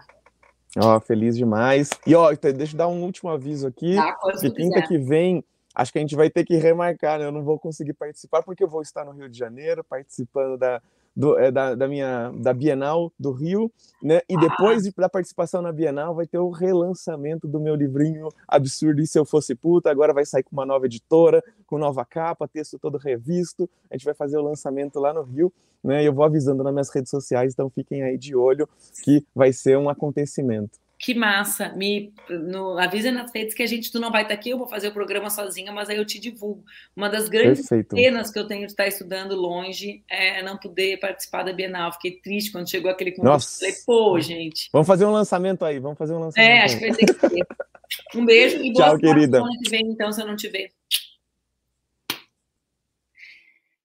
Ó, 0.78 1.00
feliz 1.00 1.36
demais. 1.36 1.90
E 2.06 2.16
ó, 2.16 2.32
deixa 2.34 2.74
eu 2.74 2.78
dar 2.78 2.88
um 2.88 3.04
último 3.04 3.30
aviso 3.30 3.68
aqui. 3.68 3.96
Tá, 3.96 4.16
que 4.40 4.52
quinta 4.52 4.82
quiser. 4.82 4.88
que 4.88 4.98
vem, 4.98 5.44
acho 5.74 5.92
que 5.92 5.98
a 5.98 6.02
gente 6.02 6.16
vai 6.16 6.30
ter 6.30 6.46
que 6.46 6.56
remarcar, 6.56 7.20
né? 7.20 7.26
Eu 7.26 7.32
não 7.32 7.44
vou 7.44 7.58
conseguir 7.58 7.94
participar 7.94 8.44
porque 8.44 8.64
eu 8.64 8.68
vou 8.68 8.82
estar 8.82 9.04
no 9.06 9.12
Rio 9.12 9.30
de 9.30 9.38
Janeiro 9.38 9.84
participando 9.84 10.58
da 10.58 10.82
do, 11.18 11.36
é, 11.40 11.50
da, 11.50 11.74
da, 11.74 11.88
minha 11.88 12.32
da 12.38 12.54
Bienal 12.54 13.12
do 13.20 13.32
Rio, 13.32 13.72
né? 14.04 14.22
E 14.30 14.38
depois 14.38 14.86
ah. 14.86 14.92
da 14.96 15.10
participação 15.10 15.64
na 15.64 15.72
Bienal 15.72 16.14
vai 16.14 16.28
ter 16.28 16.38
o 16.38 16.52
relançamento 16.52 17.48
do 17.48 17.60
meu 17.60 17.74
livrinho 17.74 18.30
Absurdo 18.48 19.02
e 19.02 19.08
se 19.08 19.18
eu 19.18 19.26
fosse 19.26 19.56
puta. 19.56 19.90
Agora 19.90 20.14
vai 20.14 20.24
sair 20.28 20.44
com 20.44 20.56
uma 20.56 20.66
nova 20.66 20.86
editora, 20.86 21.44
com 21.66 21.80
nova 21.80 22.06
capa, 22.06 22.48
texto 22.48 22.78
todo 22.78 23.00
revisto. 23.00 23.68
A 23.90 23.96
gente 23.98 24.06
vai 24.06 24.14
fazer 24.14 24.38
o 24.38 24.44
lançamento 24.44 25.00
lá 25.00 25.12
no 25.12 25.24
Rio, 25.24 25.52
né? 25.84 26.04
E 26.04 26.06
eu 26.06 26.14
vou 26.14 26.24
avisando 26.24 26.64
nas 26.64 26.72
minhas 26.72 26.90
redes 26.92 27.10
sociais, 27.10 27.54
então 27.54 27.68
fiquem 27.68 28.04
aí 28.04 28.16
de 28.16 28.36
olho 28.36 28.70
que 29.04 29.26
vai 29.34 29.52
ser 29.52 29.76
um 29.76 29.90
acontecimento. 29.90 30.78
Que 31.00 31.14
massa! 31.14 31.70
Me 31.70 32.12
no, 32.28 32.78
avisa 32.80 33.12
nas 33.12 33.32
redes 33.34 33.54
que 33.54 33.62
a 33.62 33.68
gente 33.68 33.92
tu 33.92 34.00
não 34.00 34.12
vai 34.12 34.24
estar 34.24 34.34
aqui, 34.34 34.50
eu 34.50 34.58
vou 34.58 34.68
fazer 34.68 34.88
o 34.88 34.92
programa 34.92 35.30
sozinha, 35.30 35.72
mas 35.72 35.90
aí 35.90 35.98
eu 35.98 36.06
te 36.06 36.20
divulgo. 36.20 36.64
Uma 36.96 37.08
das 37.08 37.30
grandes 37.30 37.68
Perfeito. 37.68 37.96
penas 37.96 38.32
que 38.32 38.40
eu 38.40 38.48
tenho 38.48 38.66
de 38.66 38.72
estar 38.72 38.88
estudando 38.88 39.36
longe 39.36 40.04
é 40.10 40.42
não 40.42 40.58
poder 40.58 41.00
participar 41.00 41.44
da 41.44 41.54
Bienal. 41.54 41.92
Fiquei 41.94 42.20
triste 42.20 42.52
quando 42.52 42.70
chegou 42.70 42.90
aquele 42.90 43.12
concurso. 43.12 43.60
Falei, 43.60 43.76
pô, 43.86 44.20
gente. 44.20 44.70
Vamos 44.74 44.88
fazer 44.88 45.06
um 45.06 45.12
lançamento 45.12 45.64
aí, 45.64 45.80
vamos 45.80 45.98
fazer 45.98 46.14
um 46.14 46.20
lançamento. 46.20 46.50
É, 46.50 46.64
acho 46.64 46.80
que 46.80 46.88
vai 46.88 46.98
ter 46.98 47.06
que 47.06 47.30
ter. 47.30 47.48
Um 48.16 48.26
beijo 48.26 48.58
e 48.58 48.72
boa 48.74 48.86
Tchau, 48.86 48.98
querida. 48.98 49.38
semana 49.38 49.58
que 49.64 49.70
vem, 49.70 49.82
então, 49.92 50.12
se 50.12 50.22
eu 50.22 50.28
não 50.28 50.36
te 50.36 50.50
ver. 50.50 50.72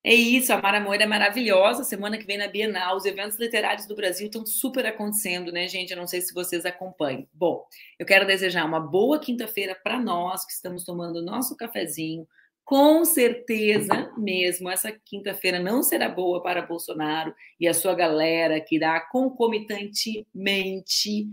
É 0.04 0.12
isso, 0.12 0.52
a 0.52 0.60
Mara 0.60 0.80
Moura 0.80 1.04
é 1.04 1.06
maravilhosa. 1.06 1.84
Semana 1.84 2.18
que 2.18 2.26
vem 2.26 2.36
na 2.36 2.48
Bienal, 2.48 2.96
os 2.96 3.04
eventos 3.04 3.38
literários 3.38 3.86
do 3.86 3.94
Brasil 3.94 4.26
estão 4.26 4.44
super 4.44 4.84
acontecendo, 4.84 5.52
né, 5.52 5.68
gente? 5.68 5.92
Eu 5.92 5.96
não 5.96 6.08
sei 6.08 6.20
se 6.20 6.34
vocês 6.34 6.66
acompanham. 6.66 7.24
Bom, 7.32 7.64
eu 8.00 8.04
quero 8.04 8.26
desejar 8.26 8.64
uma 8.64 8.80
boa 8.80 9.20
quinta-feira 9.20 9.76
para 9.76 10.00
nós 10.00 10.44
que 10.44 10.50
estamos 10.52 10.84
tomando 10.84 11.20
o 11.20 11.24
nosso 11.24 11.56
cafezinho. 11.56 12.26
Com 12.64 13.04
certeza 13.04 14.12
mesmo, 14.18 14.68
essa 14.68 14.90
quinta-feira 15.04 15.60
não 15.60 15.84
será 15.84 16.08
boa 16.08 16.42
para 16.42 16.66
Bolsonaro 16.66 17.32
e 17.60 17.68
a 17.68 17.74
sua 17.74 17.94
galera 17.94 18.60
que 18.60 18.74
irá 18.76 19.00
concomitantemente 19.00 21.28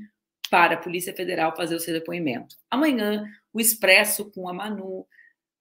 para 0.50 0.76
a 0.76 0.80
Polícia 0.80 1.16
Federal 1.16 1.56
fazer 1.56 1.76
o 1.76 1.80
seu 1.80 1.94
depoimento. 1.94 2.56
Amanhã, 2.70 3.26
o 3.52 3.60
Expresso 3.60 4.30
com 4.32 4.48
a 4.48 4.54
Manu 4.54 5.08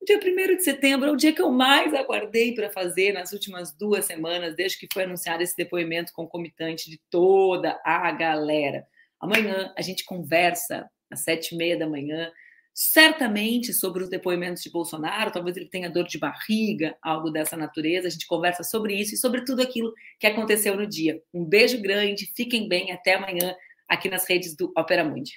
o 0.01 0.05
dia 0.05 0.19
1 0.19 0.57
de 0.57 0.63
setembro 0.63 1.09
é 1.09 1.13
o 1.13 1.17
dia 1.17 1.33
que 1.33 1.43
eu 1.43 1.51
mais 1.51 1.93
aguardei 1.93 2.55
para 2.55 2.71
fazer 2.71 3.13
nas 3.13 3.33
últimas 3.33 3.73
duas 3.73 4.05
semanas, 4.05 4.55
desde 4.55 4.79
que 4.79 4.89
foi 4.93 5.05
anunciado 5.05 5.43
esse 5.43 5.57
depoimento 5.57 6.13
concomitante 6.13 6.91
de 6.91 7.01
toda 7.11 7.81
a 7.85 8.11
galera. 8.13 8.87
Amanhã 9.21 9.73
a 9.77 9.83
gente 9.83 10.05
conversa 10.05 10.89
às 11.11 11.21
sete 11.21 11.55
e 11.55 11.59
meia 11.59 11.77
da 11.77 11.89
manhã, 11.89 12.31
certamente 12.73 13.73
sobre 13.73 14.05
os 14.05 14.09
depoimentos 14.09 14.63
de 14.63 14.71
Bolsonaro, 14.71 15.33
talvez 15.33 15.57
ele 15.57 15.69
tenha 15.69 15.91
dor 15.91 16.07
de 16.07 16.17
barriga, 16.17 16.97
algo 17.03 17.29
dessa 17.29 17.57
natureza. 17.57 18.07
A 18.07 18.11
gente 18.11 18.27
conversa 18.27 18.63
sobre 18.63 18.95
isso 18.95 19.15
e 19.15 19.19
sobre 19.19 19.45
tudo 19.45 19.63
aquilo 19.63 19.93
que 20.21 20.29
aconteceu 20.29 20.77
no 20.77 20.87
dia. 20.87 21.21
Um 21.35 21.45
beijo 21.45 21.83
grande, 21.83 22.33
fiquem 22.37 22.69
bem, 22.69 22.93
até 22.93 23.15
amanhã 23.15 23.53
aqui 23.89 24.09
nas 24.09 24.29
redes 24.29 24.55
do 24.55 24.73
Opera 24.77 25.03
Mundi. 25.03 25.33